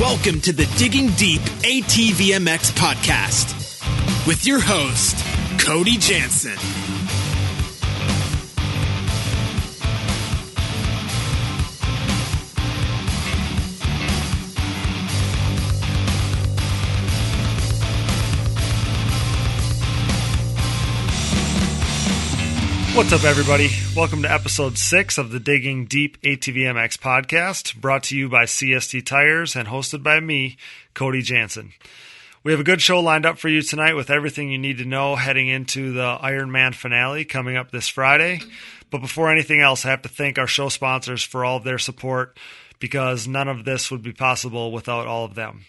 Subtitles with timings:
[0.00, 5.16] Welcome to the Digging Deep ATVMX podcast with your host,
[5.64, 7.03] Cody Jansen.
[22.94, 23.70] What's up, everybody?
[23.96, 29.04] Welcome to episode six of the Digging Deep ATVMX podcast, brought to you by CST
[29.04, 30.56] Tires and hosted by me,
[30.94, 31.72] Cody Jansen.
[32.44, 34.84] We have a good show lined up for you tonight with everything you need to
[34.84, 38.40] know heading into the Ironman finale coming up this Friday.
[38.90, 41.78] But before anything else, I have to thank our show sponsors for all of their
[41.78, 42.38] support
[42.78, 45.64] because none of this would be possible without all of them.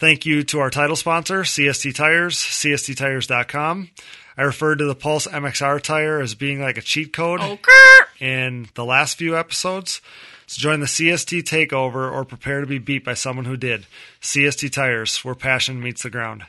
[0.00, 3.90] Thank you to our title sponsor, CST Tires, CSTTires.com.
[4.34, 7.42] I referred to the Pulse MXR tire as being like a cheat code
[8.18, 10.00] in the last few episodes.
[10.46, 13.86] So join the CST takeover or prepare to be beat by someone who did.
[14.22, 16.44] CST Tires, where passion meets the ground.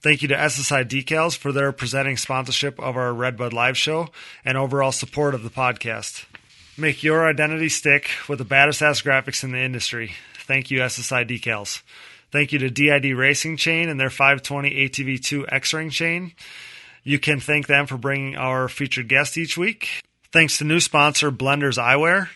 [0.00, 4.10] Thank you to SSI Decals for their presenting sponsorship of our Redbud Live show
[4.44, 6.26] and overall support of the podcast.
[6.76, 10.12] Make your identity stick with the baddest ass graphics in the industry.
[10.46, 11.82] Thank you, SSI Decals.
[12.30, 16.32] Thank you to DID Racing Chain and their 520 ATV2 X Ring chain.
[17.02, 20.02] You can thank them for bringing our featured guest each week.
[20.30, 22.28] Thanks to new sponsor Blenders Eyewear.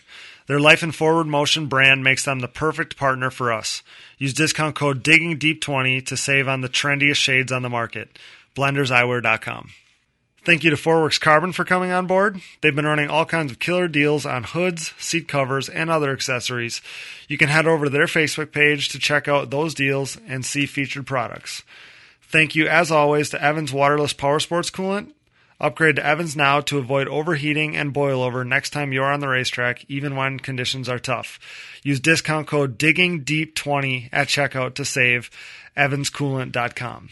[0.47, 3.83] Their Life and Forward Motion brand makes them the perfect partner for us.
[4.17, 8.17] Use discount code DIGGINGDEEP20 to save on the trendiest shades on the market.
[8.55, 9.69] BlendersEyewear.com.
[10.45, 12.41] Thank you to Forworks Carbon for coming on board.
[12.59, 16.81] They've been running all kinds of killer deals on hoods, seat covers, and other accessories.
[17.29, 20.65] You can head over to their Facebook page to check out those deals and see
[20.65, 21.63] featured products.
[22.23, 25.13] Thank you, as always, to Evans Waterless Power Sports Coolant.
[25.61, 29.85] Upgrade to Evans now to avoid overheating and boilover next time you're on the racetrack,
[29.87, 31.39] even when conditions are tough.
[31.83, 35.29] Use discount code DIGGINGDEEP20 at checkout to save.
[35.77, 37.09] EvansCoolant.com.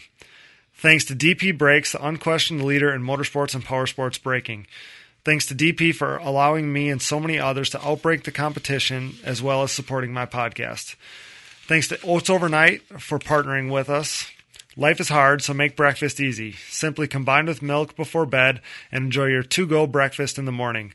[0.82, 4.66] Thanks to DP Brakes, the unquestioned leader in motorsports and power sports braking.
[5.24, 9.40] Thanks to DP for allowing me and so many others to outbreak the competition as
[9.40, 10.96] well as supporting my podcast.
[11.68, 14.28] Thanks to Oats Overnight for partnering with us.
[14.76, 16.54] Life is hard, so make breakfast easy.
[16.68, 18.60] Simply combine with milk before bed
[18.90, 20.94] and enjoy your to go breakfast in the morning.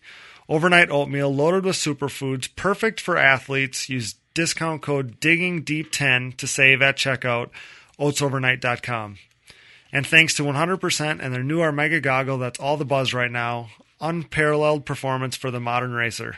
[0.50, 3.88] Overnight oatmeal loaded with superfoods, perfect for athletes.
[3.88, 7.52] Use discount code DIGGINGDEEP10 to save at checkout,
[7.98, 9.19] oatsovernight.com.
[9.92, 13.70] And thanks to 100% and their new Armega goggle that's all the buzz right now,
[14.02, 16.38] unparalleled performance for the modern racer.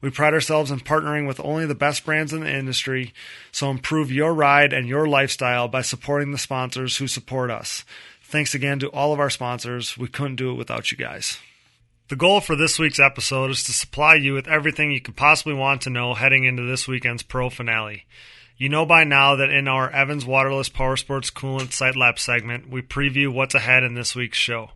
[0.00, 3.14] We pride ourselves in partnering with only the best brands in the industry,
[3.50, 7.84] so improve your ride and your lifestyle by supporting the sponsors who support us.
[8.22, 9.96] Thanks again to all of our sponsors.
[9.96, 11.38] We couldn't do it without you guys.
[12.08, 15.54] The goal for this week's episode is to supply you with everything you could possibly
[15.54, 18.04] want to know heading into this weekend's pro finale.
[18.56, 22.70] You know by now that in our Evans Waterless Power Sports Coolant Site Lab segment,
[22.70, 24.70] we preview what's ahead in this week's show.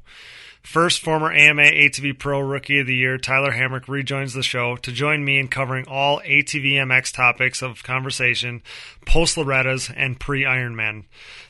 [0.65, 4.91] First, former AMA ATV Pro Rookie of the Year Tyler Hamrick rejoins the show to
[4.91, 8.63] join me in covering all ATV MX topics of conversation,
[9.07, 11.05] post Loretta's, and pre Ironman.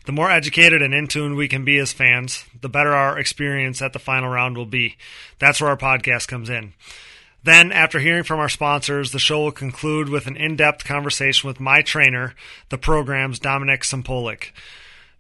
[0.05, 3.81] The more educated and in tune we can be as fans, the better our experience
[3.81, 4.99] at the final round will be.
[5.39, 6.75] That's where our podcast comes in.
[7.43, 11.47] Then, after hearing from our sponsors, the show will conclude with an in depth conversation
[11.47, 12.35] with my trainer,
[12.69, 14.51] the program's Dominic Sampolik.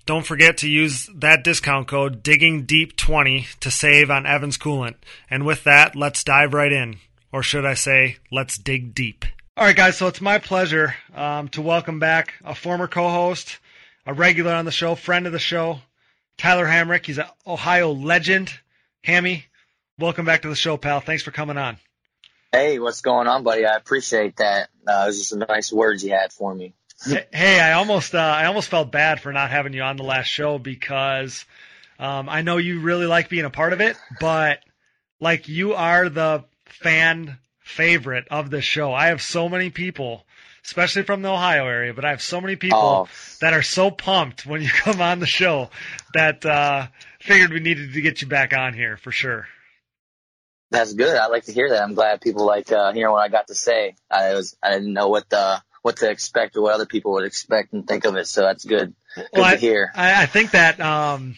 [0.04, 4.94] Don't forget to use that discount code DIGGINGDEEP20 to save on Evans Coolant.
[5.30, 6.96] And with that, let's dive right in.
[7.30, 9.26] Or should I say, let's dig deep.
[9.56, 13.58] All right, guys, so it's my pleasure um, to welcome back a former co host,
[14.06, 15.80] a regular on the show, friend of the show,
[16.38, 17.04] Tyler Hamrick.
[17.04, 18.52] He's an Ohio legend.
[19.04, 19.44] Hammy,
[19.98, 21.00] welcome back to the show, pal.
[21.00, 21.76] Thanks for coming on.
[22.52, 23.66] Hey, what's going on, buddy?
[23.66, 24.70] I appreciate that.
[24.86, 26.74] Uh, it was just some nice words you had for me.
[27.32, 30.26] hey, I almost uh, I almost felt bad for not having you on the last
[30.26, 31.44] show because
[31.98, 34.60] um, I know you really like being a part of it, but
[35.20, 38.92] like you are the fan favorite of the show.
[38.94, 40.24] I have so many people,
[40.64, 43.08] especially from the Ohio area, but I have so many people Oh.
[43.40, 45.68] that are so pumped when you come on the show
[46.14, 46.86] that uh,
[47.20, 49.46] figured we needed to get you back on here for sure.
[50.70, 51.16] That's good.
[51.16, 51.82] I like to hear that.
[51.82, 53.96] I'm glad people like uh, hearing what I got to say.
[54.10, 57.24] I was I didn't know what the what to expect or what other people would
[57.24, 58.26] expect and think of it.
[58.26, 58.94] So that's good.
[59.14, 59.92] Good Well, to I, hear.
[59.94, 61.36] I, I think that um,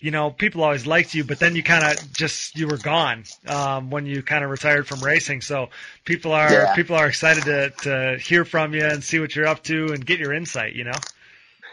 [0.00, 3.24] you know people always liked you, but then you kind of just you were gone
[3.48, 5.40] um, when you kind of retired from racing.
[5.40, 5.70] So
[6.04, 6.74] people are Yeah.
[6.76, 10.06] people are excited to to hear from you and see what you're up to and
[10.06, 10.74] get your insight.
[10.74, 10.92] You know.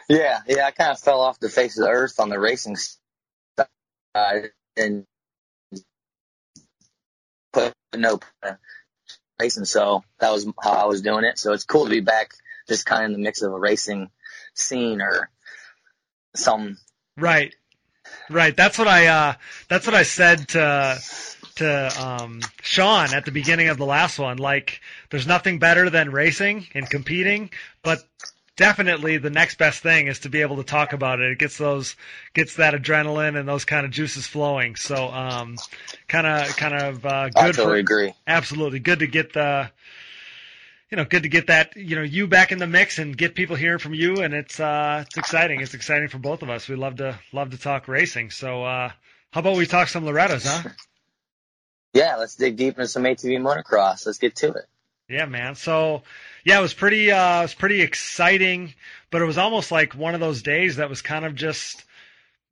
[0.09, 0.65] Yeah, yeah.
[0.65, 2.77] I kind of fell off the face of the earth on the racing
[4.15, 5.05] side and
[7.99, 8.19] no
[9.39, 9.65] racing.
[9.65, 11.37] So that was how I was doing it.
[11.37, 12.31] So it's cool to be back
[12.67, 14.09] just kind of in the mix of a racing
[14.53, 15.29] scene or
[16.35, 16.77] some.
[17.17, 17.53] Right.
[18.29, 18.55] Right.
[18.55, 19.33] That's what I, uh,
[19.67, 20.99] that's what I said to,
[21.55, 24.37] to, um, Sean at the beginning of the last one.
[24.37, 27.49] Like, there's nothing better than racing and competing,
[27.83, 27.99] but
[28.55, 31.31] definitely the next best thing is to be able to talk about it.
[31.31, 31.95] It gets those,
[32.33, 34.75] gets that adrenaline and those kind of juices flowing.
[34.75, 35.55] So, um,
[36.07, 37.37] kind of, kind of, uh, good.
[37.37, 38.13] I totally for, agree.
[38.27, 38.79] Absolutely.
[38.79, 39.69] Good to get the,
[40.89, 43.35] you know, good to get that, you know, you back in the mix and get
[43.35, 44.17] people hearing from you.
[44.17, 45.61] And it's, uh, it's exciting.
[45.61, 46.67] It's exciting for both of us.
[46.67, 48.31] We love to, love to talk racing.
[48.31, 48.91] So, uh,
[49.31, 50.69] how about we talk some Loretta's, huh?
[51.93, 54.05] Yeah, let's dig deep into some ATV motocross.
[54.05, 54.65] Let's get to it.
[55.07, 55.55] Yeah, man.
[55.55, 56.03] So,
[56.45, 58.73] yeah, it was pretty, uh, it was pretty exciting,
[59.11, 61.83] but it was almost like one of those days that was kind of just,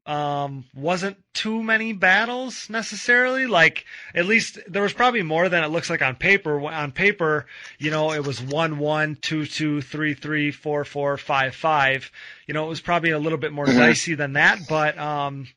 [0.06, 3.46] um, wasn't too many battles necessarily.
[3.46, 6.60] Like at least there was probably more than it looks like on paper.
[6.60, 7.46] On paper,
[7.78, 12.12] you know, it was one one, two two, three three, four four, five five.
[12.48, 13.78] You know, it was probably a little bit more mm-hmm.
[13.78, 14.60] dicey than that.
[14.68, 15.48] But um,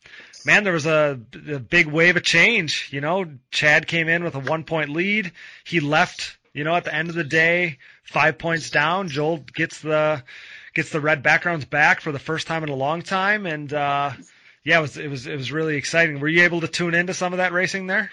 [0.45, 1.19] man, there was a,
[1.53, 2.91] a big wave of change.
[2.93, 5.33] You know, Chad came in with a one point lead.
[5.65, 6.36] He left.
[6.57, 9.11] You know, at the end of the day, five points down.
[9.11, 10.23] Joel gets the
[10.75, 14.13] gets the red backgrounds back for the first time in a long time, and uh,
[14.65, 16.19] yeah, it was it was it was really exciting.
[16.19, 18.11] Were you able to tune into some of that racing there?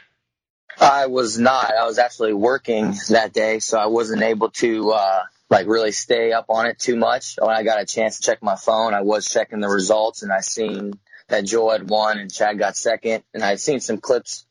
[0.78, 1.74] I was not.
[1.74, 6.34] I was actually working that day, so I wasn't able to uh, like really stay
[6.34, 7.38] up on it too much.
[7.40, 10.34] When I got a chance to check my phone, I was checking the results, and
[10.34, 11.00] I seen
[11.30, 14.46] that Joel had won and Chad got second, and I seen some clips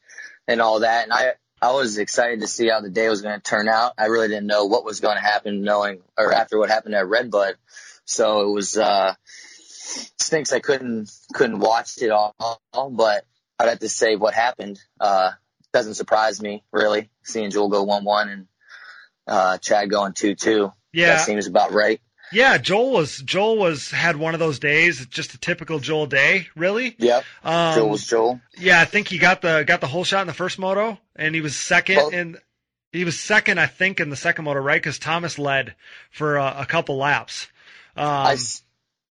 [0.49, 3.41] and all that, and I I was excited to see how the day was going
[3.41, 3.93] to turn out.
[3.97, 7.09] I really didn't know what was going to happen, knowing or after what happened at
[7.09, 7.55] Redbud,
[8.05, 8.76] so it was.
[8.76, 9.14] uh
[10.19, 12.35] stinks I couldn't couldn't watch it all,
[12.73, 13.25] but
[13.59, 14.81] I'd have to say what happened.
[14.99, 15.32] Uh,
[15.73, 18.47] doesn't surprise me really seeing Joel go one one and
[19.26, 20.73] uh, Chad going two two.
[20.93, 22.00] Yeah, that seems about right.
[22.32, 26.49] Yeah, Joel was Joel was had one of those days, just a typical Joel day,
[26.56, 26.94] really.
[26.99, 27.23] Yeah.
[27.44, 28.40] Um, Joel was Joel.
[28.58, 31.34] Yeah, I think he got the got the whole shot in the first moto, and
[31.34, 32.37] he was second well, in.
[32.93, 34.81] He was second, I think, in the second moto, right?
[34.81, 35.75] Because Thomas led
[36.11, 37.49] for a, a couple laps.
[37.96, 38.37] Um, I,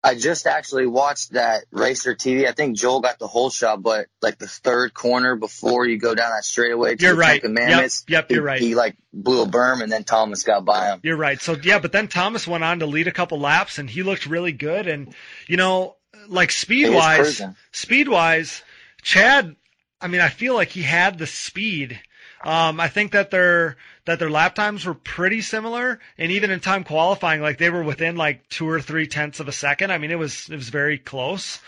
[0.04, 2.48] I just actually watched that Racer TV.
[2.48, 6.16] I think Joel got the whole shot, but like the third corner before you go
[6.16, 7.42] down that straightaway to you're the right.
[7.42, 8.60] Commandments, yep, yep, you're right.
[8.60, 11.02] He like blew a berm and then Thomas got by him.
[11.04, 11.40] You're right.
[11.40, 14.26] So yeah, but then Thomas went on to lead a couple laps and he looked
[14.26, 14.88] really good.
[14.88, 15.14] And
[15.48, 18.64] you know, like speed wise, speed wise,
[19.04, 19.56] Chad.
[20.00, 22.00] I mean, I feel like he had the speed.
[22.44, 26.60] Um, I think that they're that their lap times were pretty similar, and even in
[26.60, 29.92] time qualifying, like they were within like two or three tenths of a second.
[29.92, 31.60] I mean, it was it was very close,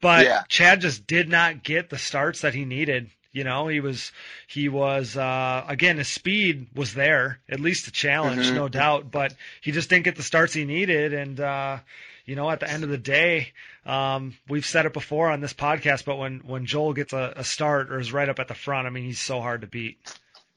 [0.00, 0.42] but yeah.
[0.48, 3.10] Chad just did not get the starts that he needed.
[3.32, 4.12] You know, he was
[4.48, 8.56] he was uh, again his speed was there, at least a challenge, mm-hmm.
[8.56, 11.78] no doubt, but he just didn't get the starts he needed, and uh,
[12.24, 13.52] you know, at the end of the day,
[13.86, 17.44] um, we've said it before on this podcast, but when when Joel gets a, a
[17.44, 19.98] start or is right up at the front, I mean, he's so hard to beat.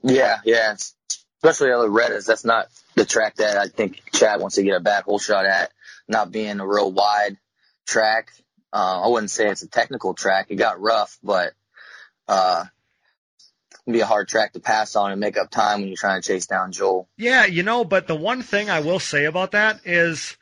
[0.03, 0.75] Yeah, yeah,
[1.41, 2.25] especially the Loretta's.
[2.25, 5.45] That's not the track that I think Chad wants to get a bad hole shot
[5.45, 5.71] at.
[6.07, 7.37] Not being a real wide
[7.87, 8.31] track.
[8.71, 10.47] Uh, I wouldn't say it's a technical track.
[10.49, 11.53] It got rough, but
[12.27, 12.65] uh,
[13.89, 16.27] be a hard track to pass on and make up time when you're trying to
[16.27, 17.07] chase down Joel.
[17.17, 20.35] Yeah, you know, but the one thing I will say about that is,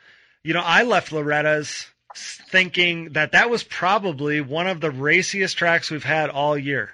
[0.44, 5.90] you know, I left Loretta's thinking that that was probably one of the raciest tracks
[5.90, 6.92] we've had all year.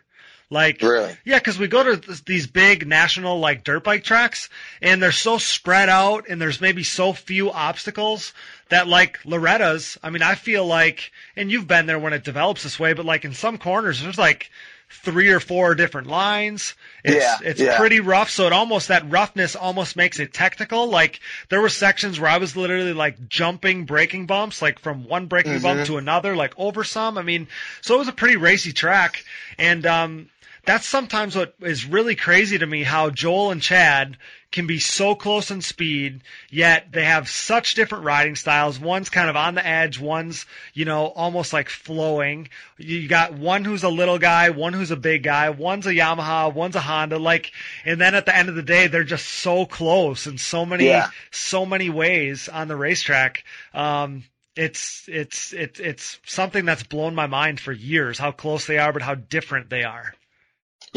[0.50, 1.18] Like, really?
[1.26, 4.50] Yeah, because we go to these big national like dirt bike tracks,
[4.82, 8.34] and they're so spread out, and there's maybe so few obstacles
[8.70, 9.98] that like Loretta's.
[10.02, 13.06] I mean, I feel like, and you've been there when it develops this way, but
[13.06, 14.50] like in some corners, there's like
[14.90, 16.74] three or four different lines.
[17.04, 17.78] It's, yeah, it's yeah.
[17.78, 18.30] pretty rough.
[18.30, 20.88] So it almost, that roughness almost makes it technical.
[20.88, 25.26] Like there were sections where I was literally like jumping braking bumps, like from one
[25.26, 25.64] braking mm-hmm.
[25.64, 27.18] bump to another, like over some.
[27.18, 27.50] I mean,
[27.82, 29.26] so it was a pretty racy track.
[29.58, 30.30] And, um,
[30.68, 34.18] that's sometimes what is really crazy to me how Joel and Chad
[34.52, 38.78] can be so close in speed, yet they have such different riding styles.
[38.78, 42.50] One's kind of on the edge, one's, you know, almost like flowing.
[42.78, 46.54] You got one who's a little guy, one who's a big guy, one's a Yamaha,
[46.54, 47.54] one's a Honda, like,
[47.86, 50.88] and then at the end of the day, they're just so close in so many,
[50.88, 51.10] yeah.
[51.32, 53.46] so many ways on the racetrack.
[53.74, 54.26] Um,
[54.58, 58.92] it's it's it's it's something that's blown my mind for years how close they are
[58.92, 60.16] but how different they are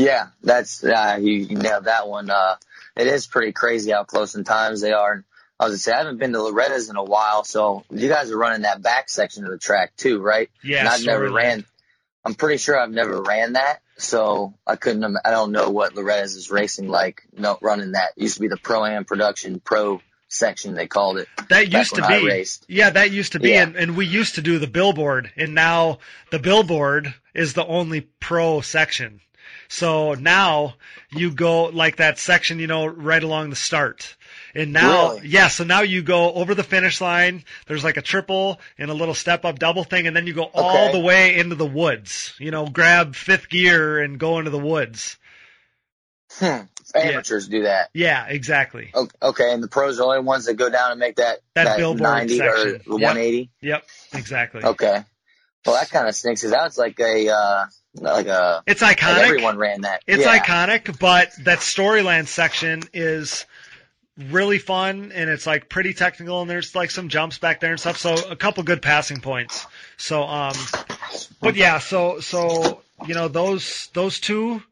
[0.00, 2.30] yeah, that's uh, you, you nailed that one.
[2.30, 2.56] Uh,
[2.96, 5.24] it is pretty crazy how close in times they are.
[5.58, 8.30] I was gonna say I haven't been to Loretta's in a while, so you guys
[8.30, 10.48] are running that back section of the track too, right?
[10.62, 11.66] Yeah, and I've never ran.
[12.24, 15.04] I'm pretty sure I've never ran that, so I couldn't.
[15.24, 17.22] I don't know what Loretta's is racing like.
[17.36, 21.18] No, running that it used to be the Pro Am Production Pro section they called
[21.18, 21.28] it.
[21.50, 22.44] That used to be.
[22.68, 23.50] Yeah, that used to be.
[23.50, 23.64] Yeah.
[23.64, 25.98] And, and we used to do the billboard and now
[26.30, 29.20] the billboard is the only pro section.
[29.72, 30.74] So now
[31.12, 34.16] you go like that section, you know, right along the start.
[34.52, 35.28] And now, Really?
[35.28, 37.44] yeah, so now you go over the finish line.
[37.66, 40.42] There's like a triple and a little step up double thing, and then you go
[40.42, 40.92] all Okay.
[40.92, 42.34] the way into the woods.
[42.40, 45.16] You know, grab fifth gear and go into the woods.
[46.32, 46.62] Hmm.
[46.92, 47.90] Amateurs do that.
[47.94, 48.90] Yeah, exactly.
[49.22, 51.76] Okay, and the pros are the only ones that go down and make that That
[51.76, 52.68] billboard 90 section.
[52.68, 52.82] or Yep.
[52.88, 53.50] 180.
[53.60, 53.84] Yep,
[54.14, 54.62] exactly.
[54.64, 55.04] Okay.
[55.64, 56.42] Well, that kind of sneaks stinks.
[56.42, 59.22] Cause that's like a uh, like a It's like iconic.
[59.24, 60.02] everyone ran that.
[60.06, 60.38] It's yeah.
[60.38, 63.46] iconic, but that storyland section is
[64.28, 67.80] really fun and it's like pretty technical and there's like some jumps back there and
[67.80, 67.96] stuff.
[67.96, 69.66] So a couple good passing points.
[69.96, 70.54] So um
[71.40, 74.62] but yeah, so so you know those those two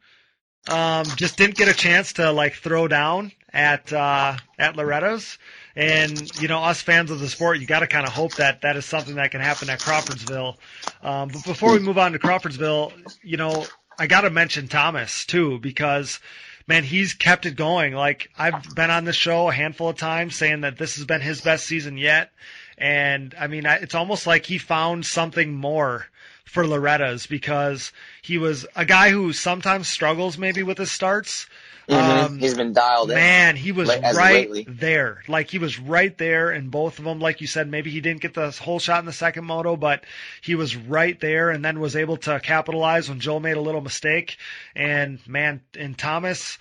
[0.68, 5.38] um just didn't get a chance to like throw down at uh at Loretta's.
[5.78, 8.62] And you know, us fans of the sport, you got to kind of hope that
[8.62, 10.56] that is something that can happen at Crawfordsville.
[11.04, 12.92] Um, but before we move on to Crawfordsville,
[13.22, 13.64] you know,
[13.96, 16.18] I got to mention Thomas too because
[16.66, 17.94] man, he's kept it going.
[17.94, 21.20] Like I've been on this show a handful of times saying that this has been
[21.20, 22.32] his best season yet,
[22.76, 26.06] and I mean, it's almost like he found something more
[26.44, 27.92] for Loretta's because
[28.22, 31.46] he was a guy who sometimes struggles maybe with his starts.
[31.88, 32.24] Mhm.
[32.24, 33.16] Um, He's been dialed in.
[33.16, 34.66] Man, he was as right lately.
[34.68, 35.22] there.
[35.26, 37.18] Like he was right there in both of them.
[37.18, 40.04] Like you said, maybe he didn't get the whole shot in the second moto, but
[40.42, 43.80] he was right there and then was able to capitalize when Joel made a little
[43.80, 44.36] mistake.
[44.76, 46.58] And man, and Thomas,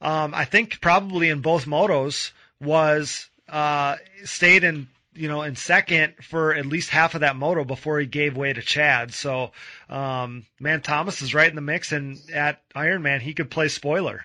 [0.00, 6.14] um, I think probably in both motos was uh, stayed in you know in second
[6.20, 9.14] for at least half of that moto before he gave way to Chad.
[9.14, 9.52] So
[9.88, 14.24] um, man, Thomas is right in the mix, and at Ironman he could play spoiler.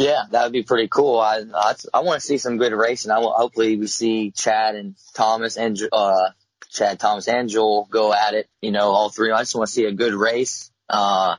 [0.00, 1.20] Yeah, that would be pretty cool.
[1.20, 3.10] I I, I want to see some good racing.
[3.10, 6.30] I will, hopefully we see Chad and Thomas and uh
[6.70, 8.48] Chad Thomas and Joel go at it.
[8.62, 9.30] You know, all three.
[9.30, 10.70] I just want to see a good race.
[10.88, 11.36] Uh,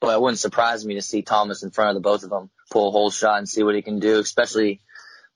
[0.00, 2.50] but it wouldn't surprise me to see Thomas in front of the both of them
[2.72, 4.80] pull a whole shot and see what he can do, especially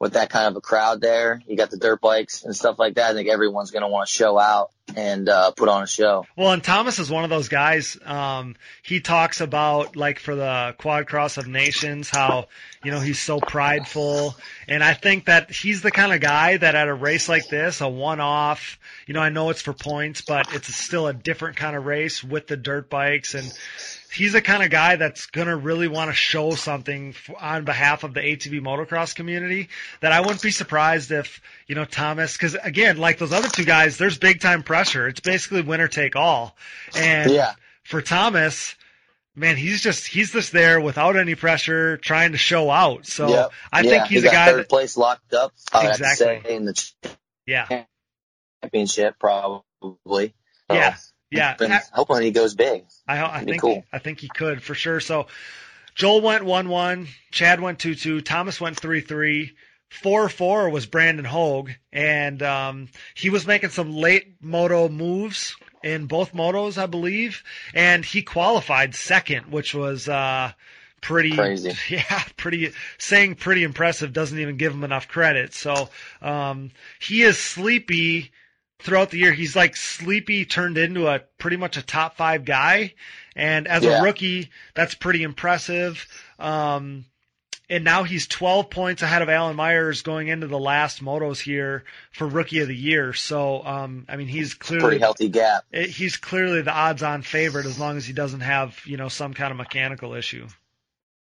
[0.01, 1.43] with that kind of a crowd there.
[1.47, 3.11] You got the dirt bikes and stuff like that.
[3.11, 6.27] I think everyone's going to want to show out and uh, put on a show.
[6.37, 7.99] Well, and Thomas is one of those guys.
[8.05, 12.49] Um, he talks about like for the Quad Cross of Nations, how
[12.83, 14.35] you know he's so prideful,
[14.67, 17.83] and I think that he's the kind of guy that at a race like this,
[17.83, 21.77] a one-off, you know, I know it's for points, but it's still a different kind
[21.77, 23.53] of race with the dirt bikes, and
[24.13, 28.05] he's the kind of guy that's gonna really want to show something f- on behalf
[28.05, 29.69] of the ATV motocross community.
[30.01, 33.65] That I wouldn't be surprised if you know Thomas, because again, like those other two
[33.65, 35.09] guys, there's big time pressure.
[35.09, 36.57] It's basically winner take all,
[36.95, 37.55] and Yeah.
[37.85, 38.75] for Thomas.
[39.37, 43.07] Man, he's just he's just there without any pressure, trying to show out.
[43.07, 43.53] So Yep.
[43.73, 45.53] I Yeah, think he's he a guy third that place locked up.
[45.73, 46.43] I would have to Exactly.
[46.43, 47.85] say in the yeah
[48.63, 50.35] championship, probably.
[50.69, 50.97] Yeah
[51.31, 51.55] yeah.
[51.55, 52.85] been hoping he goes big.
[53.07, 53.85] I, I think cool.
[53.93, 55.01] I think he could for sure.
[55.01, 55.27] So
[55.95, 59.53] Joel went one one, Chad went two two, Thomas went three three.
[59.89, 66.07] Four four was Brandon Hogue, and um, he was making some late moto moves in
[66.07, 67.43] both motos, I believe,
[67.75, 70.53] and he qualified second, which was uh,
[71.01, 71.73] pretty Crazy.
[71.89, 75.55] Yeah, pretty saying pretty impressive doesn't even give him enough credit.
[75.55, 75.89] So
[76.23, 76.71] um,
[77.01, 78.31] he is sleepy
[78.83, 79.33] throughout the year.
[79.33, 82.95] He's like sleepy turned into a pretty much a top five guy.
[83.37, 84.01] And as Yeah.
[84.01, 86.07] a rookie, that's pretty impressive.
[86.39, 87.05] Um,
[87.69, 91.85] and now he's 12 points ahead of Alan Myers going into the last motos here
[92.11, 93.13] for rookie of the year.
[93.13, 95.65] So, um, I mean, he's clearly Pretty healthy gap.
[95.73, 99.35] he's clearly the odds on favorite as long as he doesn't have, you know, some
[99.35, 100.49] kind of mechanical issue.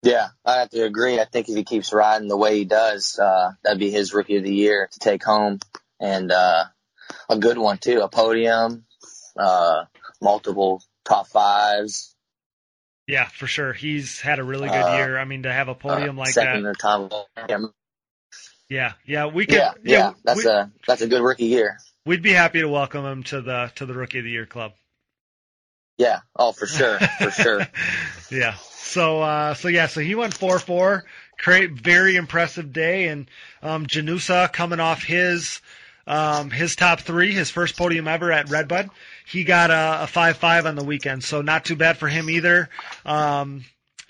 [0.02, 1.20] Yeah, I have to agree.
[1.20, 4.38] I think if he keeps riding the way he does, uh, that'd be his rookie
[4.38, 5.60] of the year to take home
[6.00, 6.64] and, uh,
[7.30, 8.86] a good one too, a podium,
[9.38, 9.86] uh,
[10.22, 12.16] multiple top fives,
[13.08, 13.74] Yeah, for sure.
[13.74, 15.18] He's had a really good Uh, year.
[15.18, 16.70] I mean, to have a podium uh, like second that.
[16.70, 17.10] or time.
[17.50, 17.58] Yeah,
[18.70, 19.56] Yeah, yeah, we could.
[19.56, 21.78] yeah, yeah, that's we, a, that's a good rookie year.
[22.06, 24.74] we'd be happy to welcome him to the to the rookie of the year club.
[25.98, 26.20] Yeah.
[26.36, 26.98] Oh, for sure.
[27.00, 27.68] For sure.
[28.32, 28.56] yeah.
[28.56, 31.04] So uh so yeah, so he went four four.
[31.38, 33.30] Great very impressive day and
[33.62, 35.62] um Janusa coming off his
[36.10, 38.90] um his top three, his first podium ever at Redbud.
[39.26, 42.30] He got a, a five five on the weekend, so not too bad for him
[42.30, 42.70] either.
[43.06, 43.64] Um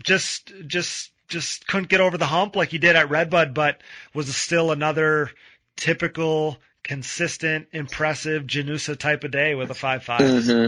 [0.04, 3.82] just just just couldn't get over the hump like he did at Redbud, but
[4.14, 5.30] was still another
[5.76, 10.46] typical, consistent, impressive Janusa type of day with a five five.
[10.46, 10.68] hmm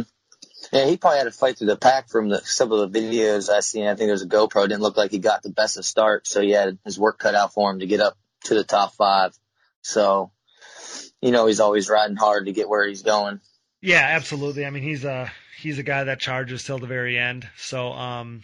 [0.72, 3.50] Yeah, he probably had to fight through the pack from the, some of the videos
[3.50, 3.86] I seen.
[3.86, 4.66] I think there was a GoPro.
[4.66, 7.18] It didn't look like he got the best of start, so he had his work
[7.20, 9.38] cut out for him to get up to the top five.
[9.82, 10.32] So,
[11.22, 13.40] you know, he's always riding hard to get where he's going.
[13.82, 14.66] Yeah, absolutely.
[14.66, 17.48] I mean, he's a he's a guy that charges till the very end.
[17.58, 18.44] So, um,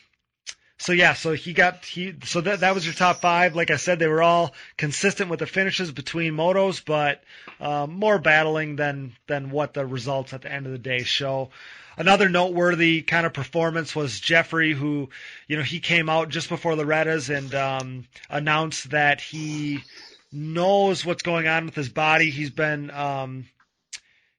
[0.77, 3.55] so yeah, so he got he so that that was your top five.
[3.55, 7.23] Like I said, they were all consistent with the finishes between motos, but
[7.59, 11.49] um, more battling than than what the results at the end of the day show.
[11.97, 15.09] Another noteworthy kind of performance was Jeffrey, who
[15.47, 19.83] you know he came out just before Loretta's and um, announced that he
[20.31, 22.29] knows what's going on with his body.
[22.29, 23.45] He's been um,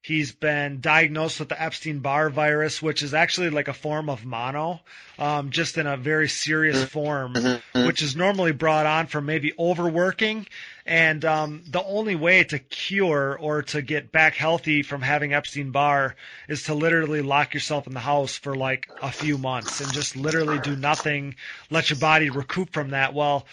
[0.08, 4.24] He's been diagnosed with the Epstein Barr virus, which is actually like a form of
[4.24, 4.80] mono,
[5.18, 7.34] um, just in a very serious form,
[7.74, 10.46] which is normally brought on from maybe overworking.
[10.86, 15.72] And um, the only way to cure or to get back healthy from having Epstein
[15.72, 16.16] Barr
[16.48, 20.16] is to literally lock yourself in the house for like a few months and just
[20.16, 21.34] literally do nothing,
[21.70, 23.12] let your body recoup from that.
[23.12, 23.44] Well,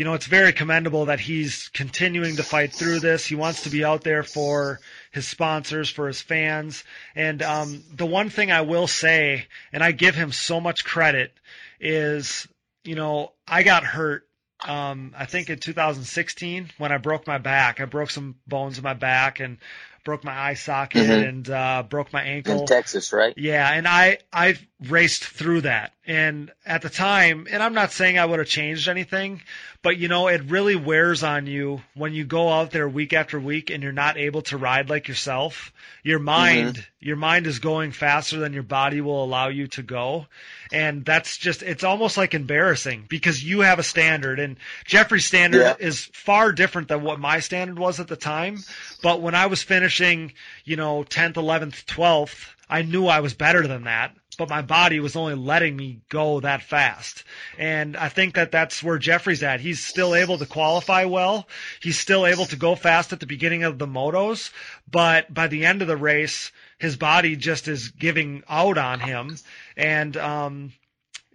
[0.00, 3.26] you know, it's very commendable that he's continuing to fight through this.
[3.26, 4.80] He wants to be out there for
[5.10, 6.84] his sponsors, for his fans.
[7.14, 11.34] And um, the one thing I will say, and I give him so much credit,
[11.80, 12.48] is
[12.82, 14.26] you know I got hurt.
[14.66, 18.84] Um, I think in 2016 when I broke my back, I broke some bones in
[18.84, 19.58] my back and
[20.06, 21.28] broke my eye socket mm-hmm.
[21.28, 23.34] and uh, broke my ankle in Texas, right?
[23.36, 24.56] Yeah, and I I
[24.88, 28.88] raced through that, and at the time, and I'm not saying I would have changed
[28.88, 29.42] anything,
[29.82, 33.38] but you know, it really wears on you when you go out there week after
[33.38, 35.72] week and you're not able to ride like yourself.
[36.02, 37.06] Your mind, mm-hmm.
[37.06, 40.26] your mind is going faster than your body will allow you to go,
[40.72, 44.56] and that's just it's almost like embarrassing because you have a standard, and
[44.86, 45.76] Jeffrey's standard yeah.
[45.78, 48.58] is far different than what my standard was at the time.
[49.02, 50.32] But when I was finishing,
[50.64, 55.00] you know, 10th, 11th, 12th, I knew I was better than that but my body
[55.00, 57.24] was only letting me go that fast.
[57.58, 59.60] And I think that that's where Jeffrey's at.
[59.60, 61.46] He's still able to qualify well.
[61.82, 64.50] He's still able to go fast at the beginning of the motos,
[64.90, 69.36] but by the end of the race, his body just is giving out on him.
[69.76, 70.72] And, um,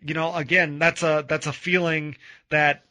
[0.04, 2.16] you know, again, that's a, that's a feeling
[2.50, 2.82] that,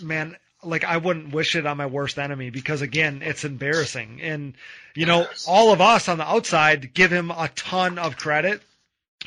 [0.00, 4.20] man, like I wouldn't wish it on my worst enemy because again, it's embarrassing.
[4.22, 4.54] And
[4.94, 8.62] you know, all of us on the outside give him a ton of credit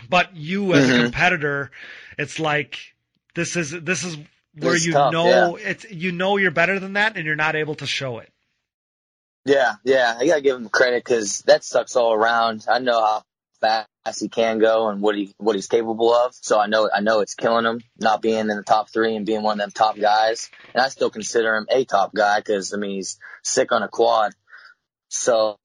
[0.10, 1.00] but you as mm-hmm.
[1.00, 1.72] a competitor,
[2.18, 2.78] it's like
[3.36, 4.18] this is this is
[4.58, 5.70] where it's you tough, know yeah.
[5.70, 8.32] it's you know you're better than that, and you're not able to show it.
[9.46, 12.66] Yeah, yeah, I gotta give him credit because that sucks all around.
[12.70, 13.24] I know how
[13.62, 16.34] fast he can go and what he what he's capable of.
[16.42, 19.26] So I know I know it's killing him not being in the top three and
[19.26, 20.50] being one of them top guys.
[20.74, 23.88] And I still consider him a top guy because I mean he's sick on a
[23.88, 24.34] quad.
[25.10, 25.58] So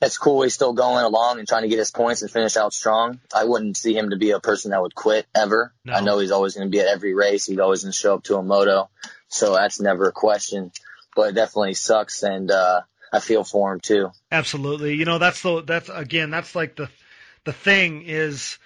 [0.00, 0.42] that's cool.
[0.42, 3.20] He's still going along and trying to get his points and finish out strong.
[3.34, 5.72] I wouldn't see him to be a person that would quit ever.
[5.84, 5.92] No.
[5.92, 7.46] I know he's always going to be at every race.
[7.46, 8.90] He's always going to show up to a moto.
[9.28, 10.72] So that's never a question,
[11.16, 12.22] but it definitely sucks.
[12.22, 12.82] And, uh,
[13.12, 14.10] I feel for him too.
[14.30, 14.94] Absolutely.
[14.94, 16.90] You know, that's the, that's again, that's like the,
[17.44, 18.58] the thing is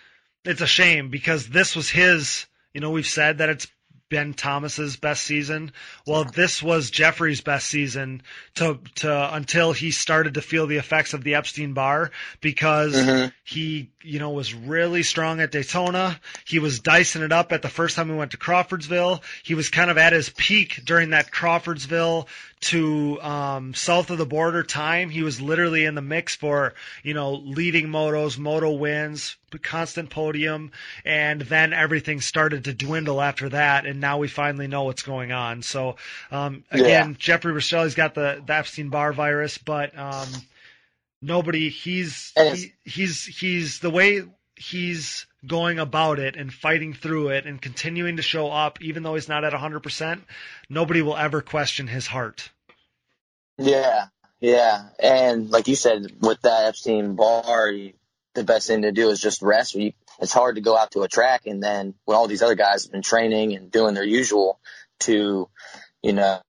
[0.44, 3.68] it's a shame because this was his, you know, we've said that it's
[4.12, 5.72] Ben Thomas's best season.
[6.06, 8.20] Well, this was Jeffrey's best season
[8.56, 12.10] to to until he started to feel the effects of the Epstein Barr
[12.42, 13.28] because mm-hmm.
[13.42, 16.20] he you know was really strong at Daytona.
[16.44, 19.22] He was dicing it up at the first time we went to Crawfordsville.
[19.44, 22.28] He was kind of at his peak during that Crawfordsville
[22.60, 25.08] to um, south of the border time.
[25.08, 30.70] He was literally in the mix for you know leading motos, moto wins, constant podium,
[31.04, 35.32] and then everything started to dwindle after that, and now we finally know what's going
[35.32, 35.62] on.
[35.62, 35.96] So
[36.30, 37.16] um, again, yeah.
[37.18, 40.28] Jeffrey Rastrelli's got the, the Epstein Barr virus, but um,
[41.22, 44.22] nobody he's he, he's he's the way
[44.56, 49.14] he's going about it and fighting through it and continuing to show up even though
[49.14, 50.20] he's not at 100%
[50.68, 52.50] nobody will ever question his heart
[53.58, 54.06] yeah
[54.40, 57.72] yeah and like you said with that epstein Barr
[58.34, 61.08] the best thing to do is just rest it's hard to go out to a
[61.08, 64.58] track and then when all these other guys have been training and doing their usual
[65.00, 65.48] to
[66.02, 66.40] you know,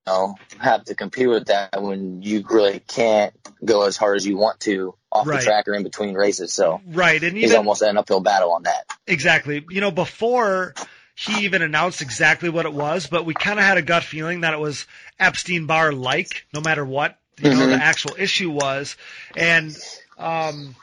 [0.57, 4.59] have to compete with that when you really can't go as hard as you want
[4.61, 5.39] to off right.
[5.39, 6.53] the track or in between races.
[6.53, 8.85] So right, and he's almost an uphill battle on that.
[9.05, 9.63] Exactly.
[9.69, 10.73] You know, before
[11.15, 14.41] he even announced exactly what it was, but we kind of had a gut feeling
[14.41, 14.87] that it was
[15.19, 17.59] Epstein Barr like, no matter what you mm-hmm.
[17.59, 18.95] know the actual issue was,
[19.37, 19.75] and
[20.17, 20.75] um,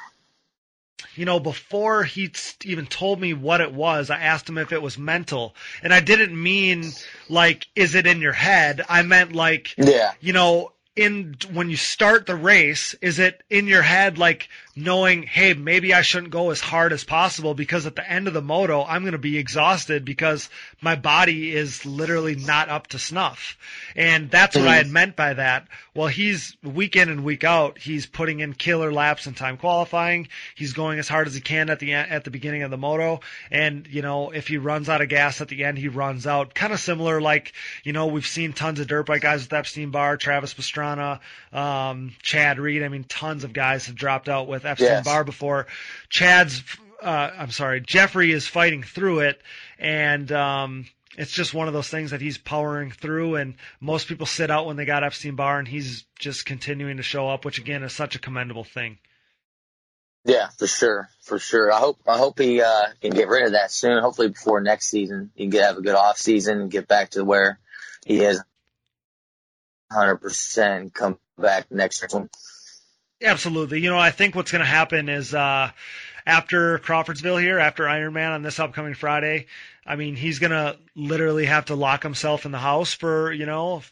[1.14, 2.31] you know, before he
[2.64, 5.55] even told me what it was, I asked him if it was mental.
[5.83, 6.92] And I didn't mean
[7.29, 8.83] like, is it in your head?
[8.88, 10.12] I meant like, yeah.
[10.20, 15.24] you know, in when you start the race, is it in your head like knowing,
[15.24, 18.42] hey, maybe I shouldn't go as hard as possible because at the end of the
[18.42, 20.48] moto, I'm going to be exhausted because
[20.80, 23.59] my body is literally not up to snuff.
[23.96, 25.66] And that's what I had meant by that.
[25.94, 30.28] Well, he's week in and week out, he's putting in killer laps in time qualifying.
[30.54, 33.20] He's going as hard as he can at the at the beginning of the moto.
[33.50, 36.54] And, you know, if he runs out of gas at the end, he runs out.
[36.54, 37.52] Kind of similar like,
[37.83, 41.20] you know, we've seen tons of dirt bike guys with Epstein Barr, Travis Pastrana,
[41.52, 42.83] um, Chad Reed.
[42.83, 45.04] I mean, tons of guys have dropped out with Epstein Yes.
[45.04, 45.66] Barr before.
[46.09, 46.62] Chad's,
[47.02, 49.40] uh, I'm sorry, Jeffrey is fighting through it,
[49.78, 53.37] and um, it's just one of those things that he's powering through.
[53.37, 57.02] And most people sit out when they got Epstein Barr, and he's just continuing to
[57.02, 58.98] show up, which again is such a commendable thing.
[60.24, 61.72] Yeah, for sure, for sure.
[61.72, 64.02] I hope I hope he uh, can get rid of that soon.
[64.02, 67.11] Hopefully before next season, he can get, have a good off season and get back
[67.11, 67.59] to where
[68.04, 68.42] he is,
[69.90, 70.92] hundred percent.
[70.92, 72.28] Come back next year.
[73.22, 73.80] Absolutely.
[73.80, 75.70] You know, I think what's going to happen is uh,
[76.26, 79.46] after Crawfordsville here, after Ironman on this upcoming Friday,
[79.87, 83.46] I mean, he's going to literally have to lock himself in the house for, you
[83.46, 83.83] know,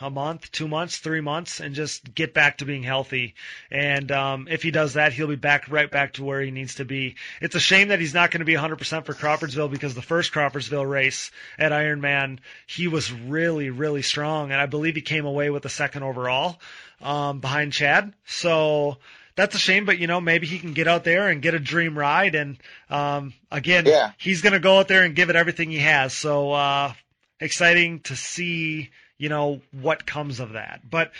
[0.00, 3.34] a month, two months, three months, and just get back to being healthy.
[3.70, 6.76] And um, if he does that, he'll be back right back to where he needs
[6.76, 7.16] to be.
[7.40, 10.32] It's a shame that he's not going to be 100% for Crawfordsville because the first
[10.32, 15.50] Crawfordsville race at Ironman, he was really, really strong, and I believe he came away
[15.50, 16.60] with the second overall
[17.00, 18.12] um, behind Chad.
[18.26, 18.98] So
[19.34, 21.60] that's a shame, but you know maybe he can get out there and get a
[21.60, 22.34] dream ride.
[22.34, 22.56] And
[22.90, 24.12] um, again, Yeah.
[24.18, 26.12] he's going to go out there and give it everything he has.
[26.12, 26.92] So uh,
[27.40, 30.80] exciting to see you know what comes of that.
[30.88, 31.12] But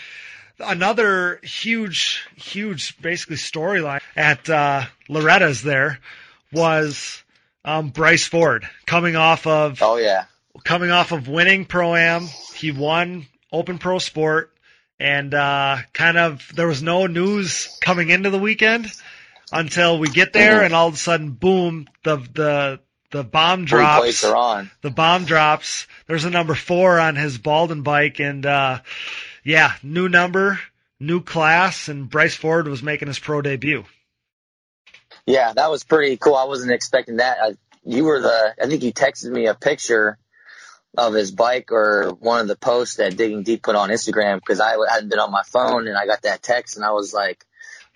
[0.59, 5.99] another huge, huge, basically storyline at uh, Loretta's there
[6.51, 7.21] was
[7.63, 10.25] um, Bryce Ford coming off of Oh yeah,
[10.63, 12.27] coming off of winning pro am.
[12.55, 14.51] He won Open Pro Sport,
[14.99, 18.87] and uh, kind of there was no news coming into the weekend
[19.51, 20.65] until we get there, Mhm.
[20.65, 22.79] and all of a sudden, boom, the the
[23.11, 24.21] the bomb drops.
[24.81, 25.87] The bomb drops.
[26.07, 28.79] There's a number four on his Baldwin bike, and uh,
[29.43, 30.59] yeah, new number,
[30.99, 33.85] new class, and Bryce Ford was making his pro debut.
[35.25, 36.35] Yeah, that was pretty cool.
[36.35, 37.37] I wasn't expecting that.
[37.41, 40.17] I, you were the, I think you texted me a picture
[40.97, 44.59] of his bike or one of the posts that Digging Deep put on Instagram because
[44.59, 47.45] I hadn't been on my phone and I got that text and I was like,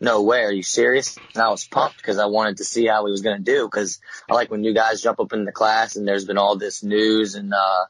[0.03, 1.17] no way, are you serious?
[1.33, 3.65] And I was pumped because I wanted to see how he was going to do
[3.65, 6.57] because I like when new guys jump up in the class and there's been all
[6.57, 7.85] this news and, uh,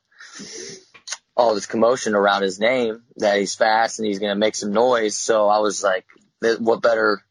[1.35, 4.71] all this commotion around his name that he's fast and he's going to make some
[4.71, 5.17] noise.
[5.17, 6.05] So I was like,
[6.59, 7.23] what better,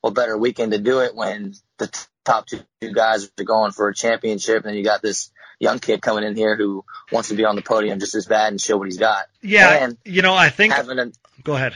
[0.00, 3.88] what better weekend to do it when the t- top two guys are going for
[3.88, 7.44] a championship and you got this young kid coming in here who wants to be
[7.44, 9.26] on the podium just as bad and show what he's got.
[9.42, 10.72] Yeah, And you know, I think.
[10.72, 11.12] having a,
[11.44, 11.74] Go ahead.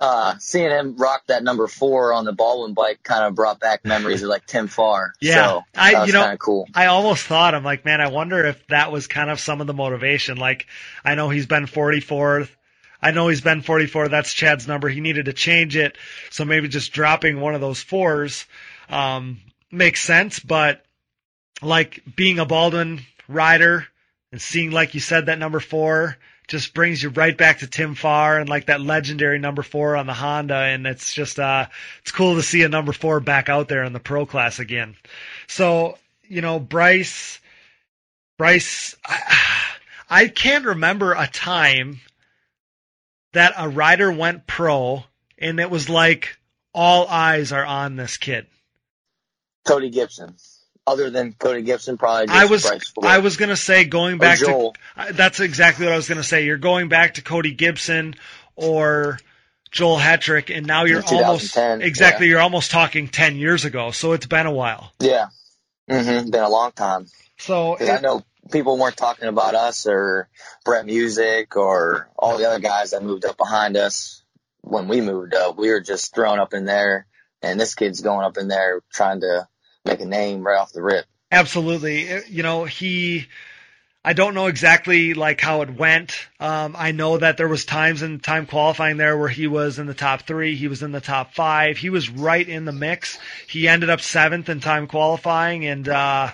[0.00, 3.84] Uh, seeing him rock that number four on the Baldwin bike kind of brought back
[3.84, 5.12] memories of like Tim Farr.
[5.20, 5.34] Yeah.
[5.34, 6.68] So I- you know- kind of cool.
[6.74, 9.66] I almost thought, I'm like, man, I wonder if that was kind of some of
[9.66, 10.36] the motivation.
[10.36, 10.66] Like,
[11.04, 12.48] I know he's been 44th.
[13.02, 14.08] I know he's been 44.
[14.08, 14.88] That's Chad's number.
[14.88, 15.96] He needed to change it.
[16.30, 18.44] So maybe just dropping one of those fours,
[18.88, 19.38] um,
[19.70, 20.38] makes sense.
[20.40, 20.84] But
[21.62, 23.86] like being a Baldwin rider
[24.32, 26.16] and seeing, like you said, that number four
[26.48, 30.06] just brings you right back to Tim Farr and like that legendary number four on
[30.06, 30.56] the Honda.
[30.56, 31.66] And it's just, uh,
[32.00, 34.96] it's cool to see a number four back out there in the pro class again.
[35.46, 37.38] So, you know, Bryce,
[38.38, 39.20] Bryce, I,
[40.10, 42.00] I can't remember a time
[43.34, 45.04] that a rider went pro
[45.36, 46.38] and it was like
[46.72, 48.46] all eyes are on this kid.
[49.66, 50.34] Cody Gibson.
[50.88, 54.72] Other than Cody Gibson, probably just I was I was gonna say going back to
[55.12, 56.46] that's exactly what I was gonna say.
[56.46, 58.14] You're going back to Cody Gibson
[58.56, 59.18] or
[59.70, 62.30] Joel Hetrick, and now you're almost exactly yeah.
[62.30, 63.90] you're almost talking ten years ago.
[63.90, 64.90] So it's been a while.
[64.98, 65.26] Yeah.
[65.90, 67.06] hmm Been a long time.
[67.36, 70.30] So 'Cause I know people weren't talking about us or
[70.64, 74.22] Brett Music or all the other guys that moved up behind us
[74.62, 75.58] when we moved up.
[75.58, 77.06] We were just thrown up in there,
[77.42, 79.46] and this kid's going up in there trying to
[79.88, 81.06] make a name right off the rip.
[81.30, 82.22] Absolutely.
[82.28, 83.26] You know, he,
[84.04, 86.28] I don't know exactly like how it went.
[86.40, 89.86] Um, I know that there was times in time qualifying there where he was in
[89.86, 90.56] the top three.
[90.56, 91.76] He was in the top five.
[91.76, 93.18] He was right in the mix.
[93.48, 95.66] He ended up seventh in time qualifying.
[95.66, 96.30] And, uh,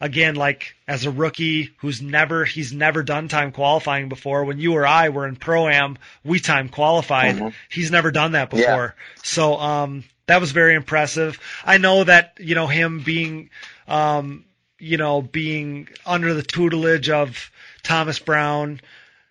[0.00, 4.44] again, like as a rookie who's never, he's never done time qualifying before.
[4.44, 7.36] When you or I were in pro am, we time qualified.
[7.36, 7.52] Mhm.
[7.68, 8.66] He's never done that Yeah.
[8.70, 8.94] before.
[9.24, 11.40] So, um, that was very impressive.
[11.64, 13.50] I know that, you know, him being,
[13.88, 14.44] um,
[14.78, 17.50] you know, being under the tutelage of
[17.82, 18.80] Thomas Brown,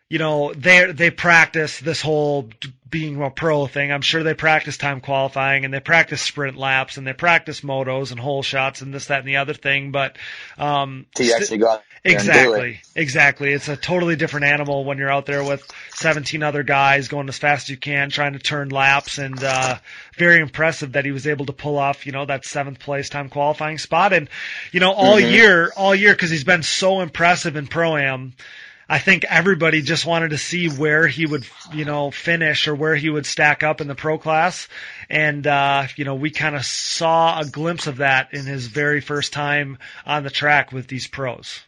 [0.09, 2.49] you know, they they practice this whole
[2.89, 3.91] being a pro thing.
[3.91, 8.11] I'm sure they practice time qualifying and they practice sprint laps and they practice motos
[8.11, 9.91] and hole shots and this, that, and the other thing.
[9.91, 10.17] But
[10.57, 12.65] um, So you actually go out there and do it.
[12.65, 13.53] exactly, exactly.
[13.53, 17.37] It's a totally different animal when you're out there with 17 other guys going as
[17.37, 19.77] fast as you can, trying to turn laps, and uh,
[20.17, 23.29] very impressive that he was able to pull off, you know, that seventh place time
[23.29, 24.13] qualifying spot.
[24.13, 24.29] And
[24.71, 25.31] you know, all Mhm.
[25.31, 28.33] year, all year, because he's been so impressive in pro am.
[28.89, 32.95] I think everybody just wanted to see where he would, you know, finish or where
[32.95, 34.69] he would stack up in the pro class.
[35.09, 39.01] And, uh, you know, we kind of saw a glimpse of that in his very
[39.01, 41.66] first time on the track with these pros.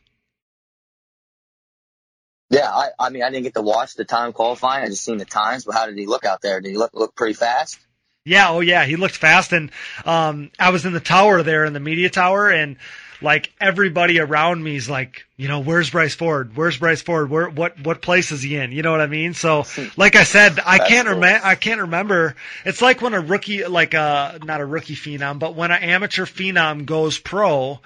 [2.50, 4.84] Yeah, I, I mean, I didn't get to watch the time qualifying.
[4.84, 6.60] I just seen the times, but how did he look out there?
[6.62, 7.80] Did he look look pretty fast?
[8.26, 9.72] Yeah, oh yeah, he looked fast and
[10.06, 12.78] um I was in the tower there in the media tower and
[13.22, 16.56] like everybody around me is like, you know, where's Bryce Ford?
[16.56, 17.30] Where's Bryce Ford?
[17.30, 18.72] Where what what place is he in?
[18.72, 19.34] You know what I mean?
[19.34, 19.66] So
[19.98, 21.16] like I said, I That's can't cool.
[21.16, 22.36] remember I can't remember.
[22.66, 26.26] It's like when a rookie like a not a rookie phenom, but when an amateur
[26.26, 27.80] phenom goes pro,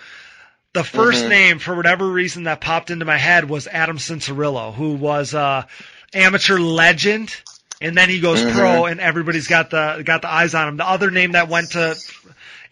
[0.74, 1.30] the 1st Mhm.
[1.30, 5.68] name for whatever reason that popped into my head was Adam Cianciarulo, who was a
[6.14, 7.36] amateur legend,
[7.80, 8.54] and then he goes Mhm.
[8.54, 10.78] pro, and everybody's got the got the eyes on him.
[10.78, 11.96] The other name that went to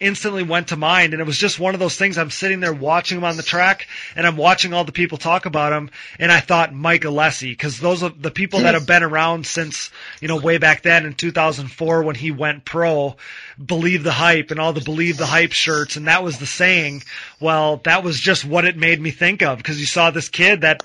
[0.01, 2.17] instantly went to mind, and it was just one of those things.
[2.17, 5.45] I'm sitting there watching him on the track, and I'm watching all the people talk
[5.45, 9.03] about him, and I thought Mike Alessi, because those are the people that have been
[9.03, 13.15] around since you know way back then in 2004 when he went pro.
[13.63, 17.03] Believe the hype and all the believe the hype shirts, and that was the saying.
[17.39, 20.61] Well, that was just what it made me think of because you saw this kid
[20.61, 20.83] that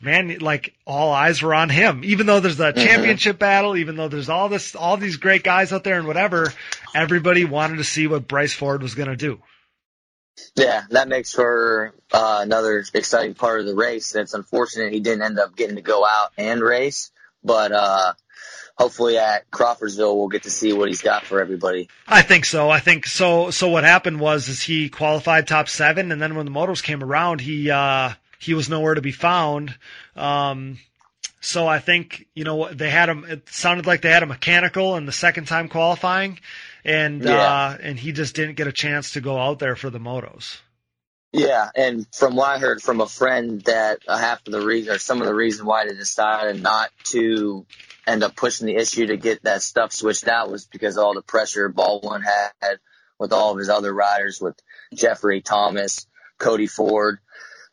[0.00, 2.02] man, like all eyes were on him.
[2.04, 5.72] Even though there's a championship battle, even though there's all this, all these great guys
[5.72, 6.52] out there and whatever,
[6.94, 9.40] everybody wanted to see what Bryce Ford was going to do.
[10.56, 14.14] Yeah, that makes for uh, another exciting part of the race.
[14.14, 17.10] And it's unfortunate he didn't end up getting to go out and race,
[17.44, 18.14] but uh,
[18.78, 21.90] hopefully at Crawfordsville we'll get to see what he's got for everybody.
[22.08, 22.70] I think so.
[22.70, 23.50] I think so.
[23.50, 27.04] So what happened was, is he qualified top seven, and then when the motos came
[27.04, 29.76] around, he uh, he was nowhere to be found.
[30.16, 30.78] Um,
[31.40, 33.24] so I think you know they had him.
[33.24, 36.40] It sounded like they had a mechanical in the second time qualifying,
[36.84, 37.36] and Yeah.
[37.36, 40.58] uh, and he just didn't get a chance to go out there for the motos.
[41.32, 44.92] Yeah, and from what I heard from a friend, that uh, half of the reason
[44.92, 47.64] or some of the reason why they decided not to
[48.04, 51.14] end up pushing the issue to get that stuff switched out was because of all
[51.14, 52.78] the pressure Baldwin had
[53.18, 54.56] with all of his other riders, with
[54.92, 56.06] Jeffrey Thomas,
[56.38, 57.18] Cody Ford,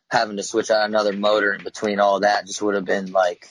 [0.10, 3.48] having to switch out another motor in between all that just would have been like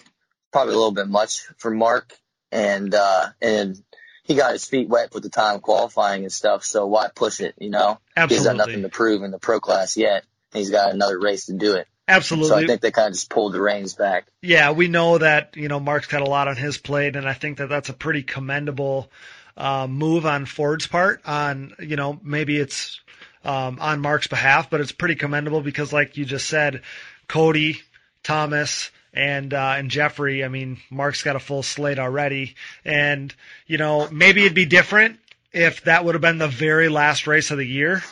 [0.53, 2.15] probably a little bit much for Mark,
[2.51, 3.83] and uh, and
[4.25, 7.55] he got his feet wet with the time qualifying and stuff, so why push it,
[7.59, 7.99] you know?
[8.29, 10.25] He's got nothing to prove in the pro class yet.
[10.53, 11.87] He's got another race to do it.
[12.09, 12.49] absolutely.
[12.49, 14.27] So I think they kind of just pulled the reins back.
[14.43, 17.35] yeah, we know that you know Mark's got a lot on his plate, and I
[17.35, 19.11] think that that's a pretty commendable
[19.57, 21.21] uh, move on Ford's part.
[21.27, 23.01] On you know maybe it's
[23.47, 26.83] um, on Mark's behalf, but it's pretty commendable because, like you just said,
[27.29, 27.81] Cody,
[28.23, 30.45] Thomas, and uh, and Jeffrey.
[30.45, 33.33] I mean, Mark's got a full slate already, and
[33.67, 35.19] you know maybe it'd be different
[35.53, 38.03] if that would have been the very last race of the year.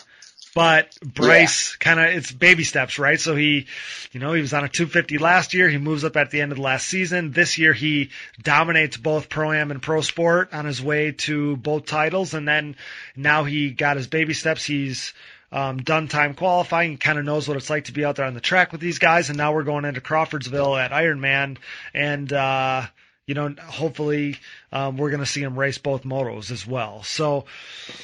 [0.55, 3.21] But Bryce kind of it's baby steps, right?
[3.21, 3.67] So he,
[4.13, 5.69] you know, he was on a 250 last year.
[5.69, 7.33] He moves up at the end of the last season.
[7.33, 11.87] This year he dominates both pro am and pro sport on his way to both
[11.87, 12.35] titles.
[12.35, 12.77] And then
[13.17, 14.65] now he got his baby steps.
[14.65, 15.13] He's
[15.51, 16.93] um, done time qualifying.
[16.93, 18.81] He kind of knows what it's like to be out there on the track with
[18.81, 19.31] these guys.
[19.31, 21.59] And now we're going into Crawfordsville at Ironman,
[21.93, 22.87] and uh,
[23.27, 24.37] you know, hopefully
[24.71, 27.03] um, we're going to see him race both motos as well.
[27.03, 27.47] So,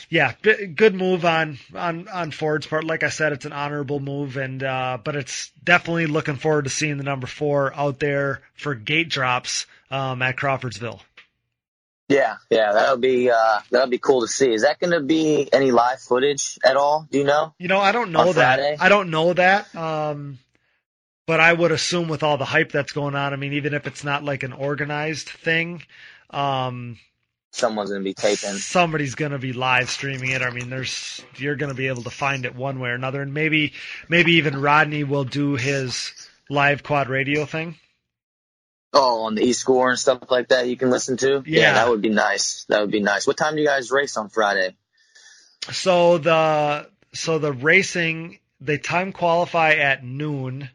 [0.08, 2.84] yeah, b- good move on on on Ford's part.
[2.84, 6.70] Like I said, it's an honorable move, and uh, but it's definitely looking forward to
[6.70, 11.00] seeing the number four out there for gate drops um, at Crawfordsville.
[12.08, 14.52] Yeah, yeah, that'll be uh, that'll be cool to see.
[14.52, 17.06] Is that going to be any live footage at all?
[17.08, 17.54] Do you know?
[17.58, 18.58] You know, I don't know that.
[18.58, 18.76] Friday?
[18.80, 19.72] I don't know that.
[19.76, 20.38] Um,
[21.30, 23.86] but I would assume with all the hype that's going on, I mean, even if
[23.86, 25.84] it's not like an organized thing,
[26.30, 26.98] um,
[27.52, 28.56] Someone's going to be taping.
[28.56, 30.42] somebody's going to be live streaming it.
[30.42, 33.22] I mean, there's you're going to be able to find it one way or another,
[33.22, 33.74] and maybe
[34.08, 36.10] maybe even Rodney will do his
[36.48, 37.76] live quad radio thing.
[38.92, 41.44] Oh, on the e score and stuff like that you can listen to.
[41.46, 41.74] Yeah.
[41.74, 42.64] that would be nice.
[42.68, 43.24] That would be nice.
[43.24, 44.74] What time do you guys race on Friday?
[45.70, 50.70] So the so the racing they time qualify at noon,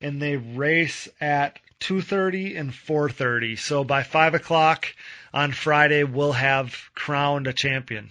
[0.00, 3.56] and they race at two thirty and four thirty.
[3.56, 4.86] So by five o'clock
[5.32, 8.10] on Friday, we'll have crowned a champion.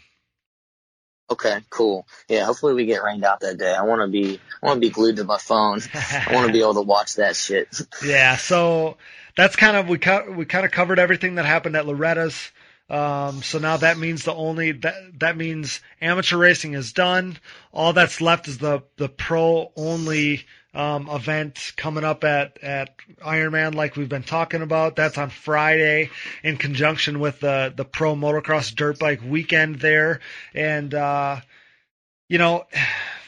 [1.30, 2.06] Okay, cool.
[2.30, 3.74] Yeah, hopefully we get rained out that day.
[3.74, 5.80] I want to be, I want to be glued to my phone.
[5.93, 7.67] I want to be able to watch that shit.
[8.06, 8.98] Yeah, so
[9.36, 12.52] that's kind of we co- we kind of covered everything that happened at Loretta's.
[12.88, 17.38] Um, so now that means the only that that means amateur racing is done.
[17.74, 23.75] All that's left is the the pro only um, event coming up at at Ironman,
[23.75, 24.95] like we've been talking about.
[24.95, 26.09] That's on Friday
[26.43, 30.19] in conjunction with the the pro motocross dirt bike weekend there,
[30.53, 31.39] and uh,
[32.27, 32.65] you know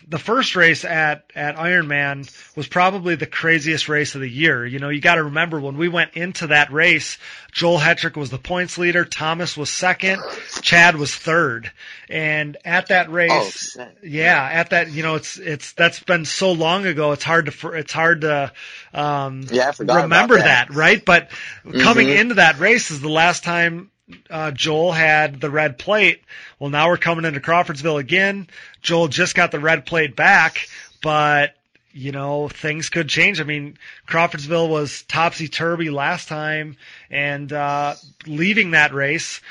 [0.10, 4.65] the first race at at Ironman was probably the craziest race of the year.
[4.65, 7.17] You know, you got to remember when we went into that race,
[7.52, 10.24] Joel Hetrick was the points leader, Thomas was second,
[10.62, 11.72] Chad was third,
[12.10, 16.54] and at that race, Oh, yeah, at that, you know, it's it's that's been so
[16.54, 17.12] long ago.
[17.12, 18.54] It's hard to it's hard to
[18.93, 20.74] um, Yeah, remember about that.
[20.74, 21.04] right?
[21.04, 21.32] But
[21.80, 22.20] coming Mhm.
[22.20, 23.91] into that race is the last time
[24.30, 26.22] uh, Joel had the red plate.
[26.60, 28.48] Well, now we're coming into Crawfordsville again.
[28.82, 30.67] Joel just got the red plate back,
[31.02, 31.56] but
[31.91, 33.41] you know things could change.
[33.41, 36.78] I mean, Crawfordsville was topsy turvy last time,
[37.10, 39.41] and uh, leaving that race,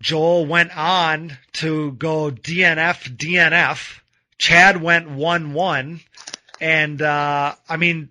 [0.00, 4.00] Joel went on to go DNF DNF.
[4.38, 6.00] Chad went one one,
[6.60, 8.08] and uh, I mean,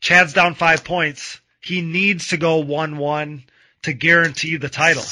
[0.00, 1.40] Chad's down five points.
[1.60, 3.44] He needs to go one one
[3.88, 5.04] to guarantee the title.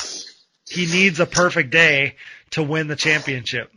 [0.68, 2.16] He needs a perfect day
[2.50, 3.72] to win the championship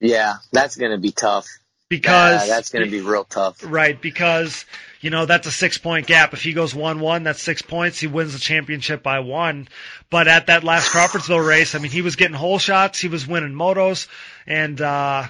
[0.00, 1.46] Yeah, that's gonna be tough.
[1.88, 3.58] because Yeah, that's gonna be real tough.
[3.64, 4.64] right because
[5.00, 6.32] you know that's a six point gap.
[6.34, 7.98] If he goes one one, that's six points.
[8.00, 9.68] He wins the championship by one.
[10.10, 12.98] But at that last Crawfordsville race, I mean, he was getting hole shots.
[12.98, 14.08] He was winning motos,
[14.46, 15.26] and uh,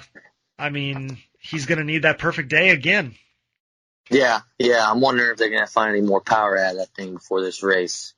[0.57, 3.15] I mean, he's going to need that perfect day again.
[4.09, 4.89] Yeah, yeah.
[4.89, 7.61] I'm wondering if they're gonna find any more power out of that thing before this
[7.61, 8.13] race,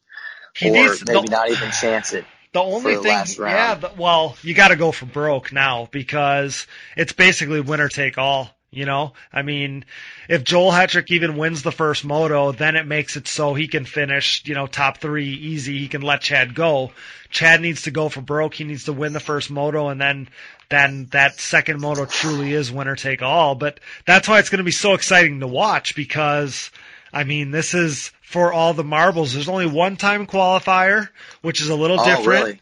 [0.60, 2.26] He or needs maybe the, not even chance it.
[2.52, 3.38] The only the thing, round.
[3.40, 6.68] yeah, the, well, you got to go for broke now because
[6.98, 8.50] it's basically winner take all.
[8.72, 9.84] You know, I mean,
[10.28, 13.84] if Joel Hetrick even wins the first moto, then it makes it so he can
[13.84, 15.80] finish, you know, top three easy.
[15.80, 16.92] He can let Chad go.
[17.32, 18.54] Chad needs to go for broke.
[18.54, 20.30] He needs to win the first moto, and then
[20.70, 23.56] then that second moto truly is winner take all.
[23.56, 26.70] But that's why it's going to be so exciting to watch because,
[27.14, 29.34] I mean, this is for all the marbles.
[29.34, 31.10] There's only one time qualifier,
[31.42, 32.28] which is a little Oh, different.
[32.28, 32.62] really?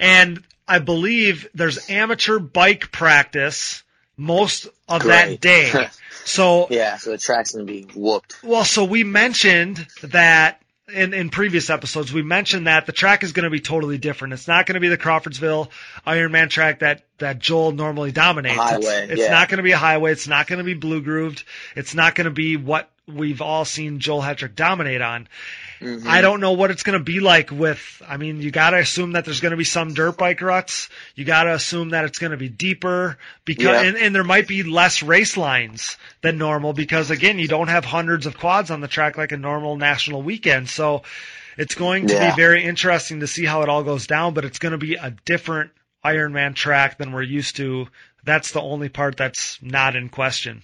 [0.00, 3.82] And I believe there's amateur bike practice
[4.16, 5.88] most of that day.
[6.26, 8.42] So, Yeah, so the track's gonna be whooped.
[8.42, 10.58] well, so we mentioned that
[10.90, 14.34] in, in previous episodes, we mentioned that the track is going to be totally different.
[14.34, 15.70] It's not going to be the Crawfordsville
[16.06, 18.56] Ironman track that, that Joel normally dominates.
[18.56, 19.30] Highway, it's it's yeah.
[19.30, 20.12] not going to be a highway.
[20.12, 21.44] It's not going to be blue grooved.
[21.74, 25.28] It's not going to be what we've all seen Joel Hetrick dominate on.
[25.80, 26.06] Mhm.
[26.06, 28.78] I don't know what it's going to be like with, I mean, you got to
[28.78, 30.88] assume that there's going to be some dirt bike ruts.
[31.14, 33.82] You got to assume that it's going to be deeper because, Yeah.
[33.82, 37.84] and, and there might be less race lines than normal because again, you don't have
[37.84, 40.70] hundreds of quads on the track like a normal national weekend.
[40.70, 41.02] So
[41.58, 42.30] it's going to Yeah.
[42.30, 44.94] be very interesting to see how it all goes down, but it's going to be
[44.94, 47.88] a different Ironman track than we're used to.
[48.24, 50.62] That's the only part that's not in question.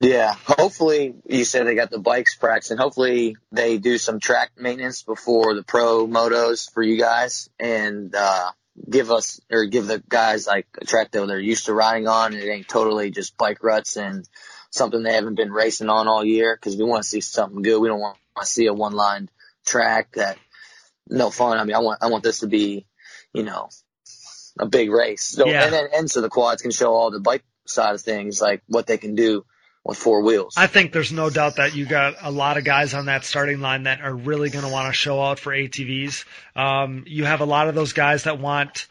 [0.00, 2.78] Yeah, hopefully you said they got the bikes practicing.
[2.78, 8.52] Hopefully they do some track maintenance before the pro motos for you guys and uh
[8.88, 12.32] give us or give the guys like a track that they're used to riding on
[12.32, 14.28] and it ain't totally just bike ruts and
[14.70, 17.80] something they haven't been racing on all year because we want to see something good.
[17.80, 19.28] We don't want to see a one line
[19.66, 20.38] track that
[21.08, 21.58] no fun.
[21.58, 22.86] I mean, I want I want this to be,
[23.32, 23.68] you know,
[24.60, 25.24] a big race.
[25.24, 25.64] So Yeah.
[25.64, 28.62] and then and so the quads can show all the bike side of things like
[28.68, 29.44] what they can do
[29.88, 30.52] with four wheels.
[30.54, 33.60] I think there's no doubt that you got a lot of guys on that starting
[33.60, 36.26] line that are really going to want to show out for ATVs.
[36.54, 38.86] Um, you have a lot of those guys that want,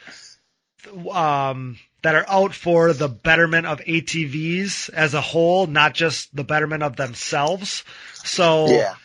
[1.11, 6.43] um, that are out for the betterment of ATVs as a whole, not just the
[6.43, 7.83] betterment of themselves.
[8.15, 8.95] So yeah.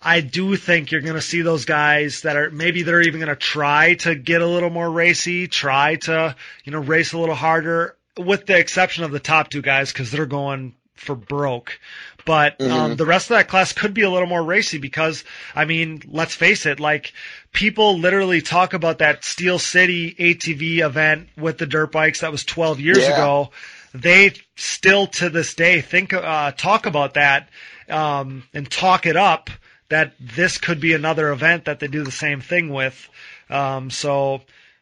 [0.00, 3.28] I do think you're going to see those guys that are maybe they're even going
[3.28, 7.34] to try to get a little more racy, try to you know race a little
[7.34, 11.78] harder, with the exception of the top two guys because they're going for broke.
[12.24, 12.96] But um, Mhm.
[12.96, 16.34] the rest of that class could be a little more racy because I mean, let's
[16.34, 17.12] face it, like
[17.52, 22.44] people literally talk about that Steel City ATV event with the dirt bikes that was
[22.44, 23.12] 12 years Yeah.
[23.14, 23.50] ago.
[23.92, 27.48] They still to this day think uh, talk about that
[27.88, 29.50] um, and talk it up
[29.90, 33.08] that this could be another event that they do the same thing with.
[33.50, 34.40] Um, so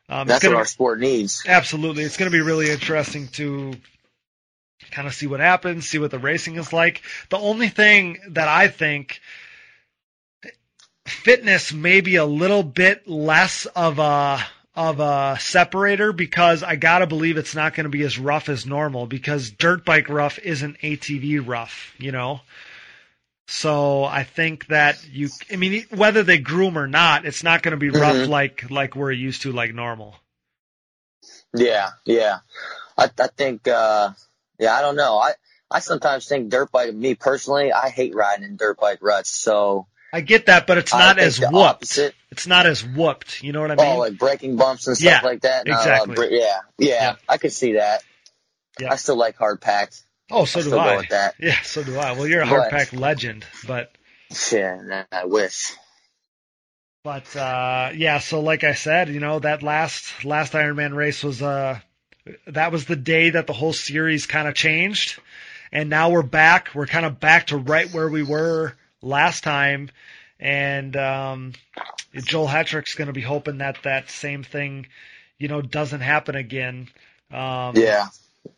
[0.08, 1.42] um, That's gonna what our sport needs.
[1.46, 3.74] absolutely it's going to be really interesting to
[4.90, 7.02] kind of see what happens, see what the racing is like.
[7.30, 9.20] The only thing that I think
[11.06, 14.38] fitness may be a little bit less of a
[14.74, 18.64] of a separator because I gotta believe it's not going to be as rough as
[18.64, 22.40] normal because dirt bike rough isn't ATV rough, you know.
[23.48, 27.72] So I think that you, I mean, whether they groom or not, it's not going
[27.72, 28.28] to be rough Mhm.
[28.28, 30.16] like like we're used to, like normal.
[31.54, 32.38] Yeah, yeah.
[32.96, 34.10] I I think uh
[34.58, 35.18] yeah, I don't know.
[35.18, 35.32] I
[35.70, 39.30] I sometimes think dirt bike me personally, I hate riding in dirt bike ruts.
[39.30, 41.54] So I get that, but it's not as whooped.
[41.54, 42.14] opposite.
[42.30, 43.42] It's not as whooped.
[43.42, 43.86] You know what I mean?
[43.86, 45.66] Oh, like breaking bumps and stuff Yeah, like that.
[45.66, 46.14] Lot of exactly.
[46.16, 47.16] bre- yeah, yeah, Yeah.
[47.28, 48.02] I could see that.
[48.78, 48.92] Yeah.
[48.92, 50.02] I still like hard packed.
[50.30, 50.90] oh, so I do still I.
[50.90, 51.34] go with that.
[51.40, 52.12] Yeah, so do I.
[52.12, 53.90] Well, you're a hard pack legend, but
[54.50, 55.72] Yeah, I wish.
[57.04, 61.40] but uh yeah, so like I said, you know, that last last Ironman race was
[61.42, 61.80] uh
[62.46, 65.20] that was the day that the whole series kind of changed.
[65.72, 66.70] And now we're back.
[66.74, 69.90] We're kind of back to right where we were last time.
[70.38, 71.52] And um
[72.14, 74.86] Joel Hetrick's going to be hoping that that same thing,
[75.38, 76.88] you know, doesn't happen again.
[77.30, 78.06] Um Yeah,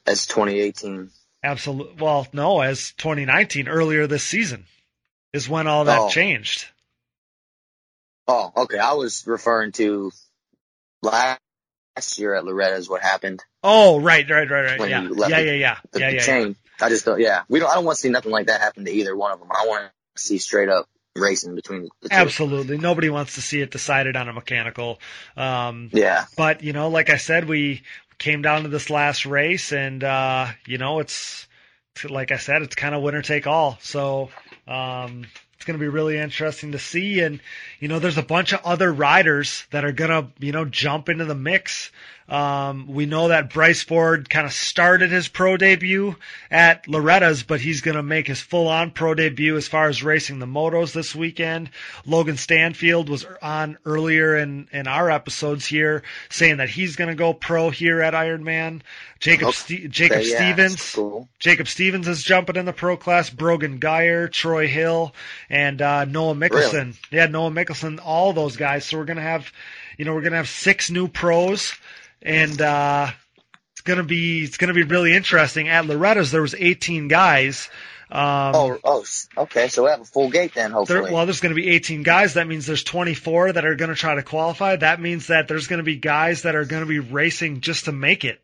[0.06, 1.10] as 2018.
[1.42, 2.02] Absolutely.
[2.02, 4.64] Well, no, as 2019 earlier this season
[5.32, 6.08] is when all that Oh.
[6.08, 6.66] changed.
[8.26, 8.78] Oh, okay.
[8.78, 10.10] I was referring to
[11.02, 11.40] last
[12.18, 13.44] year at Loretta is what happened.
[13.62, 14.80] Oh, right, right, right, right.
[14.80, 16.26] When Yeah, left yeah, the- yeah, yeah, The, yeah, the yeah, yeah.
[16.26, 16.56] chain.
[16.80, 17.20] I just don't.
[17.20, 17.70] Yeah, we don't.
[17.70, 19.48] I don't want to see nothing like that happen to either one of them.
[19.52, 22.14] I want to see straight up racing between the two.
[22.14, 22.78] Absolutely.
[22.78, 24.98] Nobody wants to see it decided on a mechanical.
[25.36, 26.24] Um, Yeah.
[26.36, 27.82] but you know, like I said, we
[28.18, 31.46] came down to this last race, and uh, you know, it's
[32.08, 33.78] like I said, it's kind of winner take all.
[33.80, 34.30] So
[34.66, 35.26] um,
[35.64, 37.20] it's going to be really interesting to see.
[37.20, 37.40] And
[37.80, 41.08] you know, there's a bunch of other riders that are going to you know jump
[41.08, 41.90] into the mix.
[42.28, 46.16] Um, we know that Bryce Ford kind of started his pro debut
[46.50, 50.02] at Loretta's, but he's going to make his full on pro debut as far as
[50.02, 51.70] racing the motos this weekend.
[52.06, 57.14] Logan Stanfield was on earlier in, in our episodes here saying that he's going to
[57.14, 58.80] go pro here at Ironman.
[59.20, 60.94] Jacob, Ste- Jacob yeah, Stevens.
[60.94, 61.28] Cool.
[61.38, 63.30] Jacob Stevens is jumping in the pro class.
[63.30, 65.14] Brogan Geyer, Troy Hill,
[65.48, 66.94] and uh, Noah Mickelson.
[67.10, 68.00] Yeah, Noah Mickelson.
[68.02, 68.84] All those guys.
[68.84, 69.50] So we're gonna have,
[69.96, 71.74] you know, we're gonna have six new pros,
[72.24, 73.10] and uh,
[73.72, 75.68] it's gonna be it's gonna be really interesting.
[75.68, 77.68] At Loretta's, there was 18 guys.
[78.10, 78.20] Um,
[78.54, 79.04] Oh, oh,
[79.38, 79.68] okay.
[79.68, 81.12] So we have a full gate then, there, hopefully.
[81.12, 82.34] well, there's going to be 18 guys.
[82.34, 84.76] That means there's 24 that are going to try to qualify.
[84.76, 87.86] That means that there's going to be guys that are going to be racing just
[87.86, 88.40] to make it.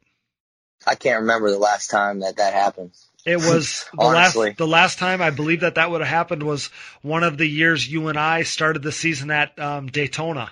[0.86, 2.92] I can't remember the last time that that happened.
[3.26, 4.48] It was the Honestly.
[4.48, 6.70] last the last time I believe that that would have happened was
[7.02, 10.50] one of the years you and I started the season at um, Daytona.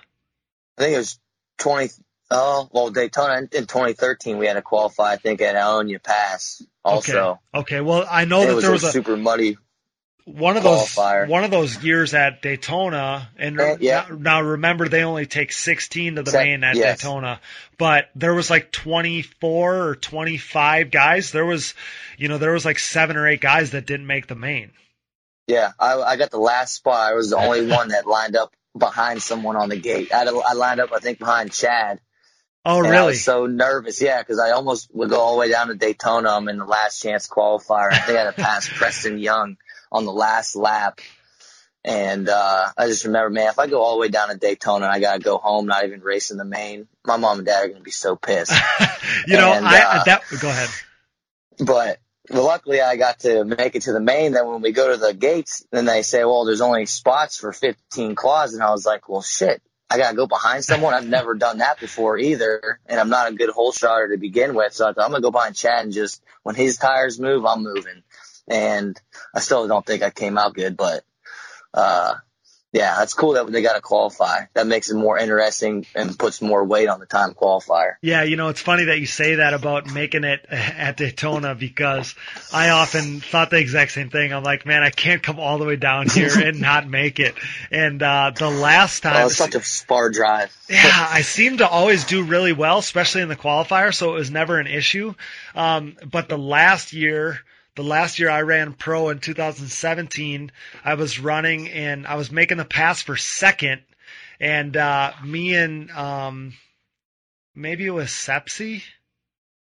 [0.76, 1.18] I think it was
[1.58, 1.88] 20.
[2.30, 5.12] Oh, well, Daytona in, in 2013 we had to qualify.
[5.12, 7.40] I think at Ionia Pass also.
[7.54, 7.60] Okay.
[7.60, 7.80] Okay.
[7.80, 9.56] Well, I know It that was, there was a super muddy.
[10.26, 11.26] one of those qualifier.
[11.26, 14.06] one of those years at Daytona, and Eh, yeah.
[14.10, 17.00] now, now remember they only take 16 to the Sec- main at yes.
[17.00, 17.40] Daytona,
[17.78, 21.32] but there was like 24 or 25 guys.
[21.32, 21.72] There was,
[22.18, 24.72] you know, there was like seven or eight guys that didn't make the main.
[25.46, 27.10] Yeah, I, I got the last spot.
[27.10, 30.12] I was the only one that lined up behind someone on the gate.
[30.12, 32.00] I, I lined up, I think, behind Chad.
[32.70, 33.06] Oh, and I really?
[33.06, 36.28] was so nervous, yeah, because I almost would go all the way down to Daytona.
[36.28, 37.90] I'm in the last chance qualifier.
[37.90, 39.56] I think I had to pass Preston Young
[39.90, 41.00] on the last lap.
[41.82, 44.84] And uh I just remember, man, if I go all the way down to Daytona
[44.84, 47.68] and I gotta go home, not even racing the main, my mom and dad are
[47.68, 48.52] gonna be so pissed.
[49.26, 50.68] you know, and, I uh, that go ahead.
[51.60, 54.32] but well, luckily I got to make it to the main.
[54.32, 57.54] Then when we go to the gates, then they say, well, there's only spots for
[57.54, 58.52] 15 quads.
[58.52, 60.94] And I was like, well, shit, I got to go behind someone.
[60.94, 62.78] I've never done that before either.
[62.86, 64.74] And I'm not a good hole shotter to begin with.
[64.74, 67.62] So I thought I'm to go behind Chad and just when his tires move, I'm
[67.62, 68.02] moving.
[68.46, 69.00] And
[69.34, 71.04] I still don't think I came out good, but,
[71.72, 72.14] uh,
[72.72, 74.44] yeah, that's cool that they got to qualify.
[74.52, 77.94] That makes it more interesting and puts more weight on the time qualifier.
[78.02, 82.14] Yeah, you know, it's funny that you say that about making it at Daytona because
[82.52, 84.34] I often thought the exact same thing.
[84.34, 87.34] I'm like, man, I can't come all the way down here and not make it.
[87.70, 90.54] And uh the last time Oh, it's such a spar drive.
[90.68, 94.30] yeah, I seem to always do really well, especially in the qualifier, so it was
[94.30, 95.14] never an issue.
[95.54, 97.40] Um, but the last year,
[97.78, 100.50] the last year I ran pro in 2017,
[100.84, 103.82] I was running and I was making the pass for second,
[104.40, 106.54] and uh, me and um,
[107.54, 108.82] maybe it was Sepsi,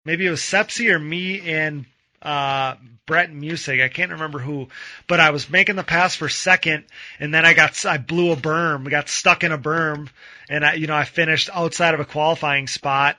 [0.06, 1.84] maybe it was Sepsi or me and
[2.22, 3.82] uh, Brett Music.
[3.82, 4.68] I can't remember who,
[5.06, 6.84] but I was making the pass for second,
[7.18, 10.08] and then I got I blew a berm, we got stuck in a berm,
[10.48, 13.18] and I you know I finished outside of a qualifying spot.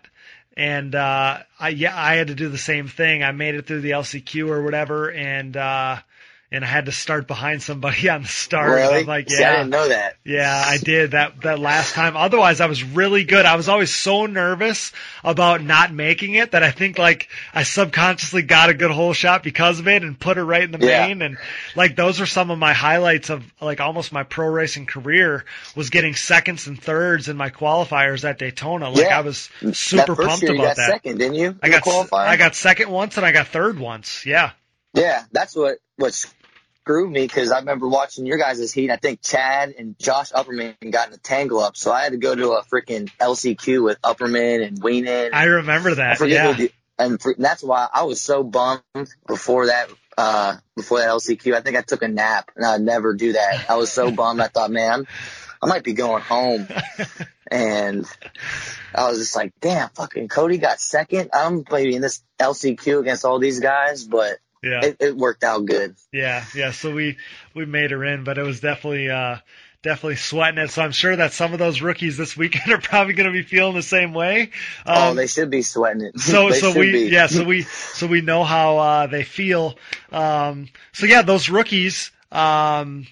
[0.57, 3.23] And uh, I yeah I had to do the same thing.
[3.23, 5.97] I made it through the LCQ or whatever, and uh,
[6.53, 8.69] and I had to start behind somebody on the start.
[8.71, 8.99] Really?
[8.99, 10.17] I'm like, See, I didn't know that.
[10.25, 12.17] yeah, I did that that last time.
[12.17, 13.45] Otherwise, I was really good.
[13.45, 14.91] I was always so nervous
[15.23, 19.43] about not making it that I think like I subconsciously got a good hole shot
[19.43, 21.07] because of it and put it right in the Yeah.
[21.07, 21.21] main.
[21.21, 21.37] And
[21.75, 25.45] like those are some of my highlights of like almost my pro racing career
[25.75, 28.89] was getting seconds and thirds in my qualifiers at Daytona.
[28.89, 29.17] Like Yeah.
[29.17, 30.89] I was super pumped about got that.
[30.89, 31.55] second, didn't you?
[31.63, 32.27] I got qualifier.
[32.27, 34.25] I got second once and I got third once.
[34.25, 34.51] Yeah.
[34.93, 36.25] Yeah, that's what what
[36.83, 38.89] screwed me because I remember watching your guys' heat.
[38.89, 42.17] I think Chad and Josh Upperman got in a tangle up, so I had to
[42.17, 45.29] go to a freaking LCQ with Upperman and Wienen.
[45.33, 46.17] I remember that.
[46.17, 46.53] forget Yeah.
[46.53, 48.81] the- and, for, and that's why I was so bummed
[49.27, 49.89] before that.
[50.17, 53.65] Uh, before that LCQ, I think I took a nap, and I'd never do that.
[53.69, 54.41] I was so bummed.
[54.41, 55.07] I thought, man,
[55.61, 56.67] I might be going home,
[57.51, 58.05] and
[58.93, 61.29] I was just like, damn, fucking Cody got second.
[61.33, 64.85] I'm maybe in this LCQ against all these guys, but Yeah.
[64.85, 65.95] it, it worked out good.
[66.11, 66.71] Yeah, yeah.
[66.71, 67.17] So we
[67.55, 69.37] we made her in, but it was definitely uh
[69.81, 70.69] definitely sweating it.
[70.69, 73.41] So I'm sure that some of those rookies this weekend are probably going to be
[73.43, 74.51] feeling the same way.
[74.85, 76.19] oh, Um, they should be sweating it.
[76.19, 76.99] so so we be.
[77.09, 79.75] yeah so we so we know how uh, they feel.
[80.11, 82.11] Um, so yeah, those rookies.
[82.31, 83.07] Um,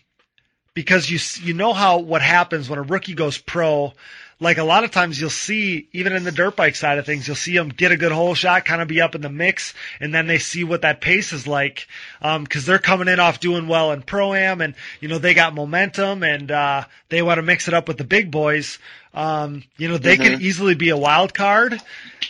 [0.74, 3.94] because you you know how what happens when a rookie goes pro.
[4.42, 7.28] Like a lot of times you'll see, even in the dirt bike side of things,
[7.28, 9.74] you'll see them get a good hole shot, kind of be up in the mix,
[10.00, 11.88] and then they see what that pace is like,
[12.22, 15.54] um, cause they're coming in off doing well in pro-am and, you know, they got
[15.54, 18.80] momentum and, uh, they want to mix it up with the big boys.
[19.14, 21.82] Um, you know, they can easily be a wild card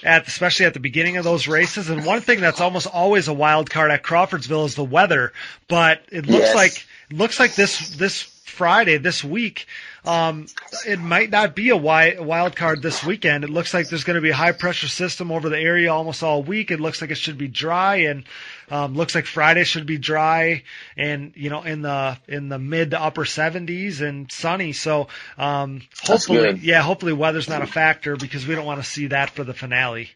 [0.01, 1.89] at, especially at the beginning of those races.
[1.89, 5.33] And one thing that's almost always a wild card at Crawfordsville is the weather,
[5.67, 6.55] but it looks Yes.
[6.55, 9.67] like, it looks like this, this Friday, this week,
[10.05, 10.47] um,
[10.85, 13.43] it might not be a wild card this weekend.
[13.43, 16.23] It looks like there's going to be a high pressure system over the area almost
[16.23, 16.71] all week.
[16.71, 18.25] It looks like it should be dry and,
[18.69, 20.63] um, looks like Friday should be dry
[20.97, 24.73] and, you know, in the, in the mid to upper seventies and sunny.
[24.73, 29.07] So, um, hopefully, yeah, hopefully weather's not a factor because we don't want to see
[29.07, 30.09] that for the finale.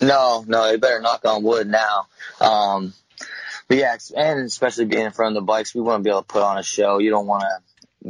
[0.00, 2.08] No, no, they better knock on wood now.
[2.40, 2.92] Um,
[3.72, 6.20] but yeah, and especially being in front of the bikes, we want to be able
[6.20, 6.98] to put on a show.
[6.98, 7.44] You don't want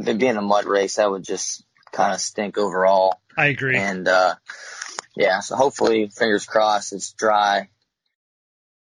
[0.03, 0.97] to be in a mud race.
[0.97, 3.21] That would just kind of stink overall.
[3.37, 3.77] I agree.
[3.77, 4.35] And, uh,
[5.15, 7.69] yeah, so hopefully, fingers crossed, it's dry,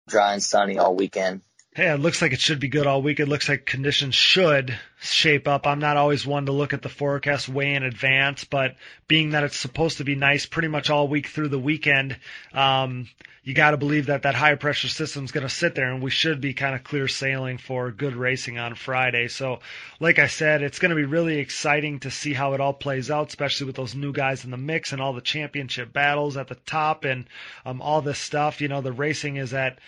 [0.07, 1.41] dry and sunny all weekend.
[1.79, 3.21] Yeah, it looks like it should be good all week.
[3.21, 5.65] It looks like conditions should shape up.
[5.65, 8.75] I'm not always one to look at the forecast way in advance, but
[9.07, 12.19] being that it's supposed to be nice pretty much all week through the weekend,
[12.53, 13.09] um,
[13.45, 16.03] you got to believe that that high pressure system is going to sit there, and
[16.03, 19.29] we should be kind of clear sailing for good racing on Friday.
[19.29, 19.61] So,
[20.01, 23.09] like I said, it's going to be really exciting to see how it all plays
[23.09, 26.49] out, especially with those new guys in the mix and all the championship battles at
[26.49, 27.27] the top and
[27.65, 28.61] um, all this stuff.
[28.61, 29.79] You know, the racing is at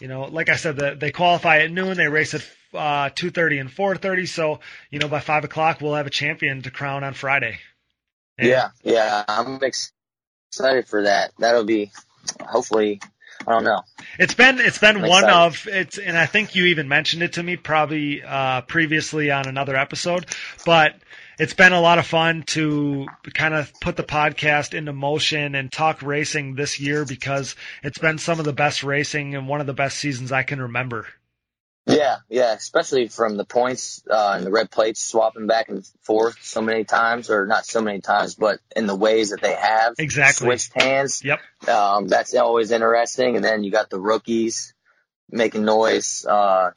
[0.00, 1.96] you know, like I said, the, they qualify at noon.
[1.96, 2.44] They race at
[2.74, 4.26] uh, two thirty and four thirty.
[4.26, 7.58] So you know, by five o'clock, we'll have a champion to crown on Friday.
[8.38, 11.32] And- Yeah, yeah, I'm excited for that.
[11.38, 11.90] That'll be,
[12.40, 13.00] hopefully,
[13.46, 13.82] I don't know.
[14.18, 15.46] It's been it's been I'm one excited.
[15.46, 19.46] of it's and I think you even mentioned it to me probably uh, previously on
[19.46, 20.26] another episode,
[20.66, 20.94] but
[21.40, 25.72] it's been a lot of fun to kind of put the podcast into motion and
[25.72, 29.66] talk racing this year because it's been some of the best racing and one of
[29.66, 31.06] the best seasons I can remember.
[31.86, 36.36] Yeah, yeah, especially from the points uh, and the red plates swapping back and forth
[36.42, 39.94] so many times, or not so many times, but in the ways that they have
[39.98, 40.46] Exactly.
[40.46, 41.24] switched hands.
[41.24, 41.40] Yep.
[41.68, 43.36] Um, that's always interesting.
[43.36, 44.74] And then you got the rookies
[45.30, 46.24] making noise.
[46.26, 46.72] Uh,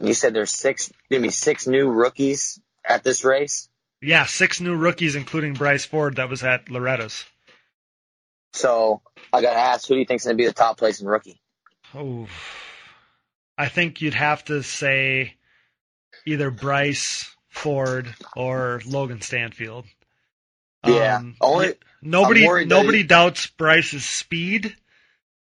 [0.00, 3.68] and you said there's six, gonna be six new rookies at this race.
[4.00, 7.24] Yeah, six new rookies, including Bryce Ford, that was at Loretta's.
[8.52, 11.40] So I got to ask, who do you think's gonna be the top placing rookie?
[11.94, 12.26] Oh,
[13.56, 15.34] I think you'd have to say
[16.26, 19.84] either Bryce Ford or Logan Stanfield.
[20.86, 21.16] Yeah.
[21.16, 24.76] Um, Only- nobody I'm worried that nobody doubts Bryce's speed.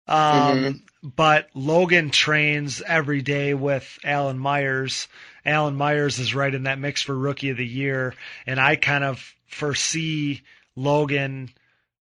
[0.07, 5.07] Um, but Logan trains every day with Alan Myers.
[5.45, 8.15] Alan Myers is right in that mix for rookie of the year,
[8.47, 10.41] and I kind of foresee
[10.75, 11.51] Logan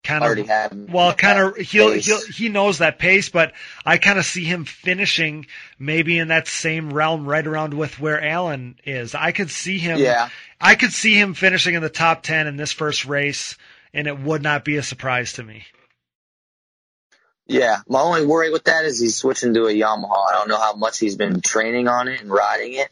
[0.04, 3.52] kind Already of well, kind of he'll he'll he knows that pace, but
[3.86, 8.24] I kind of see him finishing maybe in that same realm, right around with where
[8.24, 9.14] Allen is.
[9.14, 10.00] I could see him.
[10.00, 10.30] Yeah.
[10.62, 13.58] I could see him finishing in the top ten in this first race,
[13.94, 15.66] and it would not be a surprise to me.
[17.48, 20.30] Yeah, my only worry with that is he's switching to a Yamaha.
[20.30, 22.90] I don't know how much he's been training on it and riding it,